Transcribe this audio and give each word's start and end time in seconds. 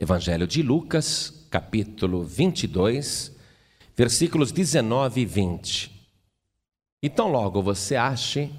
Evangelho 0.00 0.46
de 0.46 0.62
Lucas, 0.62 1.44
capítulo 1.50 2.24
22, 2.24 3.36
versículos 3.94 4.50
19 4.50 5.20
e 5.20 5.26
20. 5.26 6.08
Então, 7.02 7.28
logo 7.28 7.62
você 7.62 7.96
ache, 7.96 8.50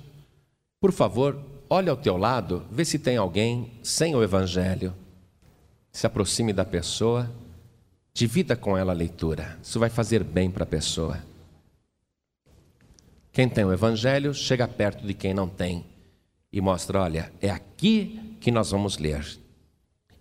por 0.79 0.91
favor, 0.91 1.43
olhe 1.67 1.89
ao 1.89 1.97
teu 1.97 2.15
lado, 2.15 2.63
vê 2.69 2.85
se 2.85 2.99
tem 2.99 3.17
alguém 3.17 3.71
sem 3.81 4.13
o 4.15 4.21
Evangelho. 4.21 4.93
Se 5.91 6.05
aproxime 6.05 6.53
da 6.53 6.63
pessoa, 6.63 7.27
divida 8.13 8.55
com 8.55 8.77
ela 8.77 8.91
a 8.91 8.95
leitura. 8.95 9.57
Isso 9.63 9.79
vai 9.79 9.89
fazer 9.89 10.23
bem 10.23 10.51
para 10.51 10.63
a 10.63 10.67
pessoa. 10.67 11.25
Quem 13.33 13.49
tem 13.49 13.65
o 13.65 13.73
Evangelho, 13.73 14.31
chega 14.31 14.67
perto 14.67 15.07
de 15.07 15.15
quem 15.15 15.33
não 15.33 15.49
tem 15.49 15.87
e 16.53 16.61
mostra: 16.61 17.01
olha, 17.01 17.33
é 17.41 17.49
aqui 17.49 18.37
que 18.39 18.51
nós 18.51 18.69
vamos 18.69 18.99
ler. 18.99 19.40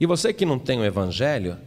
E 0.00 0.06
você 0.06 0.32
que 0.32 0.46
não 0.46 0.58
tem 0.58 0.80
o 0.80 0.84
Evangelho, 0.84 1.58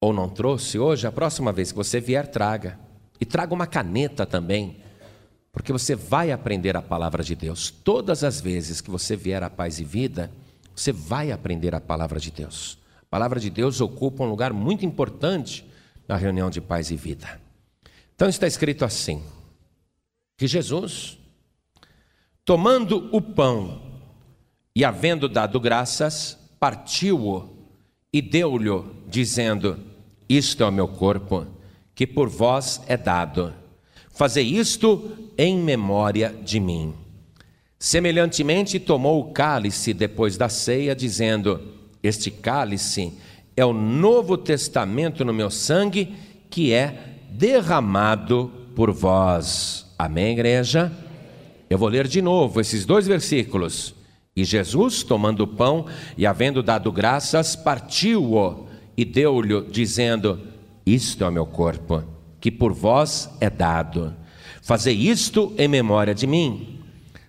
ou 0.00 0.12
não 0.12 0.28
trouxe 0.28 0.78
hoje, 0.78 1.06
a 1.06 1.12
próxima 1.12 1.52
vez 1.52 1.70
que 1.70 1.78
você 1.78 2.00
vier, 2.00 2.26
traga. 2.26 2.78
E 3.20 3.24
traga 3.24 3.54
uma 3.54 3.66
caneta 3.66 4.26
também, 4.26 4.82
porque 5.52 5.72
você 5.72 5.94
vai 5.94 6.32
aprender 6.32 6.76
a 6.76 6.82
palavra 6.82 7.22
de 7.22 7.36
Deus. 7.36 7.70
Todas 7.70 8.24
as 8.24 8.40
vezes 8.40 8.80
que 8.80 8.90
você 8.90 9.14
vier 9.14 9.42
a 9.44 9.48
paz 9.48 9.78
e 9.78 9.84
vida, 9.84 10.30
você 10.74 10.90
vai 10.92 11.30
aprender 11.30 11.74
a 11.74 11.80
palavra 11.80 12.18
de 12.18 12.32
Deus. 12.32 12.76
A 13.00 13.06
palavra 13.08 13.38
de 13.38 13.48
Deus 13.48 13.80
ocupa 13.80 14.24
um 14.24 14.28
lugar 14.28 14.52
muito 14.52 14.84
importante 14.84 15.64
na 16.08 16.16
reunião 16.16 16.50
de 16.50 16.60
paz 16.60 16.90
e 16.90 16.96
vida. 16.96 17.40
Então 18.14 18.28
está 18.28 18.46
escrito 18.46 18.84
assim: 18.84 19.22
que 20.36 20.46
Jesus, 20.46 21.16
tomando 22.44 23.08
o 23.10 23.22
pão 23.22 23.80
e 24.74 24.84
havendo 24.84 25.28
dado 25.28 25.60
graças, 25.60 26.43
partiu-o 26.64 27.46
e 28.10 28.22
deu-lhe, 28.22 28.70
dizendo: 29.06 29.78
Isto 30.26 30.62
é 30.62 30.66
o 30.66 30.72
meu 30.72 30.88
corpo, 30.88 31.46
que 31.94 32.06
por 32.06 32.26
vós 32.26 32.80
é 32.86 32.96
dado. 32.96 33.52
Fazei 34.08 34.46
isto 34.46 35.12
em 35.36 35.58
memória 35.58 36.34
de 36.42 36.58
mim. 36.58 36.94
Semelhantemente, 37.78 38.80
tomou 38.80 39.20
o 39.20 39.30
cálice 39.30 39.92
depois 39.92 40.38
da 40.38 40.48
ceia, 40.48 40.96
dizendo: 40.96 41.60
Este 42.02 42.30
cálice 42.30 43.12
é 43.54 43.62
o 43.62 43.74
novo 43.74 44.38
testamento 44.38 45.22
no 45.22 45.34
meu 45.34 45.50
sangue, 45.50 46.14
que 46.48 46.72
é 46.72 47.18
derramado 47.30 48.50
por 48.74 48.90
vós. 48.90 49.84
Amém, 49.98 50.32
igreja? 50.32 50.90
Eu 51.68 51.76
vou 51.76 51.90
ler 51.90 52.08
de 52.08 52.22
novo 52.22 52.58
esses 52.58 52.86
dois 52.86 53.06
versículos. 53.06 53.94
E 54.36 54.44
Jesus, 54.44 55.02
tomando 55.04 55.44
o 55.44 55.46
pão 55.46 55.86
e 56.18 56.26
havendo 56.26 56.62
dado 56.62 56.90
graças, 56.90 57.54
partiu-o 57.54 58.66
e 58.96 59.04
deu-lhe, 59.04 59.62
dizendo: 59.70 60.40
Isto 60.84 61.22
é 61.24 61.28
o 61.28 61.32
meu 61.32 61.46
corpo, 61.46 62.02
que 62.40 62.50
por 62.50 62.72
vós 62.72 63.30
é 63.40 63.48
dado. 63.48 64.14
Fazei 64.60 64.94
isto 64.94 65.52
em 65.56 65.68
memória 65.68 66.14
de 66.14 66.26
mim. 66.26 66.80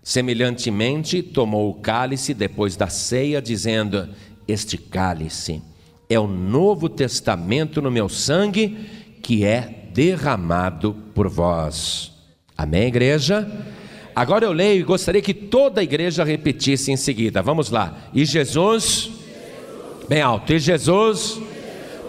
Semelhantemente, 0.01 1.21
tomou 1.21 1.69
o 1.69 1.75
cálice 1.75 2.33
depois 2.33 2.75
da 2.75 2.87
ceia, 2.87 3.41
dizendo: 3.41 4.09
Este 4.47 4.77
cálice 4.77 5.61
é 6.09 6.19
o 6.19 6.27
novo 6.27 6.89
testamento 6.89 7.81
no 7.81 7.91
meu 7.91 8.09
sangue, 8.09 8.77
que 9.21 9.43
é 9.43 9.89
derramado 9.93 10.95
por 11.13 11.27
vós. 11.27 12.11
Amém, 12.57 12.87
igreja? 12.87 13.47
Agora 14.15 14.45
eu 14.45 14.53
leio 14.53 14.79
e 14.79 14.83
gostaria 14.83 15.21
que 15.21 15.33
toda 15.33 15.81
a 15.81 15.83
igreja 15.83 16.23
repetisse 16.23 16.89
em 16.89 16.95
seguida. 16.95 17.41
Vamos 17.41 17.69
lá. 17.69 17.97
E 18.13 18.23
Jesus, 18.23 19.11
bem 20.07 20.21
alto, 20.21 20.53
e 20.53 20.59
Jesus, 20.59 21.41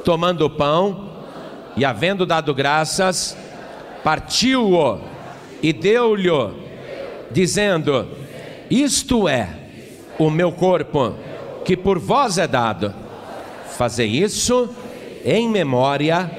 tomando 0.05 0.45
o 0.47 0.51
pão 0.51 1.11
e 1.77 1.85
havendo 1.85 2.25
dado 2.25 2.55
graças, 2.55 3.37
partiu-o 4.05 5.01
e 5.61 5.73
deu-lhe, 5.73 6.31
dizendo: 7.33 8.07
Isto 8.71 9.29
é 9.29 9.49
o 10.17 10.31
meu 10.31 10.53
corpo, 10.53 11.13
que 11.65 11.77
por 11.77 11.99
vós 11.99 12.39
é 12.39 12.47
dado. 12.47 12.95
Fazei 13.77 14.07
isso 14.07 14.71
em 15.25 15.49
memória 15.49 16.31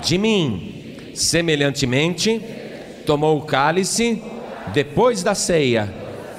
de 0.00 0.16
mim. 0.18 0.72
Semelhantemente, 1.14 2.40
tomou 3.04 3.38
o 3.38 3.42
cálice 3.42 4.22
depois 4.72 5.22
da 5.22 5.34
ceia, 5.34 5.92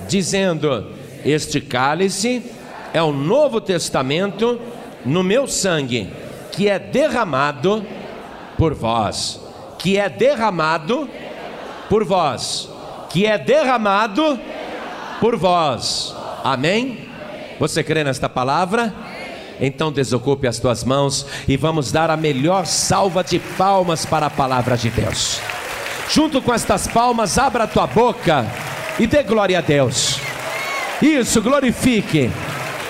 dizendo: 0.07 0.91
Este 1.25 1.61
cálice 1.61 2.43
é 2.93 3.01
o 3.01 3.11
novo 3.11 3.59
testamento 3.61 4.59
no 5.05 5.23
meu 5.23 5.47
sangue, 5.47 6.09
que 6.51 6.69
é 6.69 6.79
derramado 6.79 7.85
por 8.57 8.73
vós, 8.73 9.39
que 9.77 9.97
é 9.97 10.09
derramado 10.09 11.09
por 11.89 12.03
vós, 12.03 12.69
que 13.09 13.25
é 13.25 13.37
derramado 13.37 14.39
por 15.19 15.35
vós. 15.37 16.15
Amém? 16.43 17.07
Você 17.59 17.83
crê 17.83 18.03
nesta 18.03 18.29
palavra? 18.29 18.93
Então 19.59 19.91
desocupe 19.91 20.47
as 20.47 20.59
tuas 20.59 20.83
mãos 20.83 21.25
e 21.47 21.57
vamos 21.57 21.91
dar 21.91 22.09
a 22.09 22.17
melhor 22.17 22.65
salva 22.65 23.23
de 23.23 23.39
palmas 23.39 24.05
para 24.05 24.27
a 24.27 24.29
palavra 24.29 24.77
de 24.77 24.89
Deus. 24.89 25.41
Junto 26.09 26.41
com 26.41 26.53
estas 26.53 26.87
palmas, 26.87 27.37
abra 27.37 27.65
a 27.65 27.67
tua 27.67 27.85
boca 27.85 28.45
e 28.99 29.05
dê 29.05 29.23
glória 29.23 29.57
a 29.57 29.61
Deus. 29.61 30.19
Isso, 31.01 31.41
glorifique. 31.41 32.31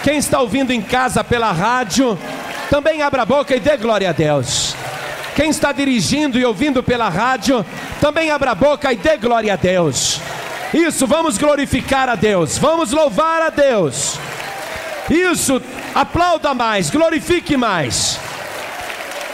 Quem 0.04 0.18
está 0.18 0.40
ouvindo 0.40 0.72
em 0.72 0.82
casa 0.82 1.24
pela 1.24 1.52
rádio, 1.52 2.18
também 2.70 3.02
abra 3.02 3.24
a 3.24 3.26
boca 3.26 3.56
e 3.56 3.60
dê 3.60 3.76
glória 3.76 4.10
a 4.10 4.14
Deus. 4.14 4.76
Quem 5.36 5.50
está 5.50 5.72
dirigindo 5.72 6.40
e 6.40 6.46
ouvindo 6.46 6.82
pela 6.82 7.10
rádio, 7.10 7.66
também 8.00 8.32
abra 8.32 8.52
a 8.52 8.56
boca 8.56 8.92
e 8.94 8.96
dê 8.96 9.18
glória 9.18 9.54
a 9.54 9.56
Deus. 9.56 10.20
Isso, 10.74 11.08
vamos 11.08 11.38
glorificar 11.38 12.10
a 12.10 12.16
Deus, 12.16 12.58
vamos 12.58 12.92
louvar 12.92 13.42
a 13.42 13.50
Deus. 13.50 14.18
Isso, 15.10 15.62
aplauda 15.94 16.54
mais, 16.54 16.90
glorifique 16.90 17.56
mais. 17.56 18.17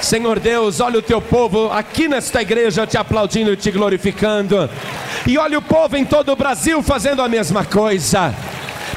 Senhor 0.04 0.38
Deus, 0.38 0.82
olha 0.82 1.00
o 1.00 1.02
teu 1.02 1.22
povo 1.22 1.72
aqui 1.72 2.10
nesta 2.10 2.42
igreja 2.42 2.86
te 2.86 2.98
aplaudindo 2.98 3.54
e 3.54 3.56
te 3.56 3.72
glorificando. 3.72 4.70
E 5.26 5.38
olha 5.38 5.58
o 5.58 5.62
povo 5.62 5.96
em 5.96 6.04
todo 6.04 6.34
o 6.34 6.36
Brasil 6.36 6.84
fazendo 6.84 7.22
a 7.22 7.30
mesma 7.30 7.64
coisa. 7.64 8.36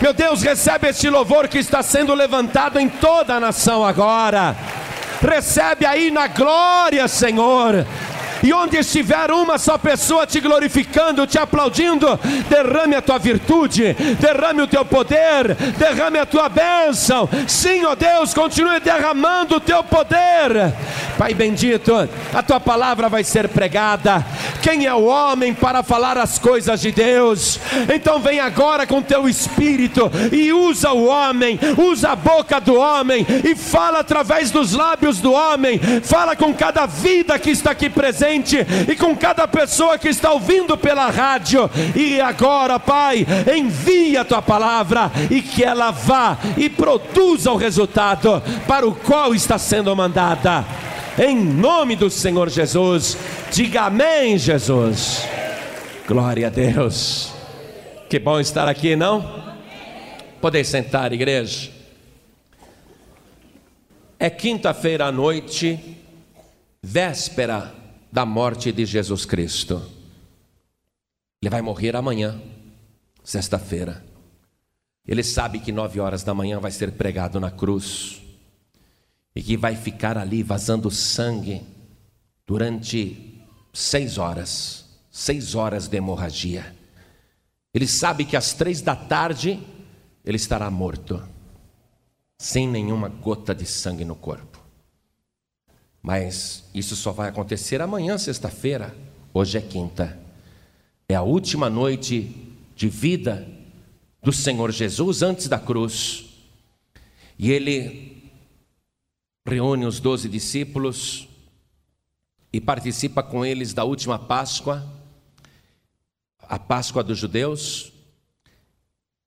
Meu 0.00 0.12
Deus, 0.12 0.42
recebe 0.42 0.88
este 0.88 1.08
louvor 1.08 1.46
que 1.46 1.58
está 1.58 1.80
sendo 1.80 2.12
levantado 2.12 2.80
em 2.80 2.88
toda 2.88 3.34
a 3.34 3.40
nação 3.40 3.84
agora. 3.84 4.56
Recebe 5.22 5.86
aí 5.86 6.10
na 6.10 6.26
glória, 6.26 7.06
Senhor. 7.06 7.86
E 8.46 8.52
onde 8.52 8.76
estiver 8.76 9.32
uma 9.32 9.58
só 9.58 9.76
pessoa 9.76 10.24
te 10.24 10.38
glorificando, 10.38 11.26
te 11.26 11.36
aplaudindo, 11.36 12.06
derrame 12.48 12.94
a 12.94 13.02
tua 13.02 13.18
virtude, 13.18 13.92
derrame 14.20 14.62
o 14.62 14.68
teu 14.68 14.84
poder, 14.84 15.56
derrame 15.76 16.16
a 16.20 16.24
tua 16.24 16.48
bênção. 16.48 17.28
Sim, 17.48 17.84
ó 17.84 17.96
Deus, 17.96 18.32
continue 18.32 18.78
derramando 18.78 19.56
o 19.56 19.60
teu 19.60 19.82
poder. 19.82 20.72
Pai 21.18 21.34
bendito, 21.34 21.92
a 22.32 22.42
tua 22.42 22.60
palavra 22.60 23.08
vai 23.08 23.24
ser 23.24 23.48
pregada. 23.48 24.24
Quem 24.62 24.86
é 24.86 24.94
o 24.94 25.06
homem 25.06 25.52
para 25.52 25.82
falar 25.82 26.16
as 26.16 26.38
coisas 26.38 26.80
de 26.80 26.92
Deus? 26.92 27.58
Então 27.92 28.20
vem 28.20 28.38
agora 28.38 28.86
com 28.86 29.02
teu 29.02 29.28
espírito 29.28 30.08
e 30.30 30.52
usa 30.52 30.92
o 30.92 31.06
homem, 31.06 31.58
usa 31.76 32.10
a 32.10 32.16
boca 32.16 32.60
do 32.60 32.76
homem 32.76 33.26
e 33.44 33.56
fala 33.56 34.00
através 34.00 34.52
dos 34.52 34.72
lábios 34.72 35.18
do 35.18 35.32
homem, 35.32 35.80
fala 36.04 36.36
com 36.36 36.54
cada 36.54 36.86
vida 36.86 37.36
que 37.40 37.50
está 37.50 37.72
aqui 37.72 37.90
presente 37.90 38.35
e 38.88 38.96
com 38.96 39.16
cada 39.16 39.46
pessoa 39.46 39.98
que 39.98 40.08
está 40.08 40.32
ouvindo 40.32 40.76
pela 40.76 41.10
rádio. 41.10 41.70
E 41.94 42.20
agora, 42.20 42.78
Pai, 42.78 43.26
envia 43.56 44.22
a 44.22 44.24
tua 44.24 44.42
palavra 44.42 45.10
e 45.30 45.40
que 45.40 45.64
ela 45.64 45.90
vá 45.90 46.38
e 46.56 46.68
produza 46.68 47.50
o 47.50 47.56
resultado 47.56 48.42
para 48.66 48.86
o 48.86 48.94
qual 48.94 49.34
está 49.34 49.58
sendo 49.58 49.94
mandada. 49.94 50.64
Em 51.18 51.36
nome 51.36 51.96
do 51.96 52.10
Senhor 52.10 52.48
Jesus, 52.50 53.16
diga 53.50 53.82
amém, 53.82 54.36
Jesus. 54.36 55.26
Glória 56.06 56.48
a 56.48 56.50
Deus. 56.50 57.32
Que 58.08 58.18
bom 58.18 58.38
estar 58.38 58.68
aqui, 58.68 58.94
não? 58.94 59.44
Podem 60.40 60.62
sentar, 60.62 61.12
igreja. 61.12 61.70
É 64.18 64.30
quinta-feira 64.30 65.06
à 65.06 65.12
noite, 65.12 65.78
véspera 66.82 67.85
da 68.16 68.24
morte 68.24 68.72
de 68.72 68.86
Jesus 68.86 69.26
Cristo. 69.26 69.74
Ele 71.42 71.50
vai 71.50 71.60
morrer 71.60 71.94
amanhã, 71.94 72.40
sexta-feira. 73.22 74.02
Ele 75.06 75.22
sabe 75.22 75.60
que 75.60 75.70
nove 75.70 76.00
horas 76.00 76.24
da 76.24 76.32
manhã 76.32 76.58
vai 76.58 76.70
ser 76.70 76.92
pregado 76.92 77.38
na 77.38 77.50
cruz 77.50 78.22
e 79.34 79.42
que 79.42 79.54
vai 79.54 79.76
ficar 79.76 80.16
ali 80.16 80.42
vazando 80.42 80.90
sangue 80.90 81.60
durante 82.46 83.38
seis 83.70 84.16
horas, 84.16 84.98
seis 85.10 85.54
horas 85.54 85.86
de 85.86 85.98
hemorragia. 85.98 86.74
Ele 87.74 87.86
sabe 87.86 88.24
que 88.24 88.34
às 88.34 88.54
três 88.54 88.80
da 88.80 88.96
tarde 88.96 89.60
ele 90.24 90.38
estará 90.38 90.70
morto. 90.70 91.22
sem 92.38 92.66
nenhuma 92.66 93.10
gota 93.10 93.54
de 93.54 93.66
sangue 93.66 94.06
no 94.06 94.16
corpo. 94.16 94.55
Mas 96.06 96.62
isso 96.72 96.94
só 96.94 97.10
vai 97.10 97.28
acontecer 97.28 97.82
amanhã, 97.82 98.16
sexta-feira. 98.16 98.96
Hoje 99.34 99.58
é 99.58 99.60
quinta. 99.60 100.16
É 101.08 101.16
a 101.16 101.22
última 101.22 101.68
noite 101.68 102.32
de 102.76 102.88
vida 102.88 103.44
do 104.22 104.32
Senhor 104.32 104.70
Jesus 104.70 105.20
antes 105.20 105.48
da 105.48 105.58
cruz. 105.58 106.26
E 107.36 107.50
ele 107.50 108.30
reúne 109.44 109.84
os 109.84 109.98
doze 109.98 110.28
discípulos 110.28 111.26
e 112.52 112.60
participa 112.60 113.20
com 113.20 113.44
eles 113.44 113.74
da 113.74 113.82
última 113.82 114.16
Páscoa, 114.16 114.88
a 116.38 116.56
Páscoa 116.56 117.02
dos 117.02 117.18
judeus. 117.18 117.92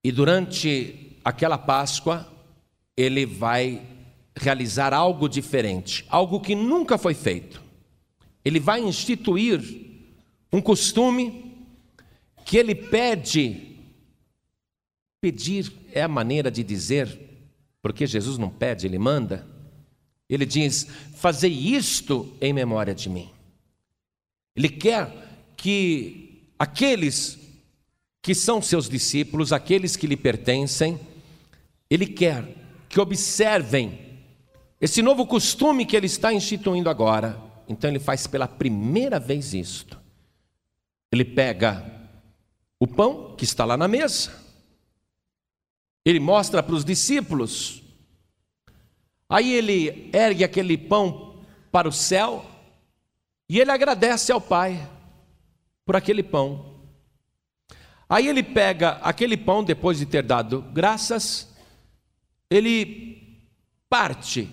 E 0.01 0.13
durante 0.13 1.17
aquela 1.25 1.57
Páscoa, 1.57 2.25
ele 2.95 3.25
vai 3.25 3.85
realizar 4.39 4.93
algo 4.93 5.27
diferente, 5.27 6.05
algo 6.09 6.39
que 6.39 6.55
nunca 6.55 6.97
foi 6.97 7.13
feito. 7.13 7.61
Ele 8.43 8.59
vai 8.59 8.79
instituir 8.81 9.61
um 10.51 10.61
costume 10.61 11.53
que 12.45 12.57
ele 12.57 12.73
pede. 12.73 13.67
Pedir 15.21 15.71
é 15.91 16.01
a 16.01 16.07
maneira 16.07 16.49
de 16.49 16.63
dizer, 16.63 17.19
porque 17.81 18.07
Jesus 18.07 18.37
não 18.37 18.49
pede, 18.49 18.87
ele 18.87 18.97
manda. 18.97 19.45
Ele 20.29 20.45
diz: 20.45 20.87
Fazei 21.15 21.51
isto 21.51 22.33
em 22.39 22.53
memória 22.53 22.95
de 22.95 23.09
mim. 23.09 23.29
Ele 24.55 24.69
quer 24.69 25.51
que 25.57 26.41
aqueles 26.57 27.37
que 28.21 28.33
são 28.33 28.61
seus 28.61 28.87
discípulos, 28.87 29.51
aqueles 29.51 29.97
que 29.97 30.07
lhe 30.07 30.15
pertencem, 30.15 30.97
ele 31.89 32.05
quer 32.05 32.45
que 32.87 33.01
observem 33.01 34.08
esse 34.81 35.01
novo 35.01 35.25
costume 35.25 35.85
que 35.85 35.95
ele 35.95 36.05
está 36.05 36.33
instituindo 36.33 36.89
agora. 36.89 37.39
Então 37.67 37.89
ele 37.89 37.99
faz 37.99 38.25
pela 38.25 38.47
primeira 38.47 39.19
vez 39.19 39.53
isto. 39.53 39.99
Ele 41.11 41.25
pega 41.25 41.85
o 42.79 42.87
pão 42.87 43.35
que 43.35 43.43
está 43.43 43.65
lá 43.65 43.75
na 43.75 43.87
mesa, 43.87 44.31
ele 46.05 46.19
mostra 46.19 46.63
para 46.63 46.73
os 46.73 46.85
discípulos, 46.85 47.83
aí 49.27 49.53
ele 49.53 50.09
ergue 50.13 50.45
aquele 50.45 50.77
pão 50.77 51.43
para 51.71 51.89
o 51.89 51.91
céu 51.91 52.45
e 53.49 53.59
ele 53.59 53.69
agradece 53.69 54.31
ao 54.31 54.39
Pai 54.39 54.89
por 55.85 55.95
aquele 55.95 56.23
pão. 56.23 56.79
Aí 58.07 58.27
ele 58.27 58.41
pega 58.41 58.91
aquele 59.01 59.35
pão, 59.35 59.63
depois 59.63 59.97
de 59.99 60.05
ter 60.05 60.23
dado 60.23 60.61
graças, 60.71 61.53
ele 62.49 63.39
parte 63.89 64.49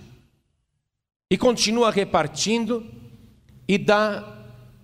e 1.30 1.36
continua 1.36 1.90
repartindo 1.90 2.86
e 3.66 3.76
dá 3.76 4.36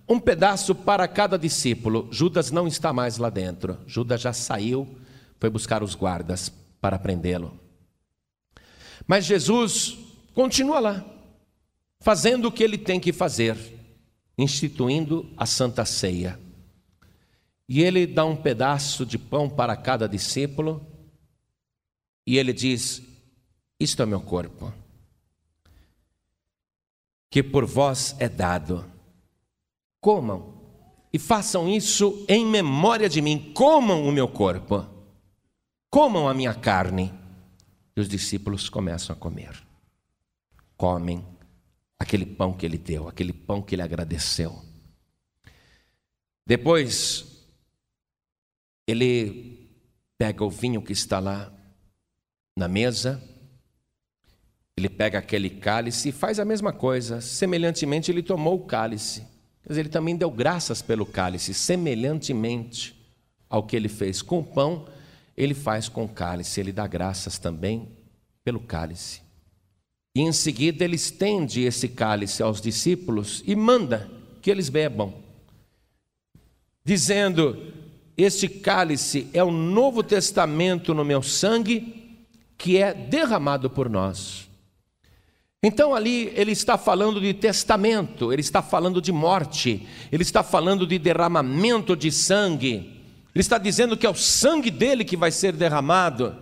um 0.07 0.19
pedaço 0.19 0.75
para 0.75 1.07
cada 1.07 1.37
discípulo. 1.37 2.07
Judas 2.11 2.51
não 2.51 2.67
está 2.67 2.91
mais 2.91 3.17
lá 3.17 3.29
dentro. 3.29 3.77
Judas 3.87 4.21
já 4.21 4.33
saiu, 4.33 4.97
foi 5.39 5.49
buscar 5.49 5.81
os 5.81 5.95
guardas 5.95 6.51
para 6.81 6.99
prendê-lo. 6.99 7.57
Mas 9.07 9.25
Jesus 9.25 9.97
continua 10.33 10.79
lá, 10.79 11.05
fazendo 11.99 12.47
o 12.47 12.51
que 12.51 12.63
ele 12.63 12.77
tem 12.77 12.99
que 12.99 13.13
fazer, 13.13 13.57
instituindo 14.37 15.31
a 15.37 15.45
Santa 15.45 15.85
Ceia. 15.85 16.39
E 17.67 17.81
ele 17.81 18.05
dá 18.05 18.25
um 18.25 18.35
pedaço 18.35 19.05
de 19.05 19.17
pão 19.17 19.49
para 19.49 19.75
cada 19.75 20.07
discípulo 20.07 20.85
e 22.27 22.37
ele 22.37 22.51
diz: 22.51 23.01
Isto 23.79 24.03
é 24.03 24.05
meu 24.05 24.21
corpo, 24.21 24.73
que 27.33 27.41
por 27.41 27.65
vós 27.65 28.15
é 28.19 28.29
dado. 28.29 28.85
Comam 29.99 30.53
e 31.11 31.17
façam 31.17 31.67
isso 31.67 32.23
em 32.29 32.45
memória 32.45 33.09
de 33.09 33.23
mim. 33.23 33.51
Comam 33.55 34.07
o 34.07 34.11
meu 34.11 34.27
corpo, 34.27 34.85
comam 35.89 36.29
a 36.29 36.33
minha 36.35 36.53
carne. 36.53 37.11
E 37.95 37.99
os 37.99 38.07
discípulos 38.07 38.69
começam 38.69 39.15
a 39.15 39.17
comer. 39.17 39.65
Comem 40.77 41.25
aquele 41.97 42.23
pão 42.23 42.53
que 42.53 42.67
ele 42.67 42.77
deu, 42.77 43.07
aquele 43.07 43.33
pão 43.33 43.63
que 43.63 43.73
ele 43.73 43.81
agradeceu. 43.81 44.63
Depois, 46.45 47.47
ele 48.85 49.75
pega 50.19 50.45
o 50.45 50.51
vinho 50.51 50.83
que 50.83 50.93
está 50.93 51.19
lá 51.19 51.51
na 52.55 52.67
mesa, 52.67 53.27
ele 54.77 54.89
pega 54.89 55.19
aquele 55.19 55.49
cálice 55.49 56.09
e 56.09 56.11
faz 56.11 56.39
a 56.39 56.45
mesma 56.45 56.73
coisa. 56.73 57.21
Semelhantemente, 57.21 58.11
ele 58.11 58.23
tomou 58.23 58.55
o 58.55 58.65
cálice. 58.65 59.23
Mas 59.67 59.77
ele 59.77 59.89
também 59.89 60.15
deu 60.15 60.29
graças 60.29 60.81
pelo 60.81 61.05
cálice, 61.05 61.53
semelhantemente 61.53 62.95
ao 63.49 63.63
que 63.63 63.75
ele 63.75 63.87
fez 63.87 64.21
com 64.21 64.39
o 64.39 64.43
pão, 64.43 64.85
ele 65.37 65.53
faz 65.53 65.87
com 65.87 66.03
o 66.03 66.09
cálice, 66.09 66.59
ele 66.59 66.71
dá 66.71 66.87
graças 66.87 67.37
também 67.37 67.87
pelo 68.43 68.59
cálice. 68.59 69.21
E 70.15 70.21
em 70.21 70.31
seguida 70.31 70.83
ele 70.83 70.95
estende 70.95 71.61
esse 71.61 71.87
cálice 71.87 72.43
aos 72.43 72.59
discípulos 72.59 73.43
e 73.45 73.55
manda 73.55 74.09
que 74.41 74.51
eles 74.51 74.69
bebam, 74.69 75.13
dizendo: 76.83 77.73
Este 78.17 78.49
cálice 78.49 79.27
é 79.33 79.43
o 79.43 79.51
novo 79.51 80.03
testamento 80.03 80.93
no 80.93 81.05
meu 81.05 81.23
sangue 81.23 82.17
que 82.57 82.77
é 82.77 82.93
derramado 82.93 83.69
por 83.69 83.89
nós. 83.89 84.49
Então 85.63 85.95
ali 85.95 86.33
ele 86.35 86.51
está 86.51 86.77
falando 86.77 87.21
de 87.21 87.33
testamento, 87.33 88.33
ele 88.33 88.41
está 88.41 88.61
falando 88.61 89.01
de 89.01 89.13
morte, 89.13 89.87
ele 90.11 90.21
está 90.21 90.43
falando 90.43 90.85
de 90.85 90.99
derramamento 90.99 91.95
de 91.95 92.11
sangue. 92.11 93.01
Ele 93.33 93.41
está 93.41 93.57
dizendo 93.57 93.95
que 93.95 94.05
é 94.05 94.09
o 94.09 94.13
sangue 94.13 94.69
dele 94.69 95.05
que 95.05 95.15
vai 95.15 95.31
ser 95.31 95.53
derramado. 95.53 96.35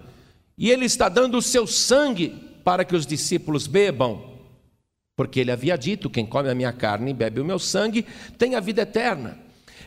E 0.58 0.72
ele 0.72 0.86
está 0.86 1.08
dando 1.08 1.38
o 1.38 1.42
seu 1.42 1.68
sangue 1.68 2.30
para 2.64 2.84
que 2.84 2.96
os 2.96 3.06
discípulos 3.06 3.68
bebam. 3.68 4.40
Porque 5.16 5.40
ele 5.40 5.52
havia 5.52 5.78
dito: 5.78 6.10
quem 6.10 6.26
come 6.26 6.50
a 6.50 6.56
minha 6.56 6.74
carne 6.74 7.12
e 7.12 7.14
bebe 7.14 7.40
o 7.40 7.46
meu 7.46 7.60
sangue 7.60 8.06
tem 8.40 8.56
a 8.56 8.60
vida 8.60 8.82
eterna. 8.82 9.38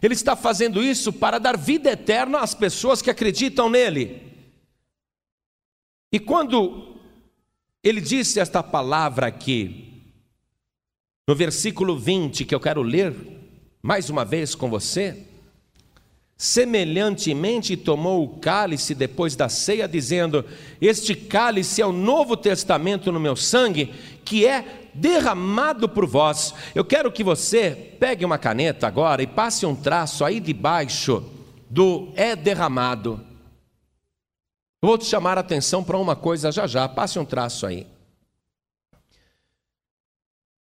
Ele 0.01 0.15
está 0.15 0.37
fazendo 0.37 0.83
isso 0.83 1.13
para 1.13 1.39
dar 1.39 1.57
vida 1.57 1.91
eterna 1.91 2.39
às 2.39 2.55
pessoas 2.55 3.03
que 3.03 3.11
acreditam 3.11 3.69
nele. 3.69 4.23
E 6.13 6.21
quando 6.21 6.94
ele 7.85 8.01
disse 8.01 8.41
esta 8.41 8.63
palavra 8.63 9.27
aqui, 9.27 10.03
no 11.29 11.35
versículo 11.35 11.99
20, 11.99 12.47
que 12.47 12.55
eu 12.55 12.61
quero 12.61 12.81
ler 12.81 13.15
mais 13.83 14.09
uma 14.09 14.25
vez 14.25 14.55
com 14.55 14.71
você, 14.71 15.27
semelhantemente 16.35 17.77
tomou 17.77 18.25
o 18.25 18.39
cálice 18.41 18.95
depois 18.95 19.37
da 19.37 19.51
ceia, 19.51 19.87
dizendo: 19.87 20.43
Este 20.81 21.15
cálice 21.15 21.83
é 21.83 21.87
o 21.87 21.93
novo 21.93 22.37
testamento 22.37 23.13
no 23.13 23.21
meu 23.21 23.37
sangue, 23.37 23.93
que 24.25 24.47
é 24.47 24.89
derramado 24.95 25.87
por 25.87 26.07
vós. 26.07 26.55
Eu 26.75 26.85
quero 26.85 27.13
que 27.13 27.23
você 27.23 27.71
pegue 28.01 28.25
uma 28.25 28.39
caneta 28.39 28.87
agora 28.87 29.23
e 29.23 29.27
passe 29.27 29.67
um 29.67 29.75
traço 29.75 30.25
aí 30.25 30.41
debaixo 30.41 31.23
do 31.69 32.09
é 32.17 32.35
derramado. 32.35 33.21
Vou 34.85 34.99
te 34.99 35.07
chamar 35.07 35.39
a 35.39 35.41
atenção 35.41 35.83
para 35.83 35.97
uma 35.97 36.15
coisa 36.15 36.53
já 36.53 36.67
já, 36.67 36.87
passe 36.87 37.19
um 37.19 37.25
traço 37.25 37.65
aí. 37.65 37.87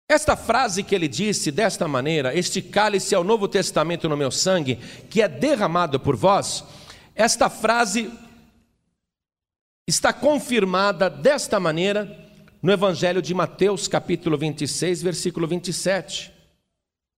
Esta 0.06 0.36
frase 0.36 0.82
que 0.82 0.94
ele 0.94 1.08
disse 1.08 1.50
desta 1.50 1.88
maneira: 1.88 2.36
Este 2.36 2.60
cálice 2.60 3.14
é 3.14 3.18
o 3.18 3.24
novo 3.24 3.48
testamento 3.48 4.10
no 4.10 4.18
meu 4.18 4.30
sangue, 4.30 4.76
que 5.08 5.22
é 5.22 5.26
derramado 5.26 5.98
por 5.98 6.16
vós. 6.16 6.62
Esta 7.14 7.48
frase 7.48 8.12
está 9.88 10.12
confirmada 10.12 11.08
desta 11.08 11.58
maneira 11.58 12.14
no 12.60 12.70
Evangelho 12.70 13.22
de 13.22 13.32
Mateus, 13.32 13.88
capítulo 13.88 14.36
26, 14.36 15.02
versículo 15.02 15.48
27. 15.48 16.30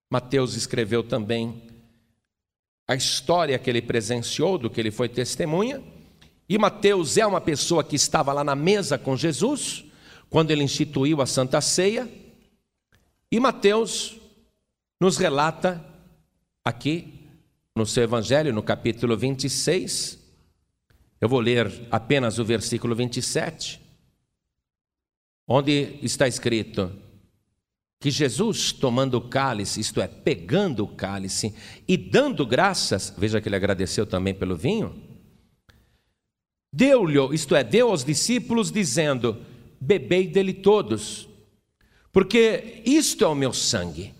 Mateus 0.08 0.54
escreveu 0.54 1.02
também 1.02 1.68
a 2.86 2.94
história 2.94 3.58
que 3.58 3.68
ele 3.68 3.82
presenciou, 3.82 4.56
do 4.56 4.70
que 4.70 4.80
ele 4.80 4.92
foi 4.92 5.08
testemunha. 5.08 5.82
E 6.52 6.58
Mateus 6.58 7.16
é 7.16 7.24
uma 7.24 7.40
pessoa 7.40 7.82
que 7.82 7.96
estava 7.96 8.30
lá 8.30 8.44
na 8.44 8.54
mesa 8.54 8.98
com 8.98 9.16
Jesus, 9.16 9.86
quando 10.28 10.50
ele 10.50 10.62
instituiu 10.62 11.22
a 11.22 11.26
Santa 11.26 11.62
Ceia. 11.62 12.06
E 13.30 13.40
Mateus 13.40 14.20
nos 15.00 15.16
relata 15.16 15.82
aqui 16.62 17.26
no 17.74 17.86
seu 17.86 18.02
Evangelho, 18.02 18.52
no 18.52 18.62
capítulo 18.62 19.16
26. 19.16 20.18
Eu 21.18 21.26
vou 21.26 21.40
ler 21.40 21.88
apenas 21.90 22.38
o 22.38 22.44
versículo 22.44 22.94
27, 22.94 23.80
onde 25.48 25.98
está 26.02 26.28
escrito 26.28 26.92
que 27.98 28.10
Jesus, 28.10 28.72
tomando 28.72 29.14
o 29.14 29.26
cálice, 29.26 29.80
isto 29.80 30.02
é, 30.02 30.06
pegando 30.06 30.84
o 30.84 30.88
cálice 30.88 31.54
e 31.88 31.96
dando 31.96 32.46
graças, 32.46 33.14
veja 33.16 33.40
que 33.40 33.48
ele 33.48 33.56
agradeceu 33.56 34.04
também 34.04 34.34
pelo 34.34 34.54
vinho 34.54 35.01
Deu-lhe, 36.72 37.34
isto 37.34 37.54
é, 37.54 37.62
deu 37.62 37.90
aos 37.90 38.04
discípulos, 38.04 38.72
dizendo: 38.72 39.44
bebei 39.80 40.26
dele 40.26 40.54
todos, 40.54 41.28
porque 42.10 42.82
isto 42.86 43.24
é 43.24 43.26
o 43.28 43.34
meu 43.34 43.52
sangue. 43.52 44.14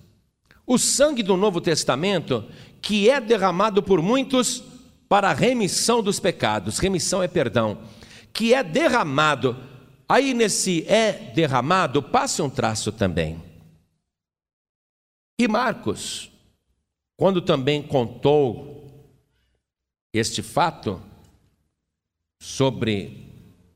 O 0.67 0.79
sangue 0.79 1.23
do 1.23 1.37
Novo 1.37 1.61
Testamento, 1.61 2.45
que 2.81 3.09
é 3.09 3.21
derramado 3.21 3.83
por 3.83 4.03
muitos 4.03 4.63
para 5.09 5.31
a 5.31 5.35
remissão 5.35 6.03
dos 6.03 6.19
pecados. 6.19 6.79
Remissão 6.79 7.23
é 7.23 7.29
perdão. 7.29 7.79
Que 8.33 8.55
é 8.55 8.63
derramado. 8.63 9.57
Aí 10.09 10.33
nesse 10.33 10.87
é 10.89 11.13
derramado, 11.35 12.03
passe 12.03 12.41
um 12.41 12.49
traço 12.49 12.91
também. 12.93 13.43
E 15.39 15.49
Marcos, 15.49 16.31
quando 17.17 17.43
também 17.43 17.83
contou 17.83 19.07
este 20.15 20.43
fato 20.43 21.03
sobre 22.43 23.25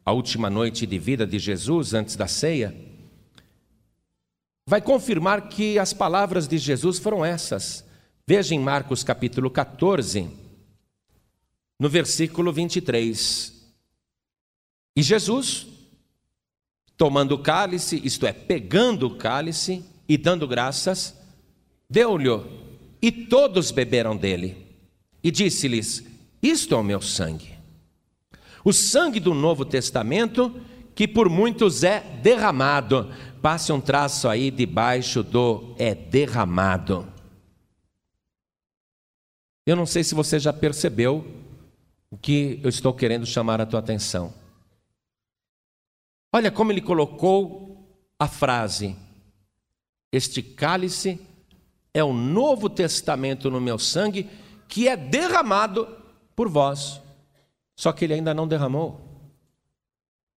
a 0.05 0.11
última 0.11 0.51
noite 0.51 0.89
de 0.89 0.99
vida 0.99 1.25
de 1.25 1.39
Jesus 1.39 1.95
antes 1.95 2.17
da 2.17 2.27
ceia, 2.27 2.77
vai 4.69 4.83
confirmar 4.83 5.49
que 5.49 5.79
as 5.79 5.93
palavras 5.93 6.49
de 6.49 6.59
Jesus 6.59 6.99
foram 6.99 7.25
essas. 7.25 7.87
Veja 8.27 8.57
em 8.57 8.59
Marcos 8.59 9.05
capítulo 9.05 9.49
14, 9.49 10.29
no 11.79 11.89
versículo 11.89 12.53
23. 12.53 13.55
E 14.97 15.03
Jesus, 15.03 15.69
tomando 16.97 17.37
o 17.37 17.39
cálice, 17.39 18.03
isto 18.05 18.27
é, 18.27 18.33
pegando 18.33 19.07
o 19.07 19.17
cálice 19.17 19.85
e 20.09 20.19
dando 20.19 20.49
graças, 20.49 21.17
deu-lhe, 21.89 22.31
e 23.01 23.13
todos 23.13 23.71
beberam 23.71 24.17
dele. 24.17 24.77
E 25.23 25.31
disse-lhes: 25.31 26.03
Isto 26.43 26.75
é 26.75 26.79
o 26.79 26.83
meu 26.83 27.01
sangue 27.01 27.56
o 28.67 28.73
sangue 28.73 29.21
do 29.21 29.33
Novo 29.33 29.65
Testamento, 29.65 30.61
que 30.93 31.07
por 31.07 31.29
muitos 31.29 31.85
é 31.85 32.01
derramado. 32.01 33.09
Passe 33.41 33.71
um 33.71 33.81
traço 33.81 34.29
aí 34.29 34.51
debaixo 34.51 35.23
do 35.23 35.73
é 35.79 35.95
derramado. 35.95 37.07
Eu 39.65 39.77
não 39.77 39.87
sei 39.87 40.03
se 40.03 40.17
você 40.17 40.41
já 40.41 40.53
percebeu 40.53 41.25
o 42.11 42.17
que 42.17 42.59
eu 42.61 42.69
estou 42.69 42.93
querendo 42.93 43.25
chamar 43.25 43.61
a 43.61 43.67
tua 43.67 43.79
atenção. 43.79 44.35
Olha 46.35 46.51
como 46.51 46.73
ele 46.73 46.81
colocou 46.81 47.89
a 48.19 48.27
frase: 48.27 48.97
Este 50.11 50.43
cálice 50.43 51.21
é 51.95 52.03
o 52.03 52.13
novo 52.13 52.69
testamento 52.69 53.49
no 53.49 53.61
meu 53.61 53.79
sangue 53.79 54.29
que 54.67 54.89
é 54.89 54.97
derramado 54.97 55.87
por 56.35 56.49
vós. 56.49 57.06
Só 57.77 57.93
que 57.93 58.05
ele 58.07 58.15
ainda 58.15 58.33
não 58.33 58.49
derramou. 58.49 59.01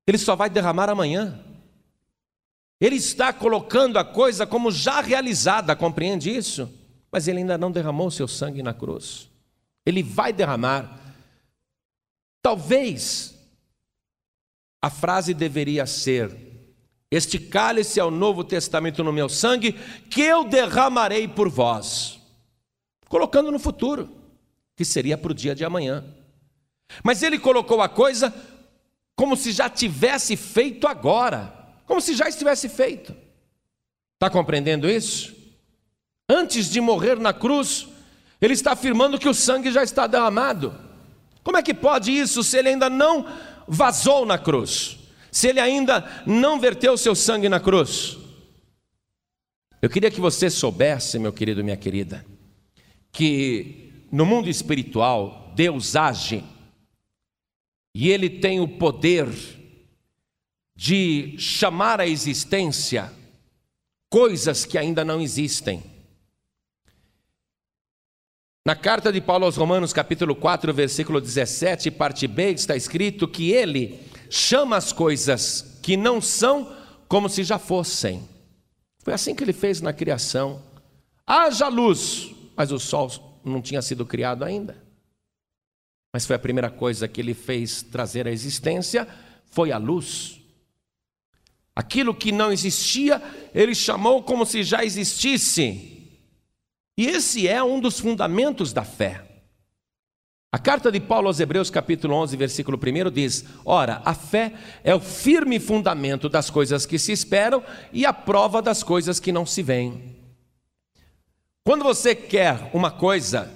Ele 0.06 0.18
só 0.18 0.36
vai 0.36 0.50
derramar 0.50 0.90
amanhã. 0.90 1.40
Ele 2.82 2.96
está 2.96 3.32
colocando 3.32 3.98
a 3.98 4.04
coisa 4.04 4.46
como 4.46 4.72
já 4.72 5.02
realizada, 5.02 5.76
compreende 5.76 6.30
isso? 6.30 6.70
Mas 7.12 7.28
ele 7.28 7.40
ainda 7.40 7.58
não 7.58 7.72
derramou 7.72 8.12
seu 8.12 8.28
sangue 8.28 8.62
na 8.62 8.74
cruz. 8.74 9.30
Ele 9.86 10.04
vai 10.04 10.34
derramar. 10.34 11.00
Talvez 12.42 13.36
a 14.82 14.90
frase 14.90 15.34
deveria 15.34 15.86
ser: 15.86 16.36
Este 17.10 17.40
cálice 17.40 18.00
é 18.00 18.04
o 18.04 18.12
novo 18.12 18.44
testamento 18.44 19.04
no 19.04 19.12
meu 19.12 19.28
sangue, 19.28 19.74
que 20.10 20.22
eu 20.22 20.44
derramarei 20.44 21.28
por 21.28 21.50
vós. 21.50 22.20
Colocando 23.08 23.52
no 23.52 23.60
futuro, 23.60 24.10
que 24.76 24.86
seria 24.86 25.18
para 25.18 25.32
o 25.32 25.36
dia 25.36 25.56
de 25.56 25.66
amanhã. 25.66 26.06
Mas 27.04 27.24
ele 27.24 27.40
colocou 27.40 27.82
a 27.82 27.90
coisa 27.90 28.34
como 29.16 29.36
se 29.36 29.52
já 29.52 29.70
tivesse 29.70 30.36
feito 30.36 30.88
agora, 30.88 31.54
como 31.86 32.00
se 32.00 32.16
já 32.16 32.28
estivesse 32.30 32.70
feito. 32.70 33.16
Está 34.16 34.30
compreendendo 34.30 34.90
isso? 34.90 35.36
Antes 36.28 36.70
de 36.70 36.80
morrer 36.80 37.20
na 37.20 37.34
cruz, 37.34 37.88
ele 38.42 38.54
está 38.54 38.72
afirmando 38.74 39.20
que 39.20 39.28
o 39.28 39.34
sangue 39.34 39.72
já 39.72 39.84
está 39.84 40.08
derramado. 40.08 40.74
Como 41.44 41.58
é 41.58 41.64
que 41.64 41.74
pode 41.74 42.12
isso 42.12 42.44
se 42.44 42.58
ele 42.58 42.70
ainda 42.70 42.90
não 42.90 43.26
vazou 43.68 44.26
na 44.26 44.38
cruz? 44.38 44.98
Se 45.32 45.48
ele 45.48 45.60
ainda 45.60 46.24
não 46.26 46.60
verteu 46.60 46.98
seu 46.98 47.16
sangue 47.16 47.50
na 47.50 47.60
cruz? 47.60 48.18
Eu 49.82 49.90
queria 49.90 50.12
que 50.12 50.20
você 50.20 50.50
soubesse, 50.50 51.18
meu 51.18 51.32
querido, 51.32 51.64
minha 51.64 51.78
querida, 51.78 52.26
que 53.12 54.06
no 54.12 54.26
mundo 54.26 54.50
espiritual 54.50 55.52
Deus 55.56 55.96
age 55.96 56.44
e 57.94 58.10
ele 58.10 58.30
tem 58.30 58.60
o 58.60 58.68
poder 58.68 59.28
de 60.76 61.36
chamar 61.38 62.00
à 62.00 62.08
existência 62.08 63.12
coisas 64.10 64.66
que 64.66 64.78
ainda 64.78 65.04
não 65.04 65.22
existem. 65.22 65.84
Na 68.66 68.76
carta 68.76 69.12
de 69.12 69.20
Paulo 69.20 69.46
aos 69.46 69.56
Romanos, 69.56 69.94
capítulo 69.94 70.36
4, 70.36 70.74
versículo 70.74 71.20
17, 71.20 71.90
parte 71.92 72.28
B, 72.28 72.52
está 72.52 72.76
escrito 72.76 73.28
que 73.28 73.52
ele 73.52 74.00
chama 74.30 74.78
as 74.78 74.94
coisas 74.94 75.80
que 75.82 75.98
não 75.98 76.22
são 76.22 76.76
como 77.08 77.28
se 77.28 77.44
já 77.44 77.58
fossem. 77.58 78.28
Foi 79.04 79.14
assim 79.14 79.34
que 79.34 79.44
ele 79.44 79.54
fez 79.54 79.82
na 79.82 79.92
criação. 79.92 80.62
Haja 81.26 81.68
luz, 81.68 82.30
mas 82.56 82.72
o 82.72 82.80
sol 82.80 83.40
não 83.44 83.62
tinha 83.62 83.82
sido 83.82 84.06
criado 84.06 84.44
ainda. 84.44 84.89
Mas 86.12 86.26
foi 86.26 86.36
a 86.36 86.40
primeira 86.40 86.70
coisa 86.70 87.08
que 87.08 87.22
ele 87.22 87.34
fez 87.34 87.84
trazer 87.84 88.28
à 88.28 88.32
existência 88.32 89.08
foi 89.52 89.72
a 89.72 89.78
luz. 89.78 90.40
Aquilo 91.76 92.14
que 92.14 92.32
não 92.32 92.52
existia, 92.52 93.22
ele 93.54 93.74
chamou 93.74 94.24
como 94.24 94.46
se 94.46 94.64
já 94.64 94.84
existisse. 94.84 96.10
E 96.98 97.06
esse 97.06 97.48
é 97.48 97.64
um 97.64 97.80
dos 97.80 98.00
fundamentos 98.00 98.74
da 98.74 98.84
fé. 98.84 99.24
A 100.52 100.58
carta 100.58 100.92
de 100.92 101.00
Paulo 101.00 101.28
aos 101.28 101.40
Hebreus, 101.40 101.70
capítulo 101.70 102.16
11, 102.16 102.36
versículo 102.36 102.78
1 102.78 103.12
diz: 103.12 103.46
Ora, 103.64 104.02
a 104.04 104.16
fé 104.16 104.54
é 104.84 104.96
o 104.96 105.00
firme 105.00 105.60
fundamento 105.60 106.28
das 106.28 106.50
coisas 106.50 106.88
que 106.88 106.98
se 106.98 107.12
esperam 107.12 107.64
e 107.94 108.04
a 108.06 108.12
prova 108.12 108.62
das 108.62 108.82
coisas 108.82 109.20
que 109.20 109.32
não 109.32 109.46
se 109.46 109.62
veem. 109.62 110.18
Quando 111.64 111.84
você 111.84 112.16
quer 112.16 112.72
uma 112.74 112.90
coisa, 112.90 113.54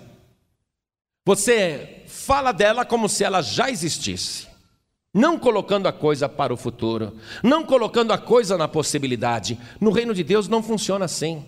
você 1.25 2.02
fala 2.25 2.51
dela 2.51 2.85
como 2.85 3.09
se 3.09 3.23
ela 3.23 3.41
já 3.41 3.69
existisse, 3.69 4.47
não 5.13 5.37
colocando 5.37 5.87
a 5.87 5.93
coisa 5.93 6.27
para 6.29 6.53
o 6.53 6.57
futuro, 6.57 7.17
não 7.43 7.65
colocando 7.65 8.11
a 8.11 8.17
coisa 8.17 8.57
na 8.57 8.67
possibilidade. 8.67 9.59
No 9.79 9.91
reino 9.91 10.13
de 10.13 10.23
Deus 10.23 10.47
não 10.47 10.63
funciona 10.63 11.05
assim. 11.05 11.45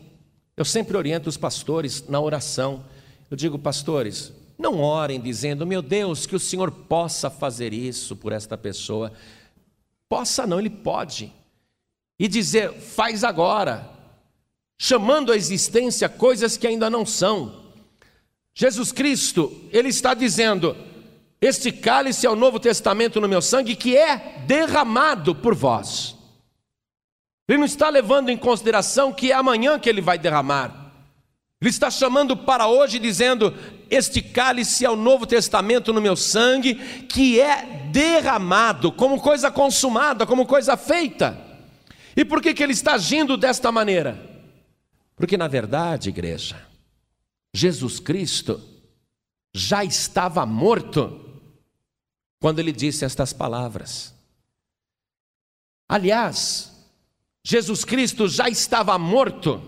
Eu 0.55 0.65
sempre 0.65 0.95
oriento 0.95 1.29
os 1.29 1.37
pastores 1.37 2.07
na 2.07 2.19
oração. 2.19 2.85
Eu 3.29 3.35
digo, 3.35 3.57
pastores, 3.57 4.31
não 4.57 4.81
orem 4.81 5.19
dizendo, 5.19 5.65
meu 5.65 5.81
Deus, 5.81 6.25
que 6.25 6.35
o 6.35 6.39
Senhor 6.39 6.71
possa 6.71 7.29
fazer 7.29 7.73
isso 7.73 8.15
por 8.15 8.31
esta 8.31 8.57
pessoa. 8.57 9.11
Possa 10.07 10.45
não, 10.45 10.59
Ele 10.59 10.69
pode. 10.69 11.33
E 12.19 12.27
dizer, 12.27 12.71
faz 12.73 13.23
agora, 13.23 13.89
chamando 14.77 15.31
à 15.31 15.35
existência 15.35 16.07
coisas 16.07 16.55
que 16.55 16.67
ainda 16.67 16.89
não 16.89 17.05
são. 17.05 17.64
Jesus 18.55 18.93
Cristo, 18.93 19.51
ele 19.71 19.89
está 19.89 20.13
dizendo: 20.13 20.75
Este 21.41 21.73
cálice 21.73 22.25
é 22.25 22.29
o 22.29 22.35
Novo 22.35 22.57
Testamento 22.57 23.19
no 23.19 23.27
meu 23.27 23.41
sangue 23.41 23.75
que 23.75 23.97
é 23.97 24.41
derramado 24.47 25.35
por 25.35 25.53
vós. 25.53 26.15
Ele 27.47 27.59
não 27.59 27.65
está 27.65 27.89
levando 27.89 28.29
em 28.29 28.37
consideração 28.37 29.11
que 29.11 29.31
é 29.31 29.35
amanhã 29.35 29.77
que 29.77 29.89
ele 29.89 30.01
vai 30.01 30.17
derramar. 30.17 30.85
Ele 31.61 31.69
está 31.69 31.91
chamando 31.91 32.37
para 32.37 32.67
hoje, 32.67 32.97
dizendo: 32.97 33.53
Este 33.89 34.21
cálice 34.21 34.85
é 34.85 34.89
o 34.89 34.95
Novo 34.95 35.25
Testamento 35.25 35.91
no 35.91 36.01
meu 36.01 36.15
sangue, 36.15 36.75
que 37.09 37.41
é 37.41 37.89
derramado, 37.91 38.89
como 38.89 39.19
coisa 39.19 39.51
consumada, 39.51 40.25
como 40.25 40.45
coisa 40.45 40.77
feita. 40.77 41.37
E 42.15 42.23
por 42.23 42.41
que, 42.41 42.53
que 42.53 42.63
ele 42.63 42.71
está 42.71 42.93
agindo 42.93 43.35
desta 43.35 43.69
maneira? 43.69 44.17
Porque, 45.17 45.35
na 45.35 45.47
verdade, 45.47 46.09
igreja, 46.09 46.55
Jesus 47.55 48.01
Cristo 48.01 48.61
já 49.53 49.81
estava 49.81 50.45
morto 50.45 51.21
quando 52.37 52.59
ele 52.59 52.73
disse 52.73 53.05
estas 53.05 53.31
palavras. 53.31 54.13
Aliás, 55.87 56.85
Jesus 57.41 57.85
Cristo 57.85 58.27
já 58.27 58.49
estava 58.49 58.97
morto 58.97 59.63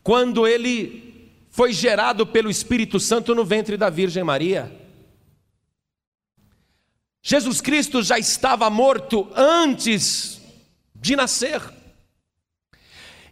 quando 0.00 0.46
ele 0.46 1.34
foi 1.50 1.72
gerado 1.72 2.24
pelo 2.24 2.48
Espírito 2.48 3.00
Santo 3.00 3.34
no 3.34 3.44
ventre 3.44 3.76
da 3.76 3.90
Virgem 3.90 4.22
Maria. 4.22 4.72
Jesus 7.20 7.60
Cristo 7.60 8.00
já 8.00 8.16
estava 8.16 8.70
morto 8.70 9.28
antes 9.34 10.40
de 10.94 11.16
nascer. 11.16 11.60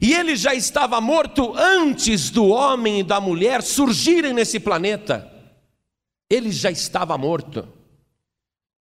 E 0.04 0.12
ele 0.12 0.36
já 0.36 0.54
estava 0.54 1.00
morto 1.00 1.54
antes 1.56 2.28
do 2.28 2.48
homem 2.48 3.00
e 3.00 3.02
da 3.02 3.18
mulher 3.18 3.62
surgirem 3.62 4.34
nesse 4.34 4.60
planeta. 4.60 5.26
Ele 6.28 6.52
já 6.52 6.70
estava 6.70 7.16
morto. 7.16 7.66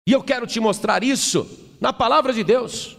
E 0.08 0.13
eu 0.13 0.24
quero 0.24 0.48
te 0.48 0.60
mostrar 0.60 1.04
isso 1.04 1.48
na 1.80 1.94
palavra 1.94 2.34
de 2.34 2.44
Deus. 2.44 2.98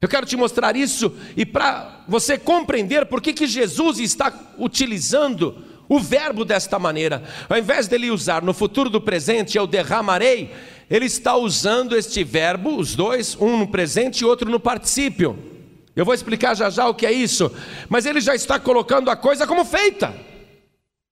Eu 0.00 0.08
quero 0.08 0.26
te 0.26 0.36
mostrar 0.36 0.74
isso 0.74 1.16
e 1.36 1.46
para 1.46 2.04
você 2.08 2.36
compreender 2.36 3.06
por 3.06 3.20
que, 3.20 3.32
que 3.32 3.46
Jesus 3.46 4.00
está 4.00 4.36
utilizando 4.58 5.64
o 5.88 6.00
verbo 6.00 6.44
desta 6.44 6.80
maneira. 6.80 7.22
Ao 7.48 7.56
invés 7.56 7.86
dele 7.86 8.10
usar 8.10 8.42
no 8.42 8.52
futuro 8.52 8.90
do 8.90 9.00
presente, 9.00 9.56
eu 9.56 9.68
derramarei, 9.68 10.52
ele 10.90 11.06
está 11.06 11.36
usando 11.36 11.96
este 11.96 12.24
verbo, 12.24 12.76
os 12.76 12.96
dois, 12.96 13.36
um 13.40 13.56
no 13.56 13.68
presente 13.68 14.22
e 14.22 14.24
outro 14.24 14.50
no 14.50 14.58
particípio. 14.58 15.59
Eu 15.94 16.04
vou 16.04 16.14
explicar 16.14 16.54
já 16.54 16.70
já 16.70 16.88
o 16.88 16.94
que 16.94 17.06
é 17.06 17.12
isso, 17.12 17.50
mas 17.88 18.06
ele 18.06 18.20
já 18.20 18.34
está 18.34 18.58
colocando 18.58 19.10
a 19.10 19.16
coisa 19.16 19.46
como 19.46 19.64
feita, 19.64 20.14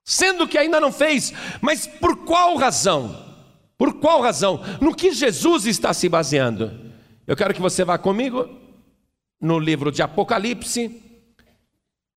sendo 0.04 0.47
que 0.47 0.56
ainda 0.56 0.80
não 0.80 0.92
fez, 0.92 1.32
mas 1.61 1.87
por 1.87 2.25
qual 2.25 2.56
razão? 2.56 3.26
Por 3.76 3.94
qual 3.94 4.20
razão? 4.20 4.61
No 4.80 4.94
que 4.94 5.12
Jesus 5.12 5.66
está 5.66 5.92
se 5.92 6.08
baseando? 6.08 6.92
Eu 7.26 7.37
quero 7.37 7.54
que 7.54 7.61
você 7.61 7.85
vá 7.85 7.99
comigo 7.99 8.49
no 9.40 9.58
livro 9.58 9.92
de 9.92 10.02
Apocalipse, 10.02 11.02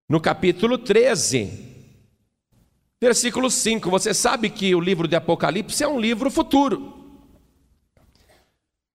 no 0.10 0.20
capítulo 0.20 0.78
13. 0.78 1.70
Versículo 3.00 3.50
5, 3.50 3.90
você 3.90 4.14
sabe 4.14 4.50
que 4.50 4.74
o 4.76 4.80
livro 4.80 5.08
de 5.08 5.16
Apocalipse 5.16 5.84
é 5.84 5.88
um 5.88 6.00
livro 6.00 6.30
futuro. 6.30 6.94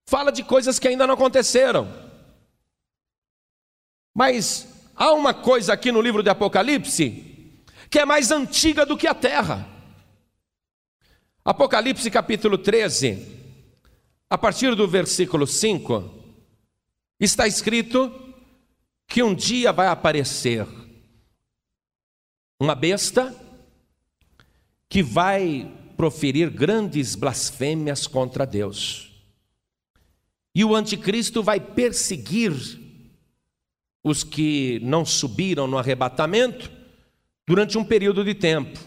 Fala 0.08 0.30
de 0.30 0.44
coisas 0.44 0.78
que 0.78 0.86
ainda 0.86 1.06
não 1.06 1.14
aconteceram. 1.14 2.05
Mas 4.16 4.66
há 4.96 5.12
uma 5.12 5.34
coisa 5.34 5.74
aqui 5.74 5.92
no 5.92 6.00
livro 6.00 6.22
de 6.22 6.30
Apocalipse 6.30 7.52
que 7.90 7.98
é 7.98 8.04
mais 8.06 8.30
antiga 8.30 8.86
do 8.86 8.96
que 8.96 9.06
a 9.06 9.12
terra. 9.12 9.68
Apocalipse 11.44 12.10
capítulo 12.10 12.56
13, 12.56 13.18
a 14.30 14.38
partir 14.38 14.74
do 14.74 14.88
versículo 14.88 15.46
5, 15.46 16.14
está 17.20 17.46
escrito 17.46 18.10
que 19.06 19.22
um 19.22 19.34
dia 19.34 19.70
vai 19.70 19.86
aparecer 19.86 20.66
uma 22.58 22.74
besta 22.74 23.36
que 24.88 25.02
vai 25.02 25.70
proferir 25.94 26.48
grandes 26.48 27.14
blasfêmias 27.14 28.06
contra 28.06 28.46
Deus. 28.46 29.10
E 30.54 30.64
o 30.64 30.74
anticristo 30.74 31.42
vai 31.42 31.60
perseguir 31.60 32.85
os 34.06 34.22
que 34.22 34.78
não 34.84 35.04
subiram 35.04 35.66
no 35.66 35.76
arrebatamento 35.76 36.70
durante 37.44 37.76
um 37.76 37.82
período 37.82 38.24
de 38.24 38.34
tempo. 38.34 38.78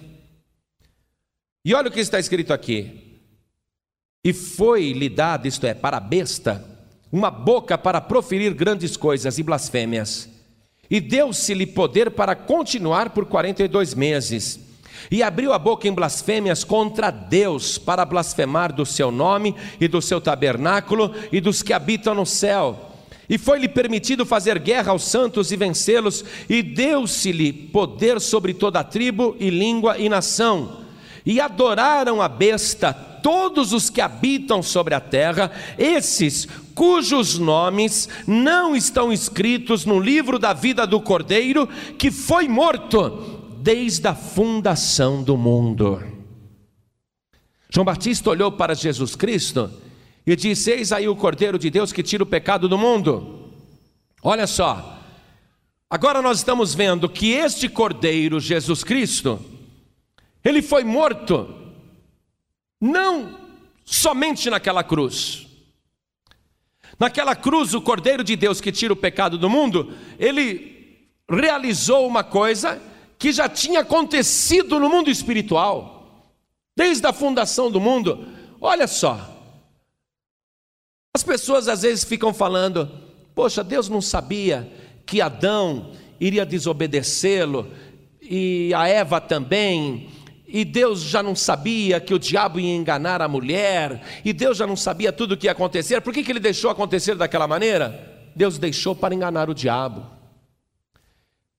E 1.66 1.74
olha 1.74 1.90
o 1.90 1.92
que 1.92 2.00
está 2.00 2.18
escrito 2.18 2.54
aqui. 2.54 3.20
E 4.24 4.32
foi-lhe 4.32 5.10
dado, 5.10 5.46
isto 5.46 5.68
é, 5.68 5.74
para 5.74 5.98
a 5.98 6.00
besta, 6.00 6.66
uma 7.12 7.30
boca 7.30 7.78
para 7.78 8.00
proferir 8.00 8.54
grandes 8.54 8.96
coisas 8.96 9.38
e 9.38 9.44
blasfêmias. 9.44 10.30
E 10.90 11.02
deu-se-lhe 11.02 11.68
poder 11.68 12.12
para 12.12 12.34
continuar 12.34 13.10
por 13.10 13.26
42 13.26 13.94
meses 13.94 14.58
e 15.12 15.22
abriu 15.22 15.52
a 15.52 15.60
boca 15.60 15.86
em 15.86 15.94
blasfêmias 15.94 16.64
contra 16.64 17.12
Deus, 17.12 17.78
para 17.78 18.06
blasfemar 18.06 18.72
do 18.72 18.86
seu 18.86 19.12
nome 19.12 19.54
e 19.82 19.88
do 19.90 20.02
seu 20.02 20.22
tabernáculo 20.22 21.14
e 21.30 21.42
dos 21.42 21.62
que 21.62 21.74
habitam 21.74 22.16
no 22.16 22.26
céu. 22.26 22.89
E 23.30 23.38
foi-lhe 23.38 23.70
permitido 23.70 24.26
fazer 24.26 24.58
guerra 24.58 24.92
aos 24.92 25.04
santos 25.04 25.52
e 25.52 25.56
vencê-los, 25.56 26.26
e 26.50 26.64
deu-se-lhe 26.64 27.54
poder 27.54 28.20
sobre 28.20 28.54
toda 28.54 28.80
a 28.80 28.84
tribo 28.84 29.36
e 29.40 29.50
língua 29.50 30.00
e 30.00 30.10
nação. 30.10 30.82
E 31.24 31.40
adoraram 31.40 32.22
a 32.22 32.28
besta 32.28 32.92
todos 32.92 33.74
os 33.74 33.90
que 33.90 34.02
habitam 34.02 34.64
sobre 34.64 34.96
a 34.96 35.00
terra, 35.00 35.52
esses 35.78 36.48
cujos 36.74 37.38
nomes 37.38 38.10
não 38.26 38.76
estão 38.76 39.12
escritos 39.12 39.86
no 39.86 40.00
livro 40.00 40.40
da 40.40 40.54
vida 40.54 40.88
do 40.88 41.00
Cordeiro, 41.02 41.68
que 41.98 42.10
foi 42.10 42.48
morto 42.48 43.44
desde 43.58 44.08
a 44.08 44.16
fundação 44.16 45.22
do 45.22 45.38
mundo. 45.38 46.02
João 47.70 47.86
Batista 47.86 48.30
olhou 48.30 48.52
para 48.52 48.74
Jesus 48.74 49.16
Cristo 49.16 49.70
e 50.32 50.36
disse: 50.36 50.72
Eis 50.72 50.92
aí 50.92 51.08
o 51.08 51.16
Cordeiro 51.16 51.58
de 51.58 51.72
Deus 51.72 51.92
que 51.92 52.04
tira 52.04 52.22
o 52.22 52.28
pecado 52.28 52.70
do 52.70 52.78
mundo. 52.78 53.50
Olha 54.22 54.46
só, 54.46 55.00
agora 55.90 56.22
nós 56.22 56.38
estamos 56.38 56.76
vendo 56.76 57.10
que 57.10 57.32
este 57.32 57.68
Cordeiro, 57.68 58.40
Jesus 58.40 58.84
Cristo, 58.84 59.44
ele 60.46 60.62
foi 60.62 60.84
morto, 60.84 61.52
não 62.80 63.40
somente 63.84 64.52
naquela 64.52 64.84
cruz. 64.84 65.48
Naquela 67.00 67.36
cruz, 67.36 67.74
o 67.74 67.82
Cordeiro 67.82 68.24
de 68.24 68.36
Deus 68.36 68.62
que 68.62 68.72
tira 68.72 68.94
o 68.94 68.98
pecado 68.98 69.36
do 69.36 69.50
mundo, 69.50 69.96
ele 70.20 71.08
realizou 71.28 72.06
uma 72.06 72.24
coisa 72.24 72.80
que 73.18 73.32
já 73.32 73.50
tinha 73.50 73.80
acontecido 73.80 74.80
no 74.80 74.90
mundo 74.90 75.10
espiritual, 75.10 76.28
desde 76.76 77.08
a 77.08 77.14
fundação 77.14 77.72
do 77.72 77.80
mundo. 77.80 78.28
Olha 78.62 78.86
só, 78.86 79.29
as 81.14 81.24
pessoas 81.24 81.68
às 81.68 81.82
vezes 81.82 82.04
ficam 82.04 82.34
falando: 82.34 82.90
poxa, 83.34 83.64
Deus 83.64 83.90
não 83.90 84.02
sabia 84.02 84.72
que 85.06 85.22
Adão 85.22 85.92
iria 86.20 86.46
desobedecê-lo, 86.46 87.72
e 88.22 88.74
a 88.76 88.88
Eva 88.88 89.20
também, 89.20 90.10
e 90.48 90.64
Deus 90.66 91.02
já 91.02 91.24
não 91.24 91.36
sabia 91.36 92.00
que 92.00 92.14
o 92.14 92.20
diabo 92.20 92.60
ia 92.60 92.76
enganar 92.76 93.22
a 93.22 93.28
mulher, 93.28 94.02
e 94.24 94.34
Deus 94.34 94.58
já 94.58 94.68
não 94.68 94.76
sabia 94.76 95.12
tudo 95.12 95.34
o 95.34 95.38
que 95.38 95.48
ia 95.48 95.52
acontecer, 95.52 96.02
por 96.02 96.14
que, 96.14 96.24
que 96.24 96.32
ele 96.32 96.40
deixou 96.40 96.70
acontecer 96.70 97.16
daquela 97.16 97.48
maneira? 97.48 98.32
Deus 98.36 98.58
deixou 98.58 98.96
para 98.96 99.16
enganar 99.16 99.50
o 99.50 99.54
diabo. 99.54 100.06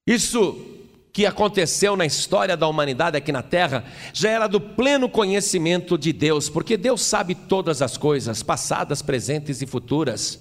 Isso 0.06 0.79
que 1.12 1.26
aconteceu 1.26 1.96
na 1.96 2.06
história 2.06 2.56
da 2.56 2.68
humanidade 2.68 3.16
aqui 3.16 3.32
na 3.32 3.42
terra 3.42 3.84
já 4.12 4.30
era 4.30 4.46
do 4.46 4.60
pleno 4.60 5.08
conhecimento 5.08 5.98
de 5.98 6.12
Deus, 6.12 6.48
porque 6.48 6.76
Deus 6.76 7.02
sabe 7.02 7.34
todas 7.34 7.82
as 7.82 7.96
coisas, 7.96 8.42
passadas, 8.42 9.02
presentes 9.02 9.60
e 9.60 9.66
futuras. 9.66 10.38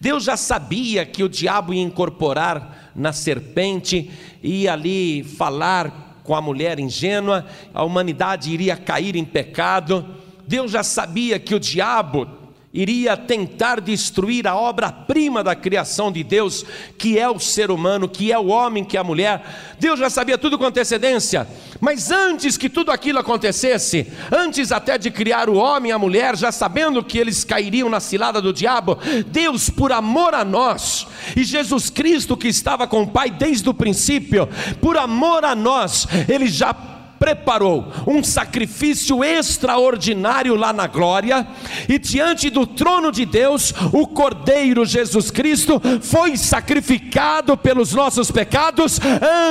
Deus 0.00 0.24
já 0.24 0.36
sabia 0.36 1.04
que 1.04 1.22
o 1.22 1.28
diabo 1.28 1.72
ia 1.72 1.82
incorporar 1.82 2.92
na 2.94 3.12
serpente, 3.12 4.10
ia 4.42 4.72
ali 4.72 5.24
falar 5.24 6.20
com 6.24 6.34
a 6.34 6.42
mulher 6.42 6.78
ingênua, 6.78 7.46
a 7.72 7.82
humanidade 7.82 8.52
iria 8.52 8.76
cair 8.76 9.16
em 9.16 9.24
pecado. 9.24 10.06
Deus 10.46 10.70
já 10.70 10.82
sabia 10.82 11.38
que 11.38 11.54
o 11.54 11.60
diabo 11.60 12.37
iria 12.72 13.16
tentar 13.16 13.80
destruir 13.80 14.46
a 14.46 14.54
obra-prima 14.54 15.42
da 15.42 15.54
criação 15.54 16.12
de 16.12 16.22
Deus, 16.22 16.64
que 16.98 17.18
é 17.18 17.28
o 17.28 17.38
ser 17.38 17.70
humano, 17.70 18.08
que 18.08 18.30
é 18.30 18.38
o 18.38 18.48
homem, 18.48 18.84
que 18.84 18.96
é 18.96 19.00
a 19.00 19.04
mulher. 19.04 19.74
Deus 19.80 19.98
já 19.98 20.10
sabia 20.10 20.36
tudo 20.36 20.58
com 20.58 20.66
antecedência, 20.66 21.48
mas 21.80 22.10
antes 22.10 22.58
que 22.58 22.68
tudo 22.68 22.90
aquilo 22.90 23.18
acontecesse, 23.18 24.06
antes 24.30 24.70
até 24.70 24.98
de 24.98 25.10
criar 25.10 25.48
o 25.48 25.56
homem 25.56 25.90
e 25.90 25.92
a 25.92 25.98
mulher, 25.98 26.36
já 26.36 26.52
sabendo 26.52 27.02
que 27.02 27.16
eles 27.16 27.42
cairiam 27.42 27.88
na 27.88 28.00
cilada 28.00 28.40
do 28.40 28.52
diabo, 28.52 28.98
Deus, 29.28 29.70
por 29.70 29.90
amor 29.90 30.34
a 30.34 30.44
nós, 30.44 31.06
e 31.34 31.44
Jesus 31.44 31.88
Cristo, 31.88 32.36
que 32.36 32.48
estava 32.48 32.86
com 32.86 33.02
o 33.02 33.08
Pai 33.08 33.30
desde 33.30 33.68
o 33.68 33.74
princípio, 33.74 34.46
por 34.80 34.98
amor 34.98 35.44
a 35.44 35.54
nós, 35.54 36.06
ele 36.28 36.48
já 36.48 36.97
preparou 37.18 37.92
um 38.06 38.22
sacrifício 38.22 39.22
extraordinário 39.24 40.54
lá 40.54 40.72
na 40.72 40.86
glória, 40.86 41.46
e 41.88 41.98
diante 41.98 42.50
do 42.50 42.66
trono 42.66 43.10
de 43.10 43.24
Deus, 43.24 43.72
o 43.92 44.06
Cordeiro 44.06 44.84
Jesus 44.84 45.30
Cristo 45.30 45.80
foi 46.00 46.36
sacrificado 46.36 47.56
pelos 47.56 47.92
nossos 47.92 48.30
pecados 48.30 49.00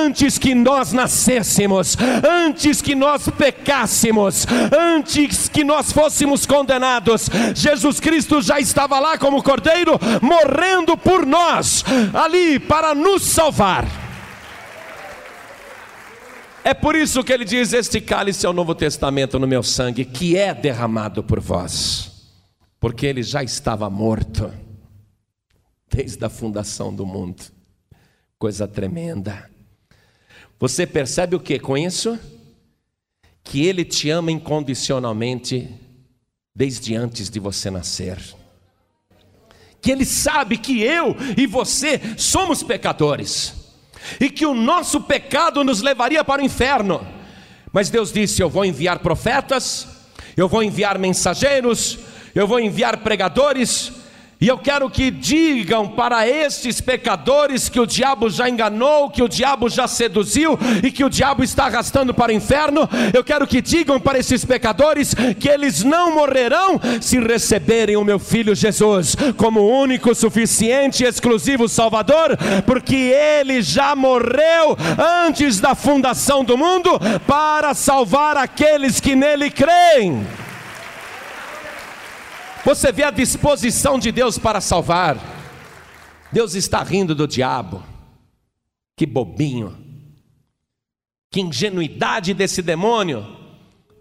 antes 0.03 0.37
que 0.37 0.55
nós 0.55 0.93
nascêssemos, 0.93 1.97
antes 2.27 2.81
que 2.81 2.95
nós 2.95 3.27
pecássemos, 3.29 4.45
antes 4.77 5.49
que 5.49 5.63
nós 5.63 5.91
fôssemos 5.91 6.45
condenados. 6.45 7.29
Jesus 7.53 7.99
Cristo 7.99 8.41
já 8.41 8.59
estava 8.59 8.99
lá 8.99 9.17
como 9.17 9.43
Cordeiro, 9.43 9.99
morrendo 10.21 10.97
por 10.97 11.25
nós, 11.25 11.83
ali 12.13 12.59
para 12.59 12.95
nos 12.95 13.23
salvar. 13.23 14.06
É 16.67 16.73
por 16.73 16.97
isso 16.97 17.23
que 17.23 17.31
ele 17.31 17.45
diz: 17.45 17.71
Este 17.71 18.01
cálice 18.01 18.45
é 18.45 18.49
o 18.49 18.51
Novo 18.51 18.75
Testamento 18.75 19.39
no 19.39 19.47
meu 19.47 19.63
sangue, 19.63 20.03
que 20.03 20.35
é 20.35 20.53
derramado 20.53 21.23
por 21.23 21.39
vós, 21.39 22.11
porque 22.77 23.05
ele 23.05 23.23
já 23.23 23.41
estava 23.41 23.89
morto 23.89 24.51
desde 25.89 26.25
a 26.25 26.29
fundação 26.29 26.93
do 26.93 27.05
mundo. 27.05 27.41
Coisa 28.37 28.67
tremenda. 28.67 29.49
Você 30.59 30.85
percebe 30.85 31.37
o 31.37 31.39
que 31.39 31.57
com 31.57 31.77
isso? 31.77 32.19
Que 33.45 33.65
ele 33.65 33.85
te 33.85 34.09
ama 34.09 34.29
incondicionalmente 34.29 35.73
desde 36.53 36.97
antes 36.97 37.29
de 37.29 37.39
você 37.39 37.71
nascer. 37.71 38.21
Que 39.81 39.89
ele 39.89 40.03
sabe 40.03 40.57
que 40.57 40.81
eu 40.81 41.15
e 41.37 41.47
você 41.47 42.01
somos 42.17 42.61
pecadores 42.61 43.56
e 44.19 44.29
que 44.29 44.45
o 44.45 44.53
nosso 44.53 45.01
pecado 45.01 45.63
nos 45.63 45.81
levaria 45.81 46.23
para 46.23 46.41
o 46.41 46.45
inferno. 46.45 47.05
Mas 47.71 47.89
Deus 47.89 48.11
disse: 48.11 48.41
Eu 48.41 48.49
vou 48.49 48.65
enviar 48.65 48.99
profetas, 48.99 49.87
eu 50.35 50.47
vou 50.47 50.63
enviar 50.63 50.97
mensageiros, 50.97 51.99
eu 52.33 52.47
vou 52.47 52.59
enviar 52.59 52.97
pregadores, 52.97 53.91
E 54.39 54.47
eu 54.47 54.57
quero 54.59 54.87
que 54.87 55.09
digam 55.09 55.87
para 55.87 56.27
estes 56.27 56.79
pecadores 56.79 57.69
que 57.69 57.79
o 57.79 57.87
diabo 57.87 58.29
já 58.29 58.47
enganou, 58.47 59.09
que 59.09 59.23
o 59.23 59.27
diabo 59.27 59.67
já 59.67 59.87
seduziu 59.87 60.59
e 60.83 60.91
que 60.91 61.03
o 61.03 61.09
diabo 61.09 61.43
está 61.43 61.65
arrastando 61.65 62.13
para 62.13 62.31
o 62.31 62.35
inferno. 62.35 62.87
Eu 63.11 63.23
quero 63.23 63.47
que 63.47 63.63
digam 63.63 63.99
para 63.99 64.19
esses 64.19 64.45
pecadores 64.45 65.15
que 65.39 65.49
eles 65.49 65.83
não 65.83 66.13
morrerão 66.13 66.79
se 67.01 67.17
receberem 67.19 67.97
o 67.97 68.03
meu 68.03 68.19
filho 68.19 68.53
Jesus 68.53 69.15
como 69.35 69.67
único, 69.67 70.13
suficiente 70.13 71.03
e 71.03 71.07
exclusivo 71.07 71.67
Salvador, 71.67 72.37
porque 72.63 72.95
ele 72.95 73.63
já 73.63 73.95
morreu 73.95 74.77
antes 75.25 75.59
da 75.59 75.73
fundação 75.73 76.43
do 76.43 76.55
mundo 76.55 76.91
para 77.25 77.73
salvar 77.73 78.37
aqueles 78.37 78.99
que 78.99 79.15
nele 79.15 79.49
creem. 79.49 80.27
Você 82.67 82.91
vê 82.91 83.03
a 83.03 83.11
disposição 83.11 83.97
de 83.97 84.11
Deus 84.11 84.37
para 84.37 84.59
salvar. 84.59 85.17
Deus 86.33 86.53
está 86.53 86.83
rindo 86.83 87.15
do 87.15 87.25
diabo. 87.25 87.81
Que 88.93 89.05
bobinho. 89.05 89.73
Que 91.31 91.39
ingenuidade 91.39 92.33
desse 92.33 92.61
demônio. 92.61 93.25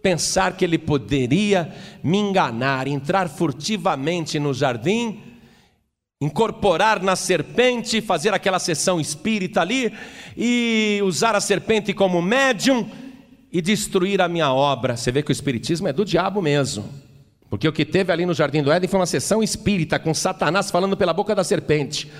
Pensar 0.02 0.56
que 0.56 0.64
ele 0.64 0.78
poderia 0.78 1.72
me 2.02 2.18
enganar, 2.18 2.88
entrar 2.88 3.28
furtivamente 3.28 4.36
no 4.40 4.52
jardim, 4.52 5.22
incorporar 6.20 7.00
na 7.00 7.14
serpente, 7.14 8.00
fazer 8.00 8.34
aquela 8.34 8.58
sessão 8.58 9.00
espírita 9.00 9.60
ali 9.60 9.92
e 10.36 11.00
usar 11.04 11.36
a 11.36 11.40
serpente 11.40 11.94
como 11.94 12.20
médium 12.20 12.90
e 13.52 13.62
destruir 13.62 14.20
a 14.20 14.26
minha 14.26 14.52
obra. 14.52 14.96
Você 14.96 15.12
vê 15.12 15.22
que 15.22 15.30
o 15.30 15.32
espiritismo 15.32 15.86
é 15.86 15.92
do 15.92 16.04
diabo 16.04 16.42
mesmo. 16.42 17.05
Porque 17.56 17.66
o 17.66 17.72
que 17.72 17.86
teve 17.86 18.12
ali 18.12 18.26
no 18.26 18.34
Jardim 18.34 18.62
do 18.62 18.70
Éden 18.70 18.86
foi 18.86 19.00
uma 19.00 19.06
sessão 19.06 19.42
espírita, 19.42 19.98
com 19.98 20.12
Satanás 20.12 20.70
falando 20.70 20.94
pela 20.94 21.14
boca 21.14 21.34
da 21.34 21.42
serpente. 21.42 22.12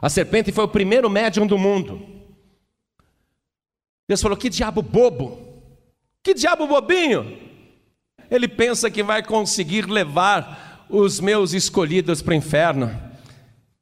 A 0.00 0.08
serpente 0.08 0.52
foi 0.52 0.62
o 0.62 0.68
primeiro 0.68 1.10
médium 1.10 1.44
do 1.44 1.58
mundo. 1.58 2.00
Deus 4.08 4.22
falou: 4.22 4.36
que 4.36 4.48
diabo 4.48 4.82
bobo, 4.82 5.60
que 6.22 6.32
diabo 6.32 6.68
bobinho. 6.68 7.36
Ele 8.30 8.46
pensa 8.46 8.88
que 8.88 9.02
vai 9.02 9.24
conseguir 9.24 9.90
levar 9.90 10.86
os 10.88 11.18
meus 11.18 11.52
escolhidos 11.52 12.22
para 12.22 12.30
o 12.30 12.36
inferno. 12.36 12.88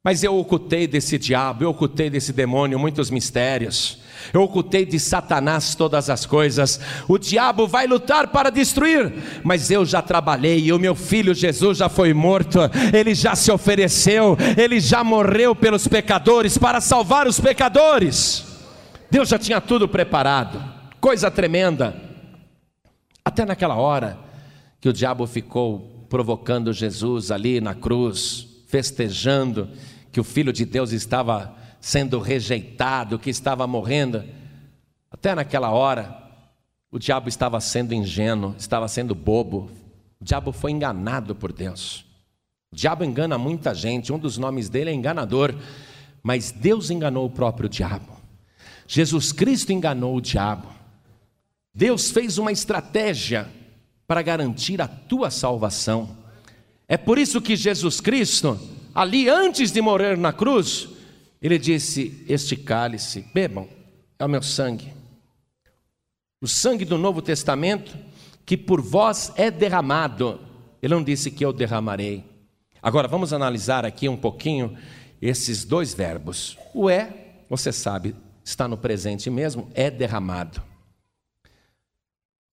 Mas 0.05 0.23
eu 0.23 0.37
ocultei 0.37 0.85
desse 0.85 1.17
diabo, 1.17 1.63
eu 1.63 1.71
ocultei 1.71 2.11
desse 2.11 2.31
demônio 2.31 2.77
muitos 2.77 3.09
mistérios. 3.09 3.97
Eu 4.31 4.43
ocultei 4.43 4.85
de 4.85 4.99
Satanás 4.99 5.73
todas 5.73 6.11
as 6.11 6.27
coisas. 6.27 6.79
O 7.07 7.17
diabo 7.17 7.65
vai 7.65 7.87
lutar 7.87 8.27
para 8.27 8.51
destruir, 8.51 9.11
mas 9.43 9.71
eu 9.71 9.83
já 9.83 10.03
trabalhei 10.03 10.71
o 10.71 10.77
meu 10.77 10.93
filho 10.93 11.33
Jesus 11.33 11.79
já 11.79 11.89
foi 11.89 12.13
morto. 12.13 12.59
Ele 12.93 13.15
já 13.15 13.35
se 13.35 13.51
ofereceu, 13.51 14.37
ele 14.55 14.79
já 14.79 15.03
morreu 15.03 15.55
pelos 15.55 15.87
pecadores 15.87 16.55
para 16.55 16.79
salvar 16.79 17.25
os 17.25 17.39
pecadores. 17.39 18.45
Deus 19.09 19.27
já 19.27 19.39
tinha 19.39 19.59
tudo 19.59 19.87
preparado. 19.87 20.63
Coisa 21.01 21.31
tremenda. 21.31 21.99
Até 23.25 23.43
naquela 23.43 23.73
hora 23.73 24.19
que 24.79 24.87
o 24.87 24.93
diabo 24.93 25.25
ficou 25.25 26.05
provocando 26.07 26.71
Jesus 26.71 27.31
ali 27.31 27.59
na 27.59 27.73
cruz, 27.73 28.47
festejando 28.67 29.67
que 30.15 30.19
o 30.21 30.23
Filho 30.23 30.53
de 30.53 30.63
Deus 30.63 30.93
estava 30.93 31.53
sendo 31.81 32.19
rejeitado, 32.19 33.19
que 33.19 33.29
estava 33.29 33.67
morrendo. 33.67 34.23
Até 35.11 35.35
naquela 35.35 35.71
hora, 35.71 36.17
o 36.89 36.97
diabo 36.97 37.27
estava 37.27 37.59
sendo 37.59 37.93
ingênuo, 37.93 38.55
estava 38.57 38.87
sendo 38.87 39.13
bobo. 39.13 39.69
O 40.17 40.23
diabo 40.23 40.53
foi 40.53 40.71
enganado 40.71 41.35
por 41.35 41.51
Deus. 41.51 42.05
O 42.71 42.77
diabo 42.77 43.03
engana 43.03 43.37
muita 43.37 43.75
gente, 43.75 44.13
um 44.13 44.17
dos 44.17 44.37
nomes 44.37 44.69
dele 44.69 44.89
é 44.89 44.93
enganador, 44.93 45.53
mas 46.23 46.49
Deus 46.49 46.89
enganou 46.89 47.25
o 47.25 47.29
próprio 47.29 47.67
diabo. 47.67 48.13
Jesus 48.87 49.33
Cristo 49.33 49.73
enganou 49.73 50.15
o 50.15 50.21
diabo. 50.21 50.69
Deus 51.73 52.09
fez 52.09 52.37
uma 52.37 52.53
estratégia 52.53 53.49
para 54.07 54.21
garantir 54.21 54.81
a 54.81 54.87
tua 54.87 55.29
salvação. 55.29 56.17
É 56.87 56.95
por 56.95 57.17
isso 57.17 57.41
que 57.41 57.57
Jesus 57.57 57.99
Cristo 57.99 58.57
ali 58.95 59.29
antes 59.29 59.71
de 59.71 59.81
morrer 59.81 60.17
na 60.17 60.33
cruz, 60.33 60.87
ele 61.41 61.59
disse: 61.59 62.25
Este 62.27 62.55
cálice, 62.55 63.25
bebam, 63.33 63.67
é 64.17 64.25
o 64.25 64.29
meu 64.29 64.41
sangue. 64.41 64.91
O 66.41 66.47
sangue 66.47 66.85
do 66.85 66.97
Novo 66.97 67.21
Testamento, 67.21 67.97
que 68.45 68.55
por 68.55 68.81
vós 68.81 69.31
é 69.35 69.51
derramado. 69.51 70.39
Ele 70.81 70.93
não 70.93 71.03
disse 71.03 71.29
que 71.29 71.43
eu 71.43 71.51
derramarei. 71.51 72.23
Agora 72.81 73.07
vamos 73.07 73.33
analisar 73.33 73.85
aqui 73.85 74.07
um 74.07 74.17
pouquinho 74.17 74.77
esses 75.21 75.65
dois 75.65 75.93
verbos. 75.93 76.57
O 76.73 76.89
é, 76.89 77.43
você 77.49 77.71
sabe, 77.71 78.15
está 78.43 78.67
no 78.67 78.77
presente 78.77 79.29
mesmo, 79.29 79.69
é 79.73 79.89
derramado. 79.89 80.61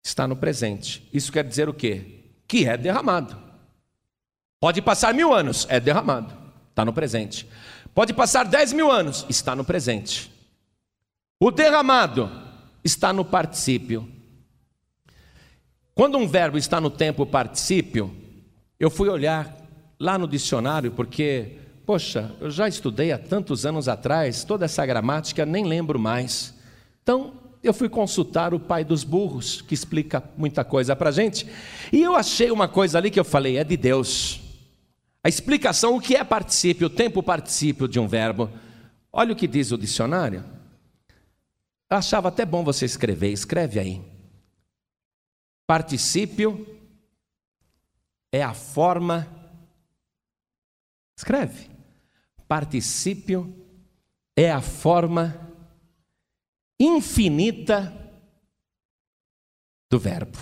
Está 0.04 0.27
no 0.27 0.36
presente. 0.36 1.08
Isso 1.13 1.32
quer 1.32 1.43
dizer 1.43 1.69
o 1.69 1.73
quê? 1.73 2.23
Que 2.47 2.65
é 2.65 2.77
derramado. 2.77 3.51
Pode 4.62 4.80
passar 4.80 5.12
mil 5.12 5.34
anos, 5.34 5.65
é 5.69 5.80
derramado, 5.80 6.32
está 6.69 6.86
no 6.86 6.93
presente. 6.93 7.47
Pode 7.95 8.13
passar 8.13 8.45
dez 8.45 8.71
mil 8.71 8.91
anos, 8.91 9.26
está 9.28 9.56
no 9.56 9.65
presente. 9.65 10.32
O 11.39 11.50
derramado 11.50 12.30
está 12.84 13.12
no 13.12 13.26
particípio. 13.26 14.08
Quando 15.95 16.15
um 16.15 16.28
verbo 16.28 16.60
está 16.60 16.80
no 16.80 16.91
tempo 16.91 17.26
particípio, 17.26 18.15
eu 18.80 18.91
fui 18.91 19.10
olhar 19.10 19.58
lá 20.00 20.15
no 20.15 20.28
dicionário, 20.28 20.91
porque, 20.91 21.58
poxa, 21.84 22.32
eu 22.39 22.52
já 22.52 22.67
estudei 22.67 23.12
há 23.12 23.17
tantos 23.17 23.65
anos 23.65 23.88
atrás, 23.88 24.43
toda 24.43 24.65
essa 24.65 24.86
gramática, 24.86 25.43
nem 25.43 25.65
lembro 25.65 25.97
mais. 25.97 26.54
Então, 27.02 27.34
eu 27.63 27.74
fui 27.74 27.89
consultar 27.89 28.54
o 28.54 28.60
pai 28.60 28.84
dos 28.84 29.04
burros, 29.04 29.60
que 29.60 29.74
explica 29.74 30.24
muita 30.38 30.63
coisa 30.63 30.95
para 30.95 31.10
gente, 31.10 31.47
e 31.91 32.04
eu 32.04 32.15
achei 32.15 32.52
uma 32.52 32.67
coisa 32.67 33.00
ali 33.00 33.10
que 33.10 33.19
eu 33.19 33.26
falei, 33.26 33.58
é 33.58 33.63
de 33.63 33.76
Deus. 33.76 34.51
A 35.24 35.30
explicação, 35.30 35.96
o 35.96 36.02
que 36.02 36.16
é 36.16 36.24
particípio, 36.24 36.88
o 36.88 36.90
tempo 36.90 37.22
particípio 37.22 37.88
de 37.88 38.00
um 38.00 38.08
verbo. 38.08 38.50
Olha 39.12 39.34
o 39.34 39.36
que 39.36 39.48
diz 39.48 39.72
o 39.72 39.78
dicionário. 39.78 40.44
Eu 41.90 41.98
achava 41.98 42.30
até 42.30 42.46
bom 42.46 42.64
você 42.64 42.86
escrever, 42.86 43.32
escreve 43.32 43.80
aí. 43.80 44.02
Particípio 45.68 46.66
é 48.32 48.42
a 48.42 48.54
forma. 48.54 49.28
Escreve. 51.18 51.70
Particípio 52.48 53.54
é 54.36 54.52
a 54.52 54.62
forma 54.62 55.50
infinita 56.80 57.94
do 59.90 60.00
verbo. 60.00 60.38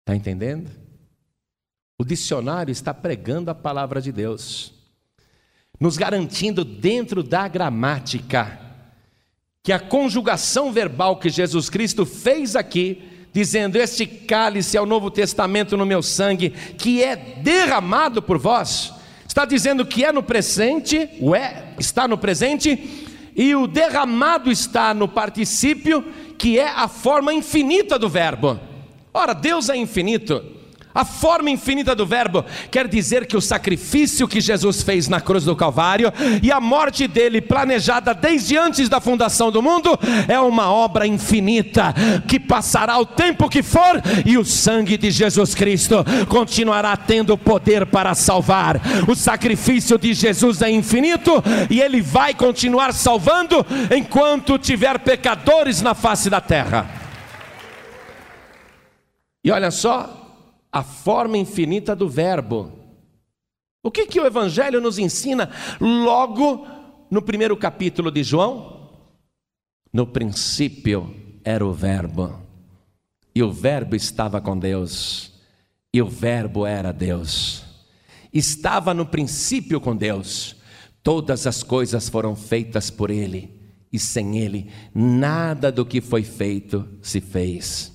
Está 0.00 0.14
entendendo? 0.14 0.81
O 2.02 2.04
dicionário 2.04 2.72
está 2.72 2.92
pregando 2.92 3.48
a 3.48 3.54
palavra 3.54 4.02
de 4.02 4.10
Deus, 4.10 4.74
nos 5.78 5.96
garantindo 5.96 6.64
dentro 6.64 7.22
da 7.22 7.46
gramática 7.46 8.58
que 9.62 9.72
a 9.72 9.78
conjugação 9.78 10.72
verbal 10.72 11.20
que 11.20 11.30
Jesus 11.30 11.70
Cristo 11.70 12.04
fez 12.04 12.56
aqui, 12.56 13.28
dizendo: 13.32 13.76
Este 13.76 14.04
cálice 14.04 14.76
é 14.76 14.80
o 14.82 14.84
Novo 14.84 15.12
Testamento 15.12 15.76
no 15.76 15.86
meu 15.86 16.02
sangue, 16.02 16.50
que 16.50 17.04
é 17.04 17.14
derramado 17.14 18.20
por 18.20 18.36
vós, 18.36 18.92
está 19.24 19.44
dizendo 19.44 19.86
que 19.86 20.04
é 20.04 20.10
no 20.10 20.24
presente, 20.24 21.08
o 21.20 21.36
é 21.36 21.72
está 21.78 22.08
no 22.08 22.18
presente, 22.18 23.30
e 23.36 23.54
o 23.54 23.68
derramado 23.68 24.50
está 24.50 24.92
no 24.92 25.06
particípio, 25.06 26.02
que 26.36 26.58
é 26.58 26.66
a 26.68 26.88
forma 26.88 27.32
infinita 27.32 27.96
do 27.96 28.08
verbo. 28.08 28.58
Ora, 29.14 29.32
Deus 29.34 29.68
é 29.68 29.76
infinito. 29.76 30.61
A 30.94 31.04
forma 31.04 31.50
infinita 31.50 31.94
do 31.94 32.06
Verbo 32.06 32.44
quer 32.70 32.86
dizer 32.86 33.26
que 33.26 33.36
o 33.36 33.40
sacrifício 33.40 34.28
que 34.28 34.40
Jesus 34.40 34.82
fez 34.82 35.08
na 35.08 35.20
cruz 35.20 35.44
do 35.44 35.56
Calvário 35.56 36.12
e 36.42 36.52
a 36.52 36.60
morte 36.60 37.08
dele, 37.08 37.40
planejada 37.40 38.12
desde 38.12 38.56
antes 38.58 38.88
da 38.88 39.00
fundação 39.00 39.50
do 39.50 39.62
mundo, 39.62 39.98
é 40.28 40.38
uma 40.38 40.70
obra 40.70 41.06
infinita 41.06 41.94
que 42.28 42.38
passará 42.38 42.98
o 42.98 43.06
tempo 43.06 43.48
que 43.48 43.62
for 43.62 44.02
e 44.26 44.36
o 44.36 44.44
sangue 44.44 44.98
de 44.98 45.10
Jesus 45.10 45.54
Cristo 45.54 46.04
continuará 46.28 46.96
tendo 46.96 47.38
poder 47.38 47.86
para 47.86 48.14
salvar. 48.14 48.80
O 49.08 49.14
sacrifício 49.14 49.98
de 49.98 50.12
Jesus 50.12 50.60
é 50.60 50.70
infinito 50.70 51.42
e 51.70 51.80
ele 51.80 52.00
vai 52.00 52.34
continuar 52.34 52.92
salvando 52.92 53.64
enquanto 53.96 54.58
tiver 54.58 54.98
pecadores 54.98 55.80
na 55.80 55.94
face 55.94 56.28
da 56.28 56.40
terra. 56.40 56.86
E 59.44 59.50
olha 59.50 59.70
só, 59.70 60.21
a 60.72 60.82
forma 60.82 61.36
infinita 61.36 61.94
do 61.94 62.08
Verbo. 62.08 62.72
O 63.82 63.90
que, 63.90 64.06
que 64.06 64.18
o 64.18 64.24
Evangelho 64.24 64.80
nos 64.80 64.98
ensina 64.98 65.50
logo 65.78 66.66
no 67.10 67.20
primeiro 67.20 67.56
capítulo 67.56 68.10
de 68.10 68.22
João? 68.22 68.90
No 69.92 70.06
princípio 70.06 71.14
era 71.44 71.66
o 71.66 71.72
Verbo, 71.72 72.40
e 73.34 73.42
o 73.42 73.52
Verbo 73.52 73.94
estava 73.94 74.40
com 74.40 74.58
Deus, 74.58 75.32
e 75.92 76.00
o 76.00 76.08
Verbo 76.08 76.64
era 76.64 76.92
Deus. 76.92 77.64
Estava 78.32 78.94
no 78.94 79.04
princípio 79.04 79.78
com 79.78 79.94
Deus. 79.94 80.56
Todas 81.02 81.46
as 81.46 81.62
coisas 81.62 82.08
foram 82.08 82.34
feitas 82.34 82.88
por 82.88 83.10
Ele, 83.10 83.60
e 83.92 83.98
sem 83.98 84.38
Ele, 84.38 84.70
nada 84.94 85.70
do 85.70 85.84
que 85.84 86.00
foi 86.00 86.22
feito 86.22 86.88
se 87.02 87.20
fez. 87.20 87.92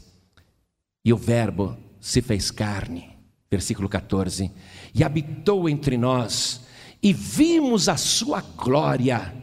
E 1.04 1.12
o 1.12 1.18
Verbo 1.18 1.76
se 2.00 2.22
fez 2.22 2.52
carne, 2.52 3.10
versículo 3.50 3.88
14, 3.88 4.52
e 4.94 5.04
habitou 5.04 5.68
entre 5.70 5.98
nós, 5.98 6.66
e 7.02 7.14
vimos 7.14 7.88
a 7.88 7.98
Sua 7.98 8.42
glória, 8.42 9.34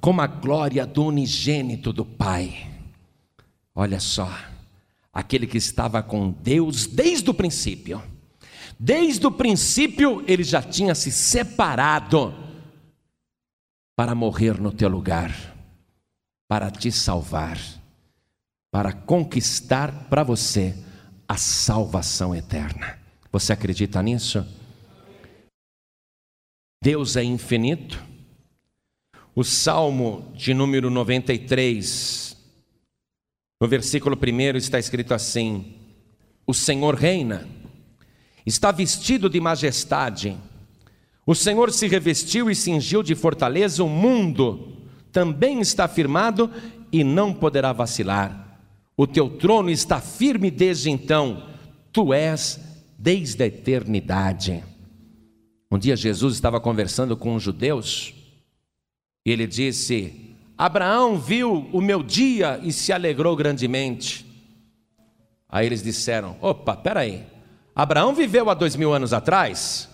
como 0.00 0.20
a 0.20 0.26
glória 0.26 0.86
do 0.86 1.04
unigênito 1.04 1.92
do 1.92 2.04
Pai. 2.04 2.70
Olha 3.74 4.00
só 4.00 4.30
aquele 5.12 5.46
que 5.46 5.58
estava 5.58 6.02
com 6.02 6.30
Deus 6.30 6.86
desde 6.86 7.28
o 7.30 7.34
princípio. 7.34 8.02
Desde 8.78 9.26
o 9.26 9.30
princípio 9.30 10.24
ele 10.26 10.42
já 10.42 10.62
tinha 10.62 10.94
se 10.94 11.12
separado 11.12 12.34
para 13.94 14.14
morrer 14.14 14.60
no 14.60 14.72
teu 14.72 14.88
lugar, 14.88 15.54
para 16.48 16.70
te 16.70 16.90
salvar, 16.90 17.58
para 18.70 18.92
conquistar 18.92 20.08
para 20.08 20.24
você 20.24 20.74
a 21.32 21.36
salvação 21.38 22.34
eterna. 22.34 22.98
Você 23.32 23.54
acredita 23.54 24.02
nisso? 24.02 24.46
Deus 26.84 27.16
é 27.16 27.24
infinito. 27.24 27.98
O 29.34 29.42
Salmo 29.42 30.30
de 30.34 30.52
número 30.52 30.90
93, 30.90 32.36
no 33.58 33.66
versículo 33.66 34.14
1 34.14 34.58
está 34.58 34.78
escrito 34.78 35.14
assim: 35.14 35.74
O 36.46 36.52
Senhor 36.52 36.94
reina, 36.94 37.48
está 38.44 38.70
vestido 38.70 39.30
de 39.30 39.40
majestade, 39.40 40.36
o 41.24 41.34
Senhor 41.34 41.72
se 41.72 41.88
revestiu 41.88 42.50
e 42.50 42.54
cingiu 42.54 43.02
de 43.02 43.14
fortaleza, 43.14 43.82
o 43.82 43.88
mundo 43.88 44.76
também 45.10 45.62
está 45.62 45.88
firmado 45.88 46.52
e 46.92 47.02
não 47.02 47.32
poderá 47.32 47.72
vacilar. 47.72 48.41
O 48.96 49.06
teu 49.06 49.28
trono 49.30 49.70
está 49.70 50.00
firme 50.00 50.50
desde 50.50 50.90
então, 50.90 51.48
tu 51.92 52.12
és 52.12 52.60
desde 52.98 53.42
a 53.42 53.46
eternidade. 53.46 54.62
Um 55.70 55.78
dia 55.78 55.96
Jesus 55.96 56.34
estava 56.34 56.60
conversando 56.60 57.16
com 57.16 57.34
os 57.34 57.42
judeus 57.42 58.14
e 59.24 59.30
ele 59.30 59.46
disse: 59.46 60.36
Abraão 60.56 61.18
viu 61.18 61.68
o 61.72 61.80
meu 61.80 62.02
dia 62.02 62.60
e 62.62 62.72
se 62.72 62.92
alegrou 62.92 63.34
grandemente. 63.34 64.26
Aí 65.48 65.66
eles 65.66 65.82
disseram: 65.82 66.36
opa, 66.40 66.76
peraí, 66.76 67.24
Abraão 67.74 68.14
viveu 68.14 68.50
há 68.50 68.54
dois 68.54 68.76
mil 68.76 68.92
anos 68.92 69.12
atrás? 69.12 69.88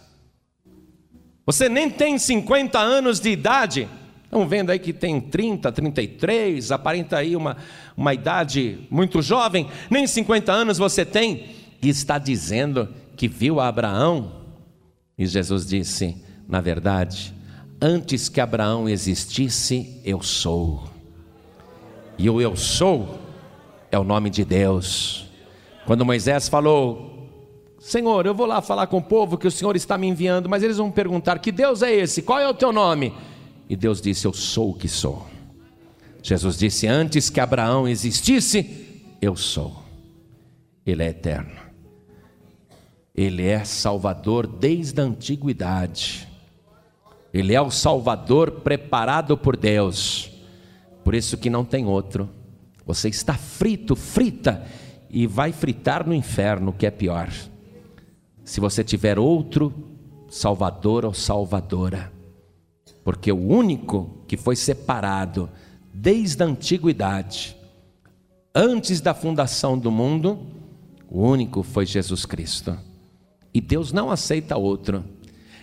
Você 1.47 1.69
nem 1.69 1.89
tem 1.89 2.19
50 2.19 2.79
anos 2.79 3.21
de 3.21 3.31
idade. 3.31 3.89
Estão 4.29 4.47
vendo 4.47 4.71
aí 4.71 4.79
que 4.79 4.93
tem 4.93 5.21
30, 5.21 5.73
33, 5.73 6.71
aparenta 6.71 7.17
aí 7.17 7.35
uma, 7.35 7.57
uma 7.97 8.13
idade 8.13 8.87
muito 8.91 9.23
jovem, 9.23 9.67
nem 9.91 10.07
50 10.07 10.53
anos 10.53 10.77
você 10.77 11.05
tem, 11.05 11.47
e 11.81 11.89
está 11.89 12.19
dizendo 12.19 12.89
que 13.17 13.27
viu 13.27 13.59
Abraão. 13.59 14.33
E 15.17 15.27
Jesus 15.27 15.67
disse: 15.67 16.17
na 16.47 16.61
verdade, 16.61 17.35
Antes 17.81 18.29
que 18.29 18.41
Abraão 18.41 18.89
existisse, 18.89 20.01
eu 20.05 20.21
sou. 20.21 20.83
E 22.19 22.29
o 22.29 22.41
eu 22.41 22.57
sou 22.57 23.21
é 23.89 23.97
o 23.97 24.03
nome 24.03 24.31
de 24.31 24.45
Deus. 24.45 25.27
Quando 25.87 26.05
Moisés 26.05 26.49
falou: 26.49 27.29
Senhor, 27.79 28.27
eu 28.27 28.35
vou 28.35 28.47
lá 28.47 28.61
falar 28.61 28.89
com 28.89 28.99
o 28.99 29.03
povo 29.03 29.39
que 29.39 29.47
o 29.47 29.51
Senhor 29.51 29.77
está 29.77 29.97
me 29.97 30.09
enviando, 30.09 30.49
mas 30.49 30.65
eles 30.65 30.79
vão 30.79 30.91
perguntar: 30.91 31.39
Que 31.39 31.53
Deus 31.53 31.81
é 31.81 31.95
esse? 31.95 32.21
Qual 32.21 32.41
é 32.41 32.49
o 32.49 32.55
teu 32.55 32.73
nome? 32.73 33.15
E 33.69 33.77
Deus 33.77 34.01
disse: 34.01 34.27
Eu 34.27 34.33
sou 34.33 34.71
o 34.71 34.75
que 34.75 34.89
sou. 34.89 35.27
Jesus 36.23 36.57
disse: 36.57 36.87
Antes 36.87 37.29
que 37.29 37.41
Abraão 37.41 37.87
existisse, 37.87 39.05
eu 39.21 39.37
sou. 39.37 39.83
Ele 40.87 41.03
é 41.03 41.09
eterno. 41.09 41.59
Ele 43.15 43.45
é 43.45 43.65
Salvador 43.65 44.47
desde 44.47 45.01
a 45.01 45.05
antiguidade. 45.05 46.27
Ele 47.33 47.55
é 47.55 47.61
o 47.61 47.71
Salvador 47.71 48.61
preparado 48.63 49.37
por 49.37 49.57
Deus. 49.57 50.31
Por 51.05 51.15
isso 51.15 51.37
que 51.37 51.51
não 51.51 51.65
tem 51.65 51.85
outro. 51.85 52.31
Você 52.87 53.09
está 53.09 53.35
frito, 53.35 53.95
frita 53.95 54.65
e 55.11 55.27
vai 55.27 55.53
fritar 55.53 56.07
no 56.07 56.15
inferno, 56.15 56.73
que 56.73 56.87
é 56.87 56.91
pior. 56.91 57.29
Se 58.45 58.61
você 58.61 58.83
tiver 58.83 59.19
outro 59.19 59.75
Salvador 60.31 61.05
ou 61.05 61.13
Salvadora. 61.13 62.18
Porque 63.09 63.33
o 63.33 63.39
único 63.39 64.23
que 64.29 64.37
foi 64.37 64.55
separado 64.55 65.49
desde 65.95 66.43
a 66.43 66.47
antiguidade, 66.47 67.57
antes 68.55 69.01
da 69.01 69.15
fundação 69.15 69.79
do 69.79 69.91
mundo, 69.91 70.47
o 71.09 71.23
único 71.23 71.63
foi 71.63 71.87
Jesus 71.87 72.27
Cristo. 72.27 72.79
E 73.55 73.63
Deus 73.63 73.95
não 73.95 74.11
aceita 74.11 74.59
outro. 74.59 75.03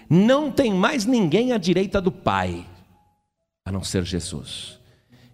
Não 0.09 0.51
tem 0.51 0.73
mais 0.73 1.05
ninguém 1.05 1.51
à 1.51 1.59
direita 1.59 2.01
do 2.01 2.11
Pai, 2.11 2.65
a 3.63 3.71
não 3.71 3.83
ser 3.83 4.03
Jesus. 4.03 4.79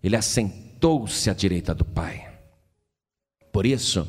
Ele 0.04 0.17
assentou-se 0.17 1.30
à 1.30 1.34
direita 1.34 1.74
do 1.74 1.86
Pai. 1.86 2.28
Por 3.54 3.65
isso 3.65 4.06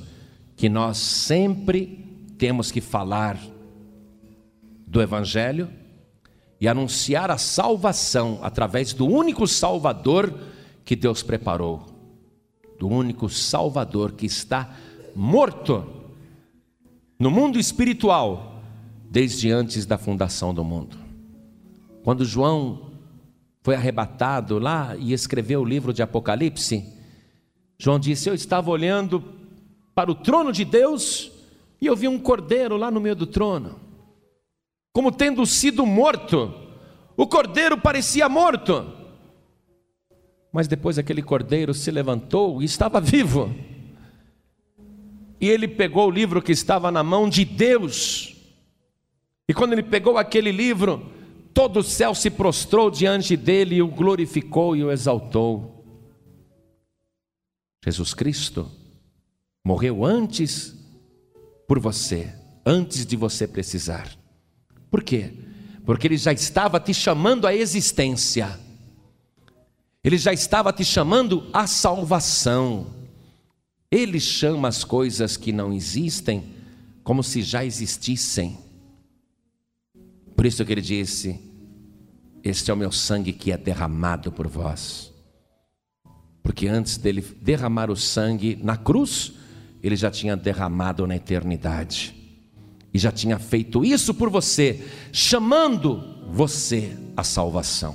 que 0.56 0.68
nós 0.68 0.98
sempre 0.98 2.04
temos 2.36 2.72
que 2.72 2.80
falar 2.80 3.38
do 4.88 5.00
Evangelho 5.00 5.81
e 6.62 6.68
anunciar 6.68 7.28
a 7.28 7.36
salvação 7.36 8.38
através 8.40 8.92
do 8.92 9.04
único 9.04 9.48
Salvador 9.48 10.32
que 10.84 10.94
Deus 10.94 11.20
preparou, 11.20 11.84
do 12.78 12.86
único 12.86 13.28
Salvador 13.28 14.12
que 14.12 14.26
está 14.26 14.72
morto 15.12 15.84
no 17.18 17.32
mundo 17.32 17.58
espiritual 17.58 18.62
desde 19.10 19.50
antes 19.50 19.84
da 19.84 19.98
fundação 19.98 20.54
do 20.54 20.62
mundo. 20.62 20.96
Quando 22.04 22.24
João 22.24 22.92
foi 23.60 23.74
arrebatado 23.74 24.60
lá 24.60 24.94
e 24.96 25.12
escreveu 25.12 25.62
o 25.62 25.64
livro 25.64 25.92
de 25.92 26.00
Apocalipse, 26.00 26.86
João 27.76 27.98
disse: 27.98 28.30
Eu 28.30 28.34
estava 28.34 28.70
olhando 28.70 29.20
para 29.96 30.12
o 30.12 30.14
trono 30.14 30.52
de 30.52 30.64
Deus 30.64 31.32
e 31.80 31.86
eu 31.86 31.96
vi 31.96 32.06
um 32.06 32.20
cordeiro 32.20 32.76
lá 32.76 32.88
no 32.88 33.00
meio 33.00 33.16
do 33.16 33.26
trono, 33.26 33.80
como 34.92 35.10
tendo 35.10 35.44
sido 35.46 35.86
morto. 35.86 36.52
O 37.16 37.26
cordeiro 37.26 37.78
parecia 37.78 38.28
morto, 38.28 38.90
mas 40.50 40.66
depois 40.66 40.98
aquele 40.98 41.22
cordeiro 41.22 41.74
se 41.74 41.90
levantou 41.90 42.62
e 42.62 42.64
estava 42.64 43.00
vivo. 43.00 43.54
E 45.40 45.48
ele 45.48 45.68
pegou 45.68 46.08
o 46.08 46.10
livro 46.10 46.40
que 46.40 46.52
estava 46.52 46.90
na 46.90 47.02
mão 47.02 47.28
de 47.28 47.44
Deus 47.44 48.32
e 49.48 49.54
quando 49.54 49.72
ele 49.72 49.82
pegou 49.82 50.16
aquele 50.16 50.50
livro, 50.50 51.12
todo 51.52 51.80
o 51.80 51.82
céu 51.82 52.14
se 52.14 52.30
prostrou 52.30 52.90
diante 52.90 53.36
dele 53.36 53.76
e 53.76 53.82
o 53.82 53.86
glorificou 53.86 54.76
e 54.76 54.82
o 54.82 54.90
exaltou. 54.90 55.84
Jesus 57.84 58.14
Cristo 58.14 58.70
morreu 59.62 60.04
antes 60.04 60.74
por 61.68 61.78
você, 61.78 62.32
antes 62.64 63.04
de 63.04 63.16
você 63.16 63.46
precisar. 63.46 64.16
Por 64.92 65.02
quê? 65.02 65.32
Porque 65.86 66.06
ele 66.06 66.18
já 66.18 66.34
estava 66.34 66.78
te 66.78 66.92
chamando 66.92 67.46
à 67.46 67.54
existência. 67.54 68.60
Ele 70.04 70.18
já 70.18 70.34
estava 70.34 70.70
te 70.70 70.84
chamando 70.84 71.48
à 71.50 71.66
salvação. 71.66 72.88
Ele 73.90 74.20
chama 74.20 74.68
as 74.68 74.84
coisas 74.84 75.38
que 75.38 75.50
não 75.50 75.72
existem 75.72 76.44
como 77.02 77.22
se 77.22 77.40
já 77.42 77.64
existissem. 77.64 78.58
Por 80.36 80.44
isso 80.44 80.62
que 80.62 80.72
ele 80.72 80.82
disse: 80.82 81.40
Este 82.44 82.70
é 82.70 82.74
o 82.74 82.76
meu 82.76 82.92
sangue 82.92 83.32
que 83.32 83.50
é 83.50 83.56
derramado 83.56 84.30
por 84.30 84.46
vós. 84.46 85.10
Porque 86.42 86.68
antes 86.68 86.98
dele 86.98 87.22
derramar 87.40 87.90
o 87.90 87.96
sangue 87.96 88.58
na 88.62 88.76
cruz, 88.76 89.32
ele 89.82 89.96
já 89.96 90.10
tinha 90.10 90.36
derramado 90.36 91.06
na 91.06 91.16
eternidade. 91.16 92.21
E 92.92 92.98
já 92.98 93.10
tinha 93.10 93.38
feito 93.38 93.84
isso 93.84 94.12
por 94.12 94.28
você, 94.28 94.80
chamando 95.10 96.02
você 96.28 96.96
à 97.16 97.24
salvação. 97.24 97.94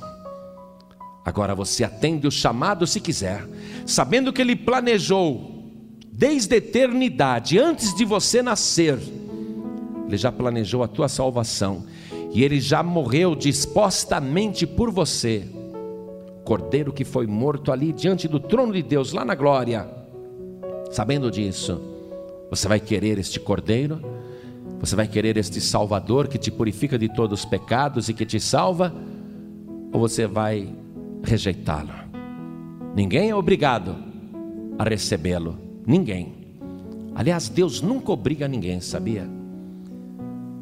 Agora 1.23 1.53
você 1.53 1.83
atende 1.83 2.25
o 2.25 2.31
chamado 2.31 2.87
se 2.87 2.99
quiser, 2.99 3.47
sabendo 3.85 4.31
que 4.31 4.41
ele 4.41 4.55
planejou 4.55 5.57
desde 6.11 6.55
a 6.55 6.57
eternidade, 6.57 7.59
antes 7.59 7.93
de 7.93 8.03
você 8.05 8.41
nascer, 8.41 8.97
ele 10.07 10.17
já 10.17 10.31
planejou 10.31 10.81
a 10.81 10.87
tua 10.87 11.07
salvação 11.07 11.85
e 12.33 12.43
ele 12.43 12.59
já 12.59 12.81
morreu 12.81 13.35
dispostamente 13.35 14.65
por 14.65 14.89
você. 14.89 15.47
Cordeiro 16.43 16.93
que 16.93 17.03
foi 17.03 17.27
morto 17.27 17.71
ali 17.71 17.91
diante 17.91 18.27
do 18.27 18.39
trono 18.39 18.73
de 18.73 18.81
Deus, 18.81 19.11
lá 19.11 19.25
na 19.25 19.35
glória. 19.35 19.87
Sabendo 20.89 21.29
disso, 21.29 21.79
você 22.49 22.67
vai 22.67 22.79
querer 22.79 23.19
este 23.19 23.39
cordeiro? 23.39 24.01
Você 24.79 24.95
vai 24.95 25.07
querer 25.07 25.37
este 25.37 25.59
Salvador 25.59 26.27
que 26.27 26.37
te 26.37 26.51
purifica 26.51 26.97
de 26.97 27.09
todos 27.09 27.39
os 27.39 27.45
pecados 27.45 28.09
e 28.09 28.13
que 28.13 28.25
te 28.25 28.39
salva? 28.39 28.93
Ou 29.91 29.99
você 29.99 30.27
vai 30.27 30.73
rejeitá-lo? 31.23 31.93
Ninguém 32.95 33.29
é 33.29 33.35
obrigado 33.35 33.95
a 34.77 34.83
recebê-lo. 34.83 35.57
Ninguém. 35.85 36.33
Aliás, 37.15 37.49
Deus 37.49 37.81
nunca 37.81 38.11
obriga 38.11 38.47
ninguém, 38.47 38.79
sabia? 38.79 39.27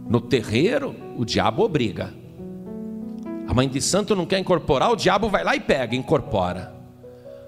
No 0.07 0.21
terreiro, 0.21 0.95
o 1.17 1.25
diabo 1.25 1.63
obriga. 1.63 2.13
A 3.47 3.53
mãe 3.53 3.67
de 3.67 3.81
santo 3.81 4.15
não 4.15 4.25
quer 4.25 4.39
incorporar, 4.39 4.91
o 4.91 4.95
diabo 4.95 5.29
vai 5.29 5.43
lá 5.43 5.55
e 5.55 5.59
pega, 5.59 5.95
incorpora. 5.95 6.73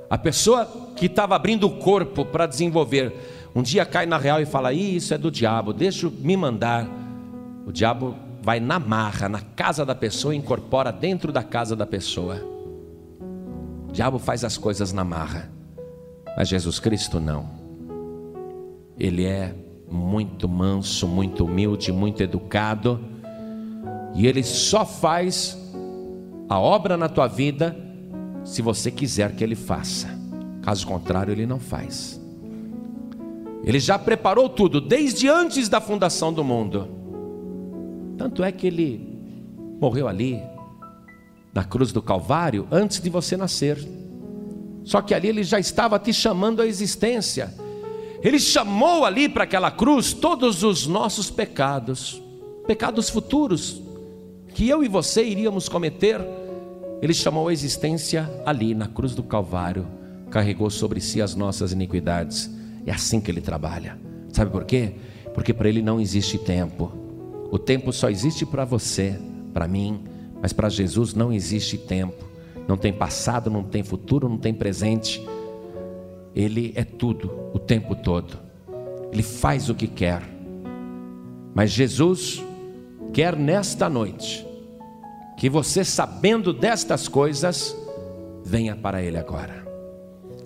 A 0.10 0.18
pessoa 0.18 0.66
que 0.96 1.06
estava 1.06 1.36
abrindo 1.36 1.68
o 1.68 1.78
corpo 1.78 2.26
para 2.26 2.48
desenvolver 2.48 3.14
um 3.58 3.64
dia 3.64 3.84
cai 3.88 4.06
na 4.06 4.20
real 4.20 4.40
e 4.40 4.46
fala: 4.46 4.72
Isso 4.72 5.16
é 5.16 5.18
do 5.18 5.32
diabo, 5.32 5.74
deixa 5.74 6.08
me 6.08 6.38
mandar. 6.38 6.88
O 7.66 7.72
diabo 7.72 8.16
vai 8.40 8.60
na 8.60 8.78
marra, 8.78 9.28
na 9.28 9.42
casa 9.42 9.84
da 9.84 9.96
pessoa 9.96 10.36
e 10.36 10.38
incorpora 10.38 10.92
dentro 10.92 11.32
da 11.32 11.42
casa 11.42 11.76
da 11.76 11.84
pessoa. 11.84 12.40
O 13.90 13.92
diabo 13.92 14.20
faz 14.20 14.44
as 14.44 14.60
coisas 14.60 14.94
na 14.94 15.04
marra, 15.04 15.52
mas 16.38 16.48
Jesus 16.48 16.80
Cristo 16.80 17.20
não. 17.20 17.50
Ele 18.96 19.26
é 19.26 19.56
muito 19.90 20.48
manso, 20.48 21.08
muito 21.08 21.44
humilde, 21.44 21.92
muito 21.92 22.22
educado, 22.22 23.00
e 24.14 24.28
ele 24.28 24.44
só 24.44 24.86
faz 24.86 25.58
a 26.48 26.60
obra 26.60 26.96
na 26.96 27.10
tua 27.10 27.26
vida 27.26 27.76
se 28.44 28.62
você 28.62 28.92
quiser 28.92 29.36
que 29.36 29.44
ele 29.44 29.56
faça. 29.56 30.10
Caso 30.62 30.86
contrário, 30.86 31.32
ele 31.32 31.48
não 31.48 31.60
faz. 31.60 32.27
Ele 33.64 33.80
já 33.80 33.98
preparou 33.98 34.50
tudo 34.50 34.80
desde 34.80 35.28
antes 35.28 35.68
da 35.68 35.82
fundação 35.82 36.32
do 36.32 36.44
mundo. 36.44 36.88
Tanto 38.18 38.44
é 38.44 38.52
que 38.52 38.68
ele 38.68 39.20
morreu 39.80 40.08
ali, 40.08 40.42
na 41.54 41.64
cruz 41.64 41.92
do 41.92 42.02
Calvário, 42.02 42.68
antes 42.72 43.02
de 43.02 43.10
você 43.10 43.36
nascer. 43.36 43.78
Só 44.84 45.02
que 45.02 45.14
ali 45.14 45.28
ele 45.28 45.44
já 45.44 45.60
estava 45.60 46.00
te 46.00 46.14
chamando 46.14 46.62
à 46.62 46.68
existência. 46.68 47.54
Ele 48.24 48.40
chamou 48.40 49.06
ali 49.06 49.28
para 49.30 49.44
aquela 49.44 49.70
cruz 49.70 50.14
todos 50.14 50.64
os 50.64 50.88
nossos 50.88 51.30
pecados, 51.30 52.22
pecados 52.66 53.10
futuros, 53.10 53.82
que 54.54 54.68
eu 54.68 54.84
e 54.84 54.88
você 54.88 55.24
iríamos 55.24 55.70
cometer. 55.70 56.20
Ele 57.02 57.14
chamou 57.14 57.48
à 57.48 57.54
existência 57.54 58.30
ali 58.46 58.74
na 58.74 58.88
cruz 58.88 59.14
do 59.14 59.22
Calvário, 59.22 59.88
carregou 60.32 60.70
sobre 60.70 61.00
si 61.00 61.22
as 61.22 61.36
nossas 61.36 61.72
iniquidades 61.72 62.57
é 62.90 62.94
assim 62.94 63.20
que 63.20 63.30
ele 63.30 63.42
trabalha. 63.42 63.98
Sabe 64.32 64.52
por 64.52 64.64
quê? 64.66 64.94
Porque 65.34 65.54
para 65.54 65.70
ele 65.70 65.82
não 65.82 66.00
existe 66.00 66.38
tempo. 66.38 66.92
O 67.52 67.60
tempo 67.60 67.94
só 67.94 68.10
existe 68.10 68.46
para 68.46 68.66
você, 68.66 69.20
para 69.54 69.68
mim, 69.68 70.04
mas 70.42 70.54
para 70.54 70.70
Jesus 70.70 71.14
não 71.14 71.32
existe 71.32 71.78
tempo. 71.78 72.26
Não 72.68 72.78
tem 72.78 72.92
passado, 72.92 73.50
não 73.50 73.64
tem 73.64 73.84
futuro, 73.84 74.28
não 74.28 74.38
tem 74.38 74.54
presente. 74.54 75.26
Ele 76.36 76.74
é 76.76 76.84
tudo, 76.84 77.32
o 77.54 77.60
tempo 77.60 77.96
todo. 77.96 78.38
Ele 79.12 79.24
faz 79.24 79.70
o 79.70 79.76
que 79.76 79.88
quer. 79.88 80.22
Mas 81.56 81.72
Jesus 81.72 82.44
quer 83.14 83.36
nesta 83.36 83.90
noite 83.90 84.46
que 85.38 85.50
você, 85.50 85.84
sabendo 85.84 86.52
destas 86.52 87.08
coisas, 87.08 87.76
venha 88.44 88.76
para 88.76 89.02
Ele 89.02 89.18
agora 89.18 89.66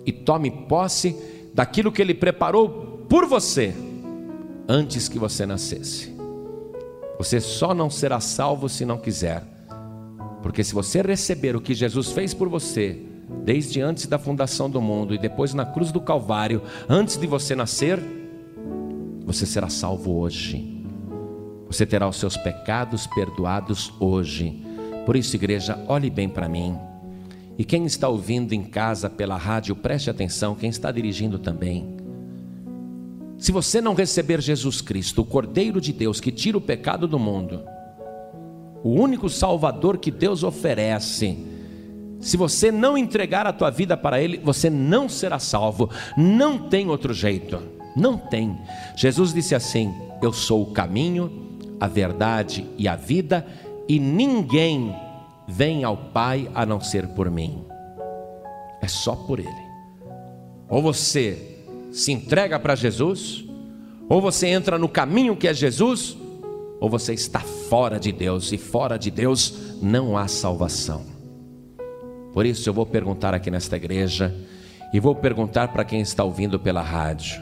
e 0.04 0.12
tome 0.12 0.50
posse 0.50 1.16
daquilo 1.54 1.92
que 1.92 2.00
Ele 2.00 2.14
preparou 2.14 3.04
por 3.08 3.26
você 3.26 3.74
antes 4.68 5.08
que 5.08 5.18
você 5.18 5.44
nascesse. 5.44 6.12
Você 7.18 7.40
só 7.40 7.74
não 7.74 7.90
será 7.90 8.20
salvo 8.20 8.68
se 8.68 8.84
não 8.84 8.98
quiser, 8.98 9.44
porque 10.42 10.64
se 10.64 10.74
você 10.74 11.02
receber 11.02 11.54
o 11.54 11.60
que 11.60 11.74
Jesus 11.74 12.10
fez 12.10 12.34
por 12.34 12.48
você, 12.48 13.00
desde 13.44 13.80
antes 13.80 14.06
da 14.06 14.18
fundação 14.18 14.68
do 14.68 14.80
mundo 14.80 15.14
e 15.14 15.18
depois 15.18 15.54
na 15.54 15.64
cruz 15.64 15.92
do 15.92 16.00
Calvário, 16.00 16.62
antes 16.88 17.16
de 17.16 17.26
você 17.26 17.54
nascer, 17.54 18.00
você 19.24 19.46
será 19.46 19.68
salvo 19.68 20.18
hoje. 20.18 20.84
Você 21.66 21.86
terá 21.86 22.08
os 22.08 22.16
seus 22.16 22.36
pecados 22.36 23.06
perdoados 23.06 23.92
hoje. 23.98 24.62
Por 25.06 25.16
isso, 25.16 25.36
igreja, 25.36 25.78
olhe 25.88 26.10
bem 26.10 26.28
para 26.28 26.48
mim. 26.48 26.76
E 27.58 27.64
quem 27.64 27.84
está 27.84 28.08
ouvindo 28.08 28.52
em 28.52 28.62
casa 28.62 29.10
pela 29.10 29.36
rádio, 29.36 29.76
preste 29.76 30.08
atenção, 30.08 30.54
quem 30.54 30.70
está 30.70 30.90
dirigindo 30.90 31.38
também. 31.38 31.96
Se 33.38 33.52
você 33.52 33.80
não 33.80 33.94
receber 33.94 34.40
Jesus 34.40 34.80
Cristo, 34.80 35.22
o 35.22 35.24
Cordeiro 35.24 35.80
de 35.80 35.92
Deus 35.92 36.20
que 36.20 36.30
tira 36.30 36.56
o 36.56 36.60
pecado 36.60 37.06
do 37.08 37.18
mundo, 37.18 37.62
o 38.82 38.90
único 38.90 39.28
Salvador 39.28 39.98
que 39.98 40.10
Deus 40.10 40.42
oferece, 40.42 41.38
se 42.22 42.36
você 42.36 42.70
não 42.70 42.96
entregar 42.96 43.48
a 43.48 43.52
tua 43.52 43.68
vida 43.68 43.96
para 43.96 44.22
Ele, 44.22 44.38
você 44.38 44.70
não 44.70 45.08
será 45.08 45.40
salvo. 45.40 45.90
Não 46.16 46.68
tem 46.68 46.88
outro 46.88 47.12
jeito. 47.12 47.60
Não 47.96 48.16
tem. 48.16 48.56
Jesus 48.96 49.34
disse 49.34 49.56
assim: 49.56 49.92
Eu 50.22 50.32
sou 50.32 50.62
o 50.62 50.70
caminho, 50.72 51.58
a 51.80 51.88
verdade 51.88 52.64
e 52.78 52.86
a 52.86 52.94
vida, 52.94 53.44
e 53.88 53.98
ninguém 53.98 54.94
vem 55.52 55.84
ao 55.84 55.96
Pai 55.96 56.50
a 56.54 56.64
não 56.64 56.80
ser 56.80 57.08
por 57.08 57.30
mim. 57.30 57.64
É 58.80 58.88
só 58.88 59.14
por 59.14 59.38
Ele. 59.38 59.72
Ou 60.68 60.80
você 60.80 61.60
se 61.92 62.10
entrega 62.10 62.58
para 62.58 62.74
Jesus, 62.74 63.44
ou 64.08 64.20
você 64.20 64.48
entra 64.48 64.78
no 64.78 64.88
caminho 64.88 65.36
que 65.36 65.46
é 65.46 65.52
Jesus, 65.52 66.16
ou 66.80 66.88
você 66.88 67.12
está 67.12 67.40
fora 67.40 68.00
de 68.00 68.10
Deus, 68.10 68.50
e 68.50 68.58
fora 68.58 68.98
de 68.98 69.10
Deus 69.10 69.76
não 69.80 70.16
há 70.16 70.26
salvação. 70.26 71.04
Por 72.32 72.46
isso 72.46 72.68
eu 72.68 72.72
vou 72.72 72.86
perguntar 72.86 73.34
aqui 73.34 73.50
nesta 73.50 73.76
igreja, 73.76 74.34
e 74.92 74.98
vou 74.98 75.14
perguntar 75.14 75.68
para 75.68 75.84
quem 75.84 76.00
está 76.00 76.24
ouvindo 76.24 76.58
pela 76.58 76.80
rádio. 76.82 77.40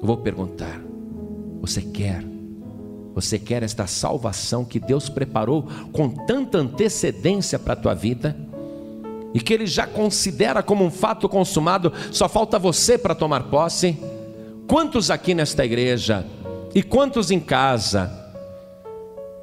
Eu 0.00 0.06
vou 0.06 0.18
perguntar: 0.18 0.80
você 1.60 1.80
quer 1.80 2.31
você 3.14 3.38
quer 3.38 3.62
esta 3.62 3.86
salvação 3.86 4.64
que 4.64 4.80
Deus 4.80 5.08
preparou 5.08 5.66
com 5.92 6.08
tanta 6.08 6.58
antecedência 6.58 7.58
para 7.58 7.74
a 7.74 7.76
tua 7.76 7.94
vida? 7.94 8.36
E 9.34 9.40
que 9.40 9.52
Ele 9.52 9.66
já 9.66 9.86
considera 9.86 10.62
como 10.62 10.84
um 10.84 10.90
fato 10.90 11.28
consumado, 11.28 11.92
só 12.10 12.28
falta 12.28 12.58
você 12.58 12.96
para 12.98 13.14
tomar 13.14 13.44
posse? 13.44 13.96
Quantos 14.66 15.10
aqui 15.10 15.34
nesta 15.34 15.64
igreja 15.64 16.26
e 16.74 16.82
quantos 16.82 17.30
em 17.30 17.40
casa? 17.40 18.10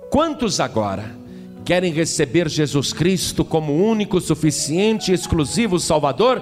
Quantos 0.10 0.60
agora 0.60 1.15
querem 1.63 1.93
receber 1.93 2.49
Jesus 2.49 2.93
Cristo 2.93 3.45
como 3.45 3.73
único, 3.73 4.19
suficiente 4.19 5.12
e 5.12 5.15
exclusivo 5.15 5.79
Salvador? 5.79 6.41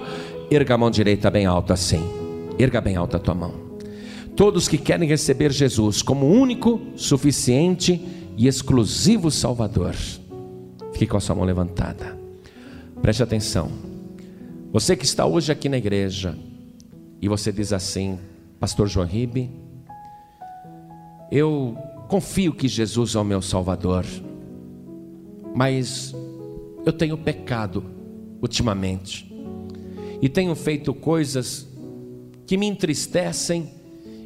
Erga 0.50 0.76
a 0.76 0.78
mão 0.78 0.90
direita 0.90 1.30
bem 1.30 1.46
alta 1.46 1.74
assim. 1.74 2.02
Erga 2.58 2.80
bem 2.80 2.96
alta 2.96 3.18
a 3.18 3.20
tua 3.20 3.36
mão 3.36 3.67
todos 4.38 4.68
que 4.68 4.78
querem 4.78 5.10
receber 5.10 5.52
Jesus 5.52 6.04
como 6.04 6.28
único, 6.28 6.80
suficiente 6.96 8.00
e 8.38 8.48
exclusivo 8.48 9.32
Salvador. 9.32 9.96
Fique 10.94 11.08
com 11.08 11.18
a 11.18 11.20
sua 11.20 11.36
mão 11.36 11.44
levantada. 11.44 12.16
Preste 13.02 13.24
atenção. 13.24 13.72
Você 14.72 14.96
que 14.96 15.06
está 15.06 15.26
hoje 15.26 15.52
aqui 15.52 15.68
na 15.68 15.78
igreja 15.78 16.38
e 17.20 17.28
você 17.28 17.52
diz 17.52 17.74
assim, 17.74 18.20
Pastor 18.60 18.88
João 18.88 19.08
Ribe, 19.08 19.50
eu 21.32 21.76
confio 22.08 22.54
que 22.54 22.68
Jesus 22.68 23.16
é 23.16 23.20
o 23.20 23.24
meu 23.24 23.42
Salvador, 23.42 24.06
mas 25.56 26.14
eu 26.86 26.94
tenho 26.94 27.18
pecado 27.18 27.84
ultimamente 28.40 29.36
e 30.22 30.30
tenho 30.30 30.54
feito 30.54 30.94
coisas 30.94 31.68
que 32.46 32.56
me 32.56 32.68
entristecem 32.68 33.77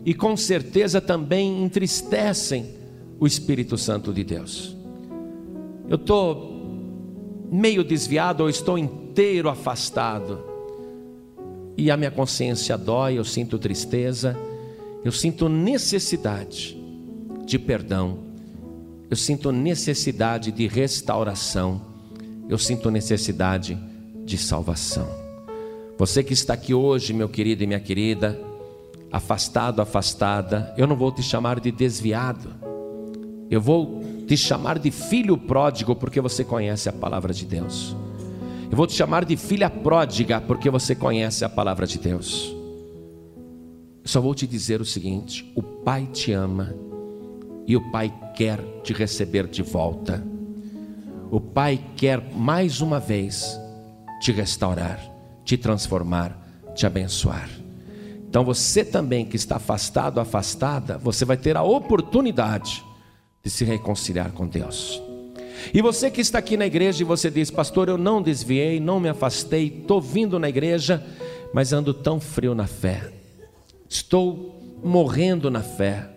e 0.05 0.13
com 0.13 0.35
certeza 0.35 0.99
também 0.99 1.63
entristecem 1.63 2.75
o 3.19 3.27
Espírito 3.27 3.77
Santo 3.77 4.11
de 4.11 4.23
Deus. 4.23 4.75
Eu 5.87 5.95
estou 5.95 6.51
meio 7.51 7.83
desviado 7.83 8.43
ou 8.43 8.49
estou 8.49 8.77
inteiro 8.77 9.49
afastado, 9.49 10.51
e 11.77 11.89
a 11.89 11.97
minha 11.97 12.11
consciência 12.11 12.77
dói, 12.77 13.17
eu 13.17 13.23
sinto 13.23 13.57
tristeza, 13.57 14.37
eu 15.03 15.11
sinto 15.11 15.49
necessidade 15.49 16.77
de 17.45 17.57
perdão, 17.57 18.19
eu 19.09 19.17
sinto 19.17 19.51
necessidade 19.51 20.51
de 20.51 20.67
restauração, 20.67 21.81
eu 22.47 22.57
sinto 22.57 22.91
necessidade 22.91 23.77
de 24.23 24.37
salvação. 24.37 25.07
Você 25.97 26.23
que 26.23 26.33
está 26.33 26.53
aqui 26.53 26.73
hoje, 26.73 27.13
meu 27.13 27.27
querido 27.27 27.63
e 27.63 27.67
minha 27.67 27.79
querida, 27.79 28.39
afastado, 29.11 29.81
afastada, 29.81 30.73
eu 30.77 30.87
não 30.87 30.95
vou 30.95 31.11
te 31.11 31.21
chamar 31.21 31.59
de 31.59 31.71
desviado, 31.71 32.49
eu 33.49 33.59
vou 33.59 34.01
te 34.25 34.37
chamar 34.37 34.79
de 34.79 34.89
filho 34.89 35.37
pródigo, 35.37 35.95
porque 35.95 36.21
você 36.21 36.43
conhece 36.43 36.87
a 36.87 36.93
palavra 36.93 37.33
de 37.33 37.45
Deus. 37.45 37.95
Eu 38.71 38.77
vou 38.77 38.87
te 38.87 38.93
chamar 38.93 39.25
de 39.25 39.35
filha 39.35 39.69
pródiga, 39.69 40.39
porque 40.39 40.69
você 40.69 40.95
conhece 40.95 41.43
a 41.43 41.49
palavra 41.49 41.85
de 41.85 41.99
Deus. 41.99 42.55
Eu 44.01 44.07
só 44.07 44.21
vou 44.21 44.33
te 44.33 44.47
dizer 44.47 44.79
o 44.79 44.85
seguinte: 44.85 45.51
o 45.53 45.61
Pai 45.61 46.07
te 46.13 46.31
ama, 46.31 46.73
e 47.67 47.75
o 47.75 47.91
Pai 47.91 48.13
quer 48.33 48.59
te 48.83 48.93
receber 48.93 49.47
de 49.47 49.61
volta. 49.61 50.25
O 51.29 51.41
Pai 51.41 51.83
quer 51.97 52.33
mais 52.33 52.79
uma 52.79 52.99
vez 52.99 53.59
te 54.21 54.31
restaurar, 54.31 54.99
te 55.43 55.57
transformar, 55.57 56.37
te 56.73 56.85
abençoar. 56.85 57.60
Então 58.31 58.45
você 58.45 58.85
também 58.85 59.25
que 59.25 59.35
está 59.35 59.57
afastado, 59.57 60.17
afastada, 60.17 60.97
você 60.97 61.25
vai 61.25 61.35
ter 61.35 61.57
a 61.57 61.63
oportunidade 61.63 62.81
de 63.43 63.49
se 63.49 63.65
reconciliar 63.65 64.31
com 64.31 64.47
Deus. 64.47 65.01
E 65.73 65.81
você 65.81 66.09
que 66.09 66.21
está 66.21 66.39
aqui 66.39 66.55
na 66.55 66.65
igreja 66.65 67.01
e 67.01 67.05
você 67.05 67.29
diz, 67.29 67.51
pastor, 67.51 67.89
eu 67.89 67.97
não 67.97 68.21
desviei, 68.21 68.79
não 68.79 69.01
me 69.01 69.09
afastei, 69.09 69.81
estou 69.81 69.99
vindo 69.99 70.39
na 70.39 70.47
igreja, 70.47 71.05
mas 71.53 71.73
ando 71.73 71.93
tão 71.93 72.21
frio 72.21 72.55
na 72.55 72.67
fé, 72.67 73.11
estou 73.89 74.79
morrendo 74.81 75.51
na 75.51 75.59
fé, 75.59 76.07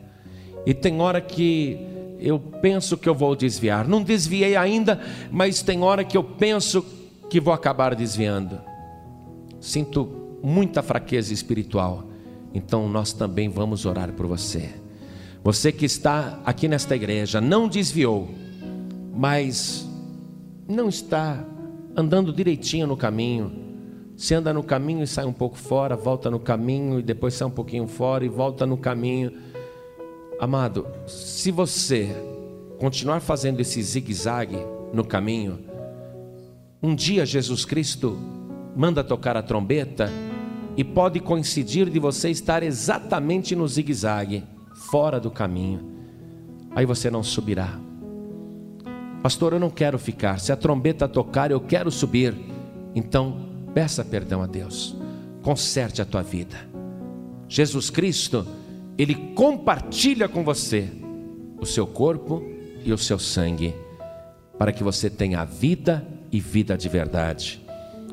e 0.65 0.73
tem 0.73 1.01
hora 1.01 1.21
que 1.21 1.77
eu 2.21 2.39
penso 2.39 2.97
que 2.97 3.09
eu 3.09 3.15
vou 3.17 3.35
desviar, 3.35 3.89
não 3.89 4.05
desviei 4.05 4.55
ainda, 4.55 5.01
mas 5.33 5.63
tem 5.63 5.83
hora 5.83 6.05
que 6.05 6.17
eu 6.17 6.23
penso 6.23 6.87
que 7.29 7.41
vou 7.41 7.53
acabar 7.53 7.93
desviando. 7.97 8.61
Sinto 9.61 10.24
muita 10.45 10.83
fraqueza 10.83 11.33
espiritual, 11.33 12.05
então 12.53 12.87
nós 12.87 13.15
também 13.15 13.49
vamos 13.49 13.87
orar 13.87 14.13
por 14.13 14.27
você. 14.27 14.75
Você 15.43 15.73
que 15.73 15.87
está 15.87 16.39
aqui 16.45 16.69
nesta 16.69 16.95
igreja, 16.95 17.41
não 17.41 17.67
desviou, 17.67 18.29
mas 19.15 19.89
não 20.69 20.91
está 20.91 21.43
andando 21.97 22.31
direitinho 22.31 22.87
no 22.87 22.95
caminho. 22.95 23.65
Se 24.19 24.35
anda 24.35 24.53
no 24.53 24.63
caminho 24.63 25.03
e 25.03 25.07
sai 25.07 25.25
um 25.25 25.33
pouco 25.33 25.57
fora, 25.57 25.97
volta 25.97 26.31
no 26.31 26.39
caminho 26.39 26.99
e 27.01 27.03
depois 27.03 27.33
sai 27.33 27.49
um 27.49 27.51
pouquinho 27.51 27.87
fora 27.87 28.23
e 28.23 28.29
volta 28.29 28.67
no 28.67 28.77
caminho. 28.77 29.33
Amado, 30.39 30.87
se 31.07 31.51
você 31.51 32.15
continuar 32.79 33.21
fazendo 33.21 33.61
esse 33.61 33.83
zigue-zague 33.83 34.59
no 34.93 35.05
caminho, 35.05 35.59
um 36.83 36.95
dia 36.95 37.25
Jesus 37.25 37.65
Cristo 37.65 38.19
manda 38.77 39.03
tocar 39.03 39.39
a 39.39 39.43
trombeta 39.43 40.11
e 40.77 40.83
pode 40.83 41.21
coincidir 41.21 41.89
de 41.89 41.99
você 41.99 42.31
estar 42.31 42.63
exatamente 42.63 43.55
no 43.55 43.67
zigue-zague 43.67 44.45
fora 44.75 45.21
do 45.21 45.31
caminho, 45.31 45.81
aí 46.75 46.85
você 46.85 47.11
não 47.11 47.23
subirá. 47.23 47.79
Pastor, 49.23 49.55
eu 49.55 49.61
não 49.61 49.71
quero 49.71 49.99
ficar. 49.99 50.39
Se 50.39 50.53
a 50.53 50.57
trombeta 50.57 51.09
tocar, 51.09 51.51
eu 51.51 51.61
quero 51.61 51.91
subir. 51.91 52.35
Então, 52.95 53.49
peça 53.73 54.05
perdão 54.05 54.43
a 54.43 54.47
Deus. 54.47 54.95
Conserte 55.43 56.03
a 56.03 56.05
tua 56.05 56.23
vida. 56.23 56.57
Jesus 57.49 57.89
Cristo, 57.89 58.47
Ele 58.99 59.15
compartilha 59.35 60.29
com 60.29 60.45
você 60.45 60.91
o 61.59 61.65
seu 61.65 61.87
corpo 61.87 62.43
e 62.85 62.93
o 62.93 62.99
seu 62.99 63.19
sangue, 63.19 63.75
para 64.59 64.73
que 64.73 64.85
você 64.85 65.09
tenha 65.09 65.45
vida 65.45 66.07
e 66.31 66.39
vida 66.39 66.77
de 66.77 66.89
verdade. 66.89 67.65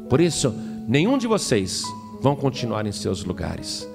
Por 0.09 0.21
isso, 0.21 0.53
nenhum 0.87 1.17
de 1.17 1.27
vocês 1.27 1.83
vão 2.21 2.35
continuar 2.35 2.85
em 2.85 2.91
seus 2.91 3.23
lugares. 3.23 3.89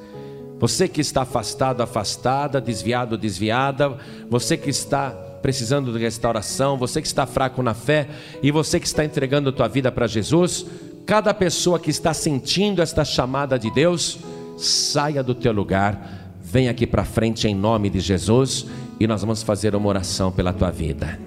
Você 0.59 0.89
que 0.89 1.01
está 1.01 1.23
afastado, 1.23 1.83
afastada, 1.83 2.61
desviado, 2.61 3.17
desviada, 3.17 3.97
você 4.29 4.57
que 4.57 4.71
está 4.71 5.11
precisando 5.43 5.93
de 5.93 5.99
restauração, 5.99 6.77
você 6.77 7.01
que 7.01 7.07
está 7.07 7.27
fraco 7.27 7.63
na 7.63 7.75
fé 7.75 8.09
e 8.43 8.51
você 8.51 8.81
que 8.81 8.87
está 8.87 9.05
entregando 9.05 9.51
a 9.51 9.53
tua 9.53 9.69
vida 9.69 9.93
para 9.93 10.07
Jesus, 10.07 10.67
cada 11.05 11.33
pessoa 11.33 11.79
que 11.79 11.91
está 11.91 12.13
sentindo 12.13 12.83
esta 12.83 13.05
chamada 13.05 13.59
de 13.59 13.71
Deus, 13.71 14.19
saia 14.57 15.23
do 15.23 15.35
teu 15.35 15.53
lugar, 15.53 16.33
vem 16.43 16.69
aqui 16.69 16.87
para 16.87 17.05
frente 17.05 17.47
em 17.47 17.55
nome 17.55 17.91
de 17.91 18.01
Jesus 18.01 18.67
e 18.99 19.07
nós 19.07 19.21
vamos 19.21 19.43
fazer 19.43 19.77
uma 19.77 19.89
oração 19.89 20.33
pela 20.33 20.53
tua 20.53 20.71
vida. 20.71 21.19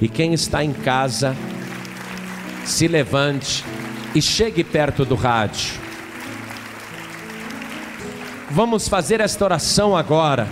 E 0.00 0.08
quem 0.08 0.32
está 0.32 0.64
em 0.64 0.72
casa, 0.72 1.36
se 2.64 2.88
levante 2.88 3.64
e 4.14 4.22
chegue 4.22 4.64
perto 4.64 5.04
do 5.04 5.14
rádio. 5.14 5.87
Vamos 8.50 8.88
fazer 8.88 9.20
esta 9.20 9.44
oração 9.44 9.94
agora, 9.94 10.48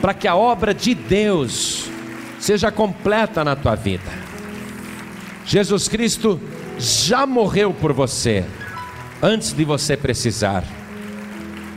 para 0.00 0.14
que 0.14 0.26
a 0.26 0.34
obra 0.34 0.72
de 0.72 0.94
Deus 0.94 1.84
seja 2.40 2.72
completa 2.72 3.44
na 3.44 3.54
tua 3.54 3.74
vida. 3.74 4.10
Jesus 5.44 5.86
Cristo 5.86 6.40
já 6.78 7.26
morreu 7.26 7.74
por 7.74 7.92
você, 7.92 8.42
antes 9.22 9.52
de 9.52 9.64
você 9.64 9.98
precisar, 9.98 10.64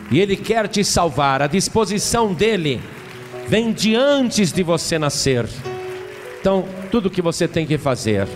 e 0.09 0.20
Ele 0.20 0.38
quer 0.38 0.68
te 0.70 0.84
salvar, 0.84 1.41
a 1.41 1.47
disposição 1.47 2.34
dEle 2.34 2.82
vem 3.47 3.74
de 3.74 3.95
antes 3.95 4.51
de 4.53 4.64
você 4.64 4.97
nascer. 4.97 5.45
Então, 6.39 6.66
tudo 6.89 7.09
que 7.09 7.22
você 7.22 7.47
tem 7.47 7.66
que 7.66 7.78
fazer 7.78 8.28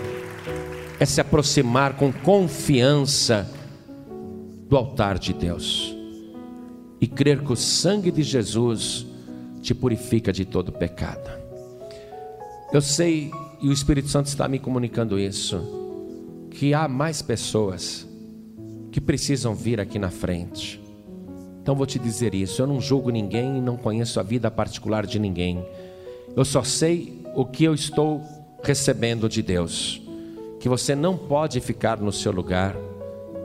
é 1.00 1.06
se 1.06 1.22
aproximar 1.22 1.94
com 1.94 2.12
confiança 2.12 3.50
do 4.70 4.76
altar 4.76 5.18
de 5.18 5.34
Deus 5.34 5.95
e 7.00 7.08
crer 7.08 7.42
que 7.42 7.52
o 7.52 7.56
sangue 7.56 8.12
de 8.12 8.24
Jesus 8.24 9.06
te 9.62 9.74
purifica 9.74 10.32
de 10.32 10.46
todo 10.46 10.72
pecado. 10.72 11.30
Eu 12.72 12.82
sei, 12.82 13.32
e 13.62 13.68
o 13.68 13.74
Espírito 13.74 14.10
Santo 14.10 14.28
está 14.28 14.48
me 14.48 14.60
comunicando 14.60 15.20
isso, 15.20 15.62
que 16.52 16.74
há 16.74 16.88
mais 16.88 17.22
pessoas 17.22 18.08
que 18.92 19.02
precisam 19.02 19.56
vir 19.56 19.80
aqui 19.80 20.00
na 20.00 20.10
frente. 20.10 20.82
Então 21.62 21.76
vou 21.76 21.86
te 21.86 21.98
dizer 21.98 22.36
isso: 22.36 22.62
eu 22.62 22.68
não 22.68 22.80
julgo 22.80 23.10
ninguém, 23.10 23.62
não 23.62 23.76
conheço 23.76 24.20
a 24.20 24.24
vida 24.24 24.52
particular 24.52 25.06
de 25.06 25.20
ninguém. 25.20 25.66
Eu 26.36 26.46
só 26.46 26.64
sei 26.64 27.22
o 27.36 27.46
que 27.46 27.64
eu 27.64 27.74
estou 27.74 28.22
recebendo 28.64 29.28
de 29.28 29.42
Deus. 29.42 30.02
Que 30.60 30.70
você 30.70 30.96
não 30.96 31.18
pode 31.18 31.60
ficar 31.60 32.00
no 32.00 32.12
seu 32.12 32.32
lugar, 32.32 32.76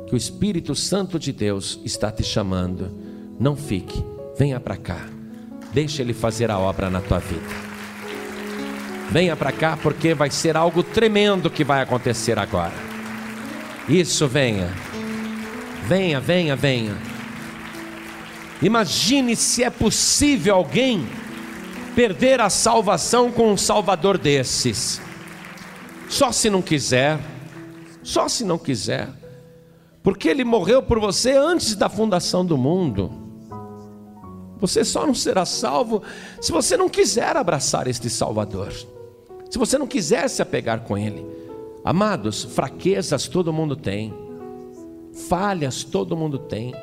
que 0.07 0.15
o 0.15 0.17
Espírito 0.17 0.75
Santo 0.75 1.19
de 1.19 1.33
Deus 1.33 1.81
está 1.85 2.11
te 2.11 2.23
chamando 2.23 2.91
não 3.41 3.57
fique, 3.57 4.05
venha 4.38 4.61
para 4.61 4.76
cá. 4.76 5.01
Deixa 5.72 6.03
Ele 6.03 6.12
fazer 6.12 6.51
a 6.51 6.59
obra 6.59 6.91
na 6.91 7.01
tua 7.01 7.18
vida. 7.18 7.70
Venha 9.11 9.34
para 9.34 9.51
cá 9.51 9.78
porque 9.82 10.12
vai 10.12 10.30
ser 10.30 10.57
algo 10.57 10.82
tremendo 10.82 11.51
que 11.51 11.64
vai 11.64 11.80
acontecer 11.80 12.38
agora. 12.38 12.74
Isso, 13.88 14.28
venha. 14.28 14.70
Venha, 15.88 16.20
venha, 16.20 16.55
venha. 16.55 16.95
Imagine 18.62 19.34
se 19.34 19.64
é 19.64 19.70
possível 19.70 20.55
alguém 20.55 21.09
perder 21.95 22.41
a 22.41 22.51
salvação 22.51 23.32
com 23.32 23.51
um 23.51 23.57
Salvador 23.57 24.18
desses. 24.18 25.01
Só 26.09 26.30
se 26.30 26.51
não 26.51 26.61
quiser. 26.61 27.18
Só 28.03 28.28
se 28.28 28.45
não 28.45 28.59
quiser. 28.59 29.09
Porque 30.03 30.28
ele 30.28 30.45
morreu 30.45 30.82
por 30.82 31.01
você 31.01 31.32
antes 31.32 31.74
da 31.74 31.88
fundação 31.88 32.45
do 32.45 32.57
mundo. 32.57 33.30
Você 34.61 34.85
só 34.85 35.07
não 35.07 35.15
será 35.15 35.47
salvo 35.47 36.03
se 36.41 36.53
você 36.53 36.77
não 36.77 36.89
quiser 36.89 37.37
abraçar 37.37 37.87
este 37.87 38.11
Salvador, 38.11 38.73
se 39.49 39.59
você 39.59 39.79
não 39.79 39.87
quiser 39.87 40.29
se 40.29 40.43
apegar 40.43 40.81
com 40.81 40.99
Ele. 40.99 41.25
Amados, 41.83 42.45
fraquezas 42.45 43.27
todo 43.27 43.53
mundo 43.53 43.75
tem, 43.75 44.13
falhas 45.29 45.83
todo 45.83 46.17
mundo 46.17 46.39
tem, 46.39 46.75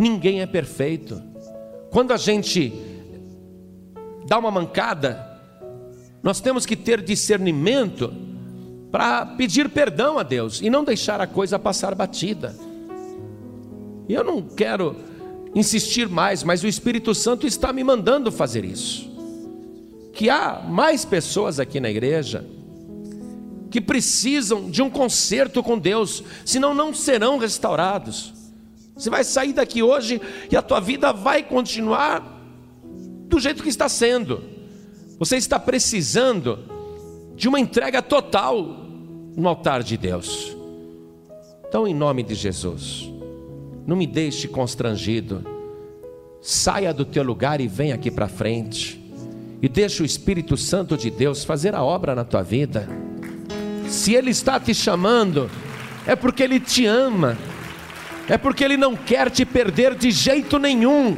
ninguém 0.00 0.40
é 0.40 0.46
perfeito. 0.46 1.22
Quando 1.90 2.12
a 2.12 2.16
gente 2.16 2.72
dá 4.26 4.38
uma 4.38 4.50
mancada, 4.50 5.26
nós 6.22 6.40
temos 6.40 6.64
que 6.64 6.76
ter 6.76 7.02
discernimento 7.02 8.12
para 8.90 9.26
pedir 9.26 9.68
perdão 9.68 10.18
a 10.18 10.22
Deus 10.22 10.60
e 10.62 10.70
não 10.70 10.82
deixar 10.82 11.20
a 11.20 11.26
coisa 11.26 11.58
passar 11.58 11.94
batida. 11.94 12.54
E 14.08 14.14
eu 14.14 14.24
não 14.24 14.40
quero 14.40 14.96
insistir 15.54 16.08
mais, 16.08 16.42
mas 16.42 16.62
o 16.62 16.66
Espírito 16.66 17.14
Santo 17.14 17.46
está 17.46 17.72
me 17.72 17.82
mandando 17.82 18.30
fazer 18.30 18.64
isso. 18.64 19.10
Que 20.12 20.28
há 20.28 20.64
mais 20.68 21.04
pessoas 21.04 21.60
aqui 21.60 21.80
na 21.80 21.90
igreja 21.90 22.44
que 23.70 23.80
precisam 23.80 24.70
de 24.70 24.80
um 24.82 24.88
conserto 24.88 25.62
com 25.62 25.78
Deus, 25.78 26.22
senão 26.44 26.72
não 26.72 26.94
serão 26.94 27.38
restaurados. 27.38 28.32
Você 28.94 29.10
vai 29.10 29.22
sair 29.22 29.52
daqui 29.52 29.82
hoje 29.82 30.20
e 30.50 30.56
a 30.56 30.62
tua 30.62 30.80
vida 30.80 31.12
vai 31.12 31.42
continuar 31.42 32.36
do 33.28 33.38
jeito 33.38 33.62
que 33.62 33.68
está 33.68 33.88
sendo. 33.88 34.42
Você 35.18 35.36
está 35.36 35.58
precisando 35.58 36.58
de 37.36 37.48
uma 37.48 37.60
entrega 37.60 38.02
total 38.02 38.86
no 39.36 39.48
altar 39.48 39.82
de 39.82 39.96
Deus. 39.96 40.56
Então, 41.68 41.86
em 41.86 41.94
nome 41.94 42.22
de 42.22 42.34
Jesus, 42.34 43.07
não 43.88 43.96
me 43.96 44.06
deixe 44.06 44.46
constrangido. 44.46 45.42
Saia 46.42 46.92
do 46.92 47.06
teu 47.06 47.22
lugar 47.22 47.58
e 47.58 47.66
vem 47.66 47.90
aqui 47.90 48.10
para 48.10 48.28
frente. 48.28 49.02
E 49.62 49.68
deixa 49.68 50.02
o 50.02 50.06
Espírito 50.06 50.58
Santo 50.58 50.94
de 50.94 51.10
Deus 51.10 51.42
fazer 51.42 51.74
a 51.74 51.82
obra 51.82 52.14
na 52.14 52.22
tua 52.22 52.42
vida. 52.42 52.86
Se 53.88 54.12
Ele 54.12 54.28
está 54.28 54.60
te 54.60 54.74
chamando, 54.74 55.50
é 56.06 56.14
porque 56.14 56.42
Ele 56.42 56.60
te 56.60 56.84
ama, 56.84 57.38
é 58.28 58.36
porque 58.36 58.62
Ele 58.62 58.76
não 58.76 58.94
quer 58.94 59.30
te 59.30 59.46
perder 59.46 59.94
de 59.94 60.10
jeito 60.10 60.58
nenhum. 60.58 61.16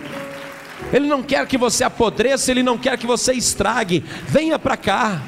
Ele 0.92 1.08
não 1.08 1.24
quer 1.24 1.44
que 1.48 1.58
você 1.58 1.82
apodreça, 1.82 2.50
ele 2.50 2.62
não 2.62 2.78
quer 2.78 2.96
que 2.96 3.06
você 3.06 3.32
estrague. 3.34 4.02
Venha 4.26 4.58
para 4.58 4.78
cá. 4.78 5.20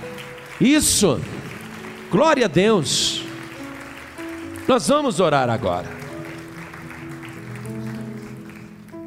Isso. 0.59 1.20
Glória 2.11 2.47
a 2.47 2.49
Deus. 2.49 3.22
Nós 4.66 4.88
vamos 4.88 5.20
orar 5.20 5.51
agora. 5.51 6.01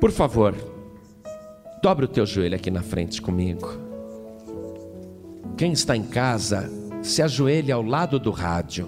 Por 0.05 0.11
favor, 0.11 0.53
dobre 1.81 2.05
o 2.05 2.07
teu 2.07 2.27
joelho 2.27 2.55
aqui 2.55 2.69
na 2.69 2.83
frente 2.83 3.19
comigo. 3.19 3.67
Quem 5.57 5.71
está 5.71 5.97
em 5.97 6.03
casa, 6.03 6.71
se 7.01 7.23
ajoelhe 7.23 7.71
ao 7.71 7.81
lado 7.81 8.19
do 8.19 8.29
rádio. 8.29 8.87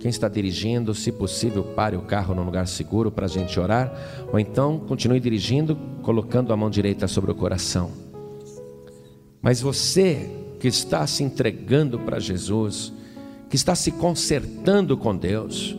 Quem 0.00 0.08
está 0.08 0.26
dirigindo, 0.26 0.92
se 0.96 1.12
possível, 1.12 1.62
pare 1.62 1.96
o 1.96 2.02
carro 2.02 2.34
num 2.34 2.42
lugar 2.42 2.66
seguro 2.66 3.08
para 3.12 3.26
a 3.26 3.28
gente 3.28 3.60
orar, 3.60 4.26
ou 4.32 4.40
então 4.40 4.80
continue 4.80 5.20
dirigindo, 5.20 5.78
colocando 6.02 6.52
a 6.52 6.56
mão 6.56 6.70
direita 6.70 7.06
sobre 7.06 7.30
o 7.30 7.34
coração. 7.36 7.92
Mas 9.40 9.60
você 9.60 10.28
que 10.58 10.66
está 10.66 11.06
se 11.06 11.22
entregando 11.22 12.00
para 12.00 12.18
Jesus, 12.18 12.92
que 13.48 13.54
está 13.54 13.76
se 13.76 13.92
consertando 13.92 14.96
com 14.96 15.16
Deus, 15.16 15.78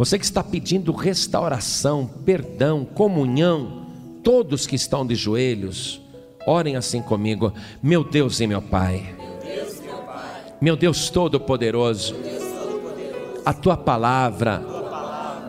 você 0.00 0.18
que 0.18 0.24
está 0.24 0.42
pedindo 0.42 0.92
restauração, 0.92 2.08
perdão, 2.24 2.86
comunhão, 2.86 3.84
todos 4.24 4.66
que 4.66 4.74
estão 4.74 5.06
de 5.06 5.14
joelhos, 5.14 6.00
orem 6.46 6.74
assim 6.74 7.02
comigo, 7.02 7.52
meu 7.82 8.02
Deus 8.02 8.40
e 8.40 8.46
meu 8.46 8.62
Pai, 8.62 9.14
meu 10.58 10.74
Deus 10.74 11.10
Todo-Poderoso, 11.10 12.16
a 13.44 13.52
tua 13.52 13.76
palavra 13.76 14.62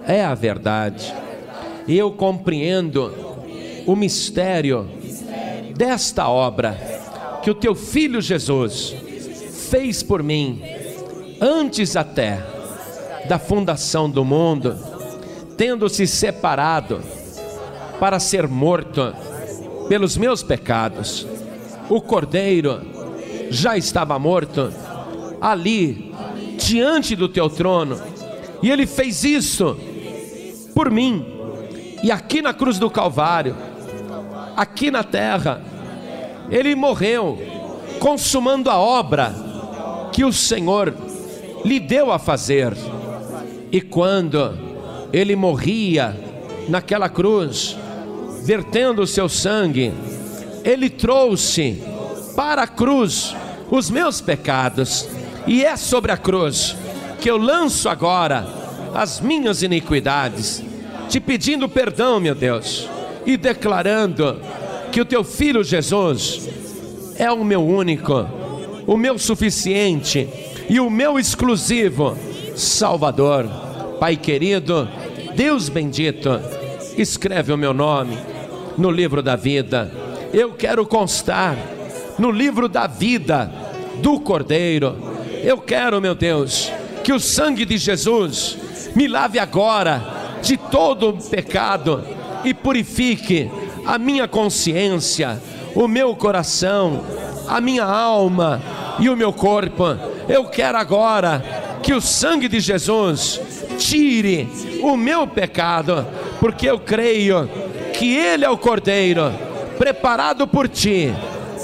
é 0.06 0.22
a 0.22 0.36
verdade, 0.36 1.16
eu 1.88 2.12
compreendo 2.12 3.10
o 3.88 3.95
mistério 3.95 4.86
desta 5.78 6.28
obra 6.28 6.78
que 7.41 7.49
o 7.49 7.56
teu 7.56 7.74
filho 7.74 8.20
Jesus 8.20 8.93
fez 9.70 10.04
por 10.04 10.22
mim 10.22 10.62
antes 11.39 11.95
até 11.95 12.60
da 13.28 13.40
fundação 13.40 14.10
do 14.10 14.26
mundo, 14.26 14.78
tendo 15.58 15.88
se 15.90 16.08
separado 16.08 17.02
para 18.00 18.20
ser 18.20 18.48
morto 18.48 19.14
pelos 19.88 20.18
meus 20.18 20.42
pecados. 20.42 21.28
O 21.90 22.02
cordeiro 22.02 22.82
já 23.50 23.78
estava 23.78 24.18
morto 24.18 24.74
ali 25.40 26.14
diante 26.58 27.16
do 27.16 27.28
teu 27.28 27.50
trono, 27.50 28.00
e 28.62 28.70
ele 28.70 28.86
fez 28.88 29.24
isso 29.24 29.78
por 30.74 30.90
mim. 30.90 31.26
E 32.04 32.12
aqui 32.12 32.42
na 32.42 32.54
cruz 32.54 32.80
do 32.80 32.90
Calvário, 32.90 33.56
aqui 34.56 34.90
na 34.90 35.04
terra, 35.04 35.62
ele 36.50 36.76
morreu, 36.76 37.40
consumando 38.00 38.70
a 38.70 38.78
obra 38.78 39.34
que 40.12 40.24
o 40.24 40.34
Senhor 40.34 40.94
lhe 41.64 41.80
deu 41.80 42.12
a 42.12 42.18
fazer. 42.18 42.76
E 43.72 43.80
quando 43.80 44.58
ele 45.14 45.36
morria 45.36 46.16
naquela 46.68 47.08
cruz, 47.08 47.78
vertendo 48.44 49.02
o 49.02 49.08
seu 49.08 49.30
sangue, 49.30 49.94
ele 50.64 50.90
trouxe 50.90 51.82
para 52.36 52.64
a 52.64 52.68
cruz 52.68 53.36
os 53.70 53.90
meus 53.90 54.20
pecados, 54.20 55.08
e 55.48 55.64
é 55.64 55.78
sobre 55.78 56.12
a 56.12 56.18
cruz 56.18 56.76
que 57.20 57.30
eu 57.30 57.38
lanço 57.38 57.88
agora 57.88 58.46
as 58.94 59.22
minhas 59.22 59.64
iniquidades, 59.64 60.62
te 61.08 61.20
pedindo 61.20 61.70
perdão, 61.70 62.20
meu 62.20 62.36
Deus, 62.36 62.90
e 63.26 63.38
declarando 63.38 64.40
que 64.92 65.00
o 65.00 65.06
teu 65.06 65.24
filho 65.24 65.64
Jesus 65.64 66.50
é 67.16 67.32
o 67.32 67.46
meu 67.46 67.66
único, 67.66 68.28
o 68.86 68.98
meu 68.98 69.18
suficiente 69.18 70.28
e 70.70 70.80
o 70.80 70.90
meu 70.90 71.18
exclusivo 71.18 72.18
Salvador. 72.62 73.47
Pai 73.99 74.16
querido, 74.16 74.88
Deus 75.36 75.68
bendito, 75.68 76.39
escreve 76.97 77.51
o 77.51 77.57
meu 77.57 77.74
nome 77.74 78.18
no 78.78 78.91
livro 78.91 79.22
da 79.22 79.36
vida. 79.36 79.91
Eu 80.34 80.53
quero 80.53 80.86
constar 80.86 81.57
no 82.18 82.32
livro 82.32 82.70
da 82.70 82.88
vida 82.88 83.51
do 84.01 84.20
Cordeiro. 84.20 84.95
Eu 85.43 85.57
quero, 85.57 85.99
meu 85.99 86.14
Deus, 86.16 86.72
que 87.03 87.12
o 87.12 87.20
sangue 87.20 87.66
de 87.66 87.78
Jesus 87.78 88.57
me 88.95 89.07
lave 89.07 89.39
agora 89.39 90.38
de 90.41 90.55
todo 90.55 91.18
pecado 91.30 92.03
e 92.43 92.53
purifique 92.53 93.49
a 93.86 93.97
minha 93.97 94.28
consciência, 94.28 95.41
o 95.76 95.88
meu 95.88 96.16
coração, 96.16 97.03
a 97.47 97.59
minha 97.59 97.86
alma 97.86 98.62
e 98.99 99.09
o 99.09 99.18
meu 99.18 99.34
corpo 99.34 99.97
eu 100.32 100.45
quero 100.45 100.78
agora 100.78 101.43
que 101.82 101.94
o 101.94 102.02
sangue 102.02 102.48
de 102.48 102.60
Jesus 102.60 103.40
tire 103.78 104.48
o 104.82 104.96
meu 104.96 105.26
pecado, 105.28 106.06
porque 106.40 106.70
eu 106.70 106.80
creio 106.80 107.50
que 107.94 108.16
Ele 108.16 108.46
é 108.46 108.50
o 108.50 108.58
Cordeiro 108.58 109.32
preparado 109.78 110.48
por 110.48 110.68
ti 110.68 111.14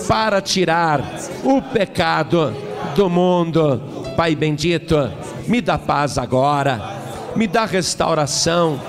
para 0.07 0.41
tirar 0.41 1.01
o 1.43 1.61
pecado 1.61 2.55
do 2.95 3.09
mundo. 3.09 3.82
Pai 4.15 4.36
bendito, 4.36 5.11
me 5.47 5.61
dá 5.61 5.78
paz 5.78 6.18
agora, 6.18 6.82
me 7.36 7.45
dá 7.45 7.65
restauração, 7.65 8.80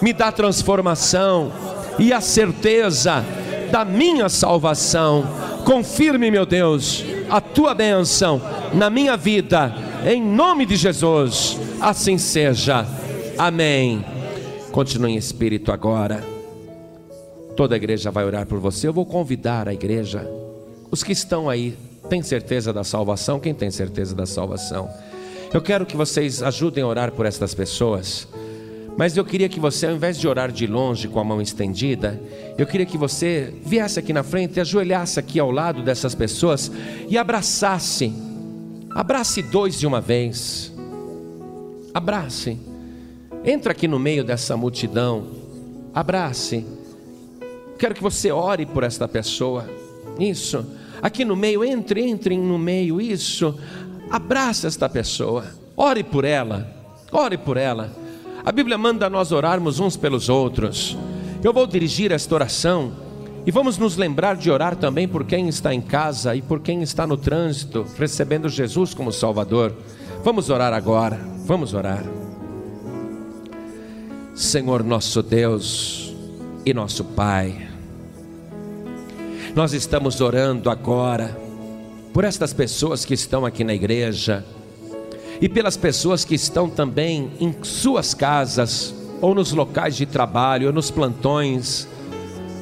me 0.00 0.12
dá 0.12 0.32
transformação 0.32 1.52
e 1.98 2.12
a 2.12 2.20
certeza 2.20 3.24
da 3.70 3.84
minha 3.84 4.28
salvação. 4.28 5.26
Confirme, 5.64 6.30
meu 6.30 6.46
Deus, 6.46 7.04
a 7.28 7.40
tua 7.40 7.74
bênção 7.74 8.40
na 8.72 8.88
minha 8.88 9.16
vida, 9.16 9.74
em 10.06 10.22
nome 10.22 10.64
de 10.64 10.76
Jesus, 10.76 11.58
assim 11.80 12.18
seja. 12.18 12.86
Amém. 13.36 14.04
Continue 14.70 15.12
em 15.12 15.16
espírito 15.16 15.72
agora. 15.72 16.22
Toda 17.56 17.74
a 17.74 17.76
igreja 17.76 18.10
vai 18.10 18.24
orar 18.24 18.46
por 18.46 18.58
você. 18.60 18.86
Eu 18.86 18.92
vou 18.92 19.04
convidar 19.04 19.68
a 19.68 19.74
igreja, 19.74 20.28
os 20.90 21.02
que 21.02 21.12
estão 21.12 21.48
aí, 21.50 21.76
tem 22.08 22.22
certeza 22.22 22.72
da 22.72 22.84
salvação? 22.84 23.40
Quem 23.40 23.52
tem 23.52 23.70
certeza 23.70 24.14
da 24.14 24.26
salvação? 24.26 24.88
Eu 25.52 25.60
quero 25.60 25.84
que 25.84 25.96
vocês 25.96 26.42
ajudem 26.42 26.84
a 26.84 26.86
orar 26.86 27.12
por 27.12 27.26
estas 27.26 27.54
pessoas. 27.54 28.28
Mas 28.96 29.16
eu 29.16 29.24
queria 29.24 29.48
que 29.48 29.60
você, 29.60 29.86
ao 29.86 29.94
invés 29.94 30.18
de 30.18 30.26
orar 30.26 30.50
de 30.50 30.66
longe 30.66 31.06
com 31.06 31.20
a 31.20 31.24
mão 31.24 31.40
estendida, 31.40 32.20
eu 32.56 32.66
queria 32.66 32.86
que 32.86 32.98
você 32.98 33.54
viesse 33.64 33.98
aqui 33.98 34.12
na 34.12 34.22
frente, 34.22 34.60
ajoelhasse 34.60 35.20
aqui 35.20 35.38
ao 35.38 35.50
lado 35.50 35.82
dessas 35.82 36.14
pessoas 36.14 36.70
e 37.08 37.16
abraçasse 37.16 38.12
Abrace 38.98 39.42
dois 39.42 39.78
de 39.78 39.86
uma 39.86 40.00
vez. 40.00 40.72
Abrace. 41.94 42.58
Entra 43.44 43.70
aqui 43.70 43.86
no 43.86 43.96
meio 43.96 44.24
dessa 44.24 44.56
multidão. 44.56 45.28
Abrace. 45.94 46.66
Quero 47.78 47.94
que 47.94 48.02
você 48.02 48.32
ore 48.32 48.66
por 48.66 48.82
esta 48.82 49.06
pessoa. 49.06 49.70
Isso. 50.18 50.66
Aqui 51.00 51.24
no 51.24 51.36
meio, 51.36 51.64
entre, 51.64 52.02
entre 52.02 52.36
no 52.36 52.58
meio. 52.58 53.00
Isso. 53.00 53.56
Abrace 54.10 54.66
esta 54.66 54.88
pessoa. 54.88 55.46
Ore 55.76 56.02
por 56.02 56.24
ela. 56.24 56.66
Ore 57.12 57.38
por 57.38 57.56
ela. 57.56 57.92
A 58.44 58.50
Bíblia 58.50 58.76
manda 58.76 59.08
nós 59.08 59.30
orarmos 59.30 59.78
uns 59.78 59.96
pelos 59.96 60.28
outros. 60.28 60.98
Eu 61.44 61.52
vou 61.52 61.68
dirigir 61.68 62.10
esta 62.10 62.34
oração 62.34 62.92
e 63.48 63.50
vamos 63.50 63.78
nos 63.78 63.96
lembrar 63.96 64.36
de 64.36 64.50
orar 64.50 64.76
também 64.76 65.08
por 65.08 65.24
quem 65.24 65.48
está 65.48 65.72
em 65.72 65.80
casa 65.80 66.36
e 66.36 66.42
por 66.42 66.60
quem 66.60 66.82
está 66.82 67.06
no 67.06 67.16
trânsito, 67.16 67.86
recebendo 67.98 68.46
Jesus 68.46 68.92
como 68.92 69.10
Salvador. 69.10 69.74
Vamos 70.22 70.50
orar 70.50 70.74
agora, 70.74 71.18
vamos 71.46 71.72
orar. 71.72 72.04
Senhor 74.34 74.84
nosso 74.84 75.22
Deus 75.22 76.14
e 76.66 76.74
nosso 76.74 77.02
Pai, 77.02 77.70
nós 79.56 79.72
estamos 79.72 80.20
orando 80.20 80.68
agora 80.68 81.34
por 82.12 82.24
estas 82.24 82.52
pessoas 82.52 83.06
que 83.06 83.14
estão 83.14 83.46
aqui 83.46 83.64
na 83.64 83.72
igreja 83.72 84.44
e 85.40 85.48
pelas 85.48 85.74
pessoas 85.74 86.22
que 86.22 86.34
estão 86.34 86.68
também 86.68 87.30
em 87.40 87.54
suas 87.62 88.12
casas 88.12 88.94
ou 89.22 89.34
nos 89.34 89.52
locais 89.52 89.96
de 89.96 90.04
trabalho, 90.04 90.66
ou 90.66 90.72
nos 90.74 90.90
plantões 90.90 91.88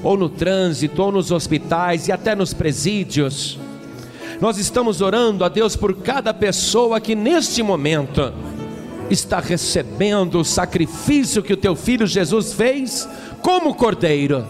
ou 0.07 0.17
no 0.17 0.29
trânsito, 0.29 1.03
ou 1.03 1.11
nos 1.11 1.33
hospitais 1.33 2.07
e 2.07 2.13
até 2.13 2.33
nos 2.33 2.55
presídios. 2.55 3.59
Nós 4.41 4.57
estamos 4.57 5.01
orando 5.01 5.45
a 5.45 5.49
Deus 5.49 5.75
por 5.75 5.97
cada 5.97 6.33
pessoa 6.33 7.01
que 7.01 7.17
neste 7.17 7.61
momento 7.61 8.33
está 9.11 9.41
recebendo 9.41 10.39
o 10.39 10.45
sacrifício 10.45 11.43
que 11.43 11.53
o 11.53 11.57
teu 11.57 11.75
filho 11.75 12.07
Jesus 12.07 12.53
fez 12.53 13.09
como 13.43 13.75
cordeiro, 13.75 14.47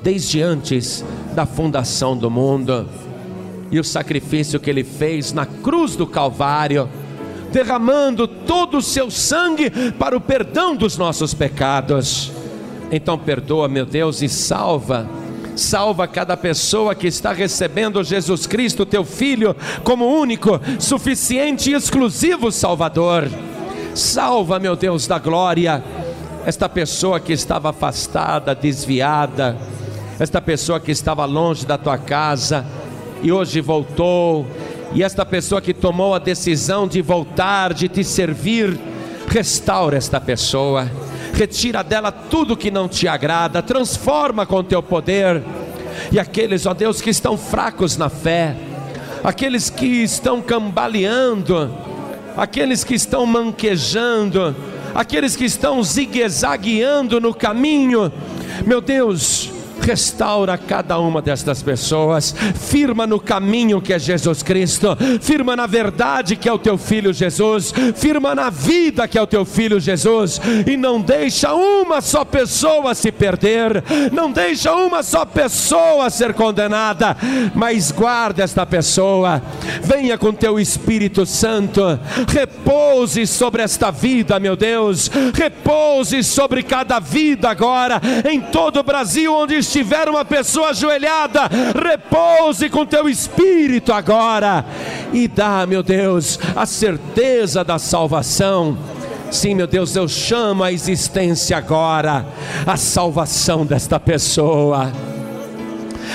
desde 0.00 0.40
antes 0.40 1.04
da 1.34 1.44
fundação 1.44 2.16
do 2.16 2.30
mundo. 2.30 2.88
E 3.68 3.80
o 3.80 3.84
sacrifício 3.84 4.60
que 4.60 4.70
ele 4.70 4.84
fez 4.84 5.32
na 5.32 5.44
cruz 5.44 5.96
do 5.96 6.06
Calvário, 6.06 6.88
derramando 7.50 8.28
todo 8.28 8.76
o 8.78 8.82
seu 8.82 9.10
sangue 9.10 9.70
para 9.98 10.16
o 10.16 10.20
perdão 10.20 10.76
dos 10.76 10.96
nossos 10.96 11.34
pecados. 11.34 12.30
Então 12.90 13.18
perdoa, 13.18 13.68
meu 13.68 13.86
Deus, 13.86 14.22
e 14.22 14.28
salva 14.28 15.08
Salva 15.60 16.08
cada 16.08 16.36
pessoa 16.36 16.94
que 16.94 17.06
está 17.06 17.32
recebendo 17.32 18.02
Jesus 18.02 18.46
Cristo, 18.46 18.86
teu 18.86 19.04
Filho, 19.04 19.54
como 19.84 20.06
único, 20.06 20.60
suficiente 20.78 21.70
e 21.70 21.74
exclusivo 21.74 22.50
Salvador. 22.50 23.28
Salva, 23.94 24.58
meu 24.58 24.74
Deus 24.74 25.06
da 25.06 25.18
glória, 25.18 25.84
esta 26.46 26.68
pessoa 26.68 27.20
que 27.20 27.32
estava 27.32 27.70
afastada, 27.70 28.54
desviada, 28.54 29.56
esta 30.18 30.40
pessoa 30.40 30.80
que 30.80 30.92
estava 30.92 31.24
longe 31.24 31.66
da 31.66 31.76
tua 31.76 31.98
casa 31.98 32.64
e 33.22 33.30
hoje 33.30 33.60
voltou, 33.60 34.46
e 34.94 35.02
esta 35.02 35.26
pessoa 35.26 35.60
que 35.60 35.74
tomou 35.74 36.14
a 36.14 36.18
decisão 36.18 36.88
de 36.88 37.02
voltar, 37.02 37.74
de 37.74 37.86
te 37.86 38.02
servir, 38.02 38.78
restaura 39.28 39.98
esta 39.98 40.20
pessoa 40.20 40.90
retira 41.40 41.82
dela 41.82 42.12
tudo 42.12 42.54
que 42.54 42.70
não 42.70 42.86
te 42.86 43.08
agrada, 43.08 43.62
transforma 43.62 44.44
com 44.44 44.62
teu 44.62 44.82
poder. 44.82 45.42
E 46.12 46.18
aqueles, 46.20 46.66
ó 46.66 46.74
Deus, 46.74 47.00
que 47.00 47.08
estão 47.08 47.38
fracos 47.38 47.96
na 47.96 48.10
fé, 48.10 48.54
aqueles 49.24 49.70
que 49.70 49.86
estão 49.86 50.42
cambaleando, 50.42 51.74
aqueles 52.36 52.84
que 52.84 52.94
estão 52.94 53.24
manquejando, 53.24 54.54
aqueles 54.94 55.34
que 55.34 55.46
estão 55.46 55.82
zigue-zagueando 55.82 57.18
no 57.22 57.32
caminho, 57.32 58.12
meu 58.66 58.82
Deus, 58.82 59.50
restaura 59.80 60.56
cada 60.58 60.98
uma 60.98 61.22
destas 61.22 61.62
pessoas, 61.62 62.34
firma 62.54 63.06
no 63.06 63.18
caminho 63.18 63.80
que 63.80 63.92
é 63.92 63.98
Jesus 63.98 64.42
Cristo, 64.42 64.96
firma 65.20 65.56
na 65.56 65.66
verdade 65.66 66.36
que 66.36 66.48
é 66.48 66.52
o 66.52 66.58
teu 66.58 66.76
filho 66.76 67.12
Jesus, 67.12 67.72
firma 67.96 68.34
na 68.34 68.50
vida 68.50 69.08
que 69.08 69.18
é 69.18 69.22
o 69.22 69.26
teu 69.26 69.44
filho 69.44 69.80
Jesus, 69.80 70.40
e 70.66 70.76
não 70.76 71.00
deixa 71.00 71.54
uma 71.54 72.00
só 72.00 72.24
pessoa 72.24 72.94
se 72.94 73.10
perder, 73.10 73.82
não 74.12 74.30
deixa 74.30 74.74
uma 74.74 75.02
só 75.02 75.24
pessoa 75.24 76.10
ser 76.10 76.34
condenada, 76.34 77.16
mas 77.54 77.90
guarda 77.90 78.42
esta 78.42 78.64
pessoa, 78.66 79.42
venha 79.82 80.16
com 80.18 80.32
teu 80.32 80.58
Espírito 80.60 81.24
Santo, 81.24 81.98
repouse 82.28 83.26
sobre 83.26 83.62
esta 83.62 83.90
vida, 83.90 84.38
meu 84.38 84.56
Deus, 84.56 85.10
repouse 85.34 86.22
sobre 86.22 86.62
cada 86.62 86.98
vida 86.98 87.48
agora, 87.48 88.00
em 88.30 88.40
todo 88.40 88.80
o 88.80 88.82
Brasil 88.82 89.34
onde 89.34 89.62
estiver 89.70 90.08
uma 90.08 90.24
pessoa 90.24 90.70
ajoelhada, 90.70 91.42
repouse 91.80 92.68
com 92.68 92.84
teu 92.84 93.08
espírito 93.08 93.92
agora 93.92 94.64
e 95.12 95.28
dá, 95.28 95.64
meu 95.64 95.82
Deus, 95.82 96.40
a 96.56 96.66
certeza 96.66 97.62
da 97.62 97.78
salvação. 97.78 98.76
Sim, 99.30 99.54
meu 99.54 99.68
Deus, 99.68 99.94
eu 99.94 100.08
chamo 100.08 100.64
a 100.64 100.72
existência 100.72 101.56
agora, 101.56 102.26
a 102.66 102.76
salvação 102.76 103.64
desta 103.64 104.00
pessoa. 104.00 104.92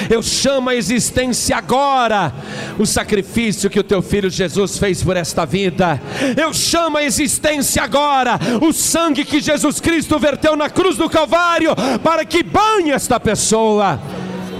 Eu 0.09 0.21
chamo 0.21 0.69
a 0.69 0.75
existência 0.75 1.57
agora 1.57 2.33
o 2.77 2.85
sacrifício 2.85 3.69
que 3.69 3.79
o 3.79 3.83
teu 3.83 4.01
filho 4.01 4.29
Jesus 4.29 4.77
fez 4.77 5.03
por 5.03 5.17
esta 5.17 5.45
vida. 5.45 6.01
Eu 6.35 6.53
chamo 6.53 6.97
a 6.97 7.03
existência 7.03 7.83
agora 7.83 8.39
o 8.61 8.71
sangue 8.73 9.25
que 9.25 9.39
Jesus 9.39 9.79
Cristo 9.79 10.19
verteu 10.19 10.55
na 10.55 10.69
cruz 10.69 10.97
do 10.97 11.09
Calvário 11.09 11.75
para 12.03 12.25
que 12.25 12.43
banhe 12.43 12.91
esta 12.91 13.19
pessoa 13.19 13.99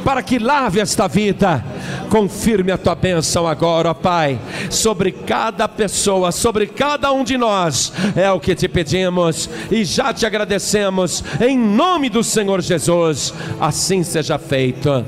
para 0.05 0.21
que 0.21 0.38
lave 0.38 0.79
esta 0.79 1.07
vida. 1.07 1.65
Confirme 2.10 2.72
a 2.72 2.78
tua 2.78 2.95
bênção 2.95 3.47
agora, 3.47 3.91
ó 3.91 3.93
Pai, 3.93 4.39
sobre 4.70 5.12
cada 5.12 5.68
pessoa, 5.68 6.32
sobre 6.32 6.68
cada 6.68 7.12
um 7.12 7.24
de 7.24 7.38
nós. 7.38 7.91
É 8.16 8.32
o 8.32 8.39
que 8.39 8.56
te 8.56 8.68
pedimos 8.68 9.49
e 9.72 9.84
já 9.84 10.14
te 10.14 10.26
agradecemos, 10.26 11.24
em 11.41 11.58
nome 11.58 12.10
do 12.10 12.24
Senhor 12.24 12.62
Jesus. 12.62 13.34
Assim 13.60 14.03
seja 14.03 14.38
feito. 14.38 15.06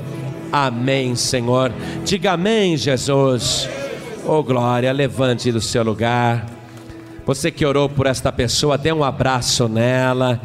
Amém, 0.52 1.14
Senhor. 1.14 1.72
Diga 2.04 2.32
amém, 2.32 2.76
Jesus. 2.76 3.68
Oh, 4.26 4.42
glória, 4.42 4.92
levante 4.92 5.52
do 5.52 5.60
seu 5.60 5.82
lugar. 5.82 6.46
Você 7.24 7.50
que 7.50 7.64
orou 7.64 7.88
por 7.88 8.06
esta 8.06 8.32
pessoa, 8.32 8.78
dê 8.78 8.92
um 8.92 9.04
abraço 9.04 9.68
nela. 9.68 10.40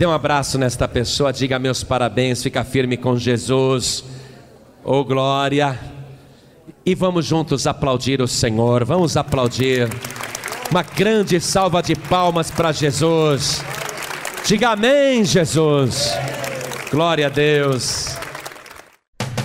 Dê 0.00 0.06
um 0.06 0.12
abraço 0.12 0.56
nesta 0.56 0.88
pessoa, 0.88 1.30
diga 1.30 1.58
meus 1.58 1.84
parabéns, 1.84 2.42
fica 2.42 2.64
firme 2.64 2.96
com 2.96 3.18
Jesus. 3.18 4.02
Oh, 4.92 5.04
glória. 5.04 5.78
E 6.84 6.96
vamos 6.96 7.24
juntos 7.24 7.64
aplaudir 7.64 8.20
o 8.20 8.26
Senhor. 8.26 8.84
Vamos 8.84 9.16
aplaudir. 9.16 9.88
Uma 10.68 10.82
grande 10.82 11.40
salva 11.40 11.80
de 11.80 11.94
palmas 11.94 12.50
para 12.50 12.72
Jesus. 12.72 13.62
Diga 14.44 14.70
amém, 14.70 15.24
Jesus. 15.24 16.12
Glória 16.90 17.28
a 17.28 17.30
Deus. 17.30 18.18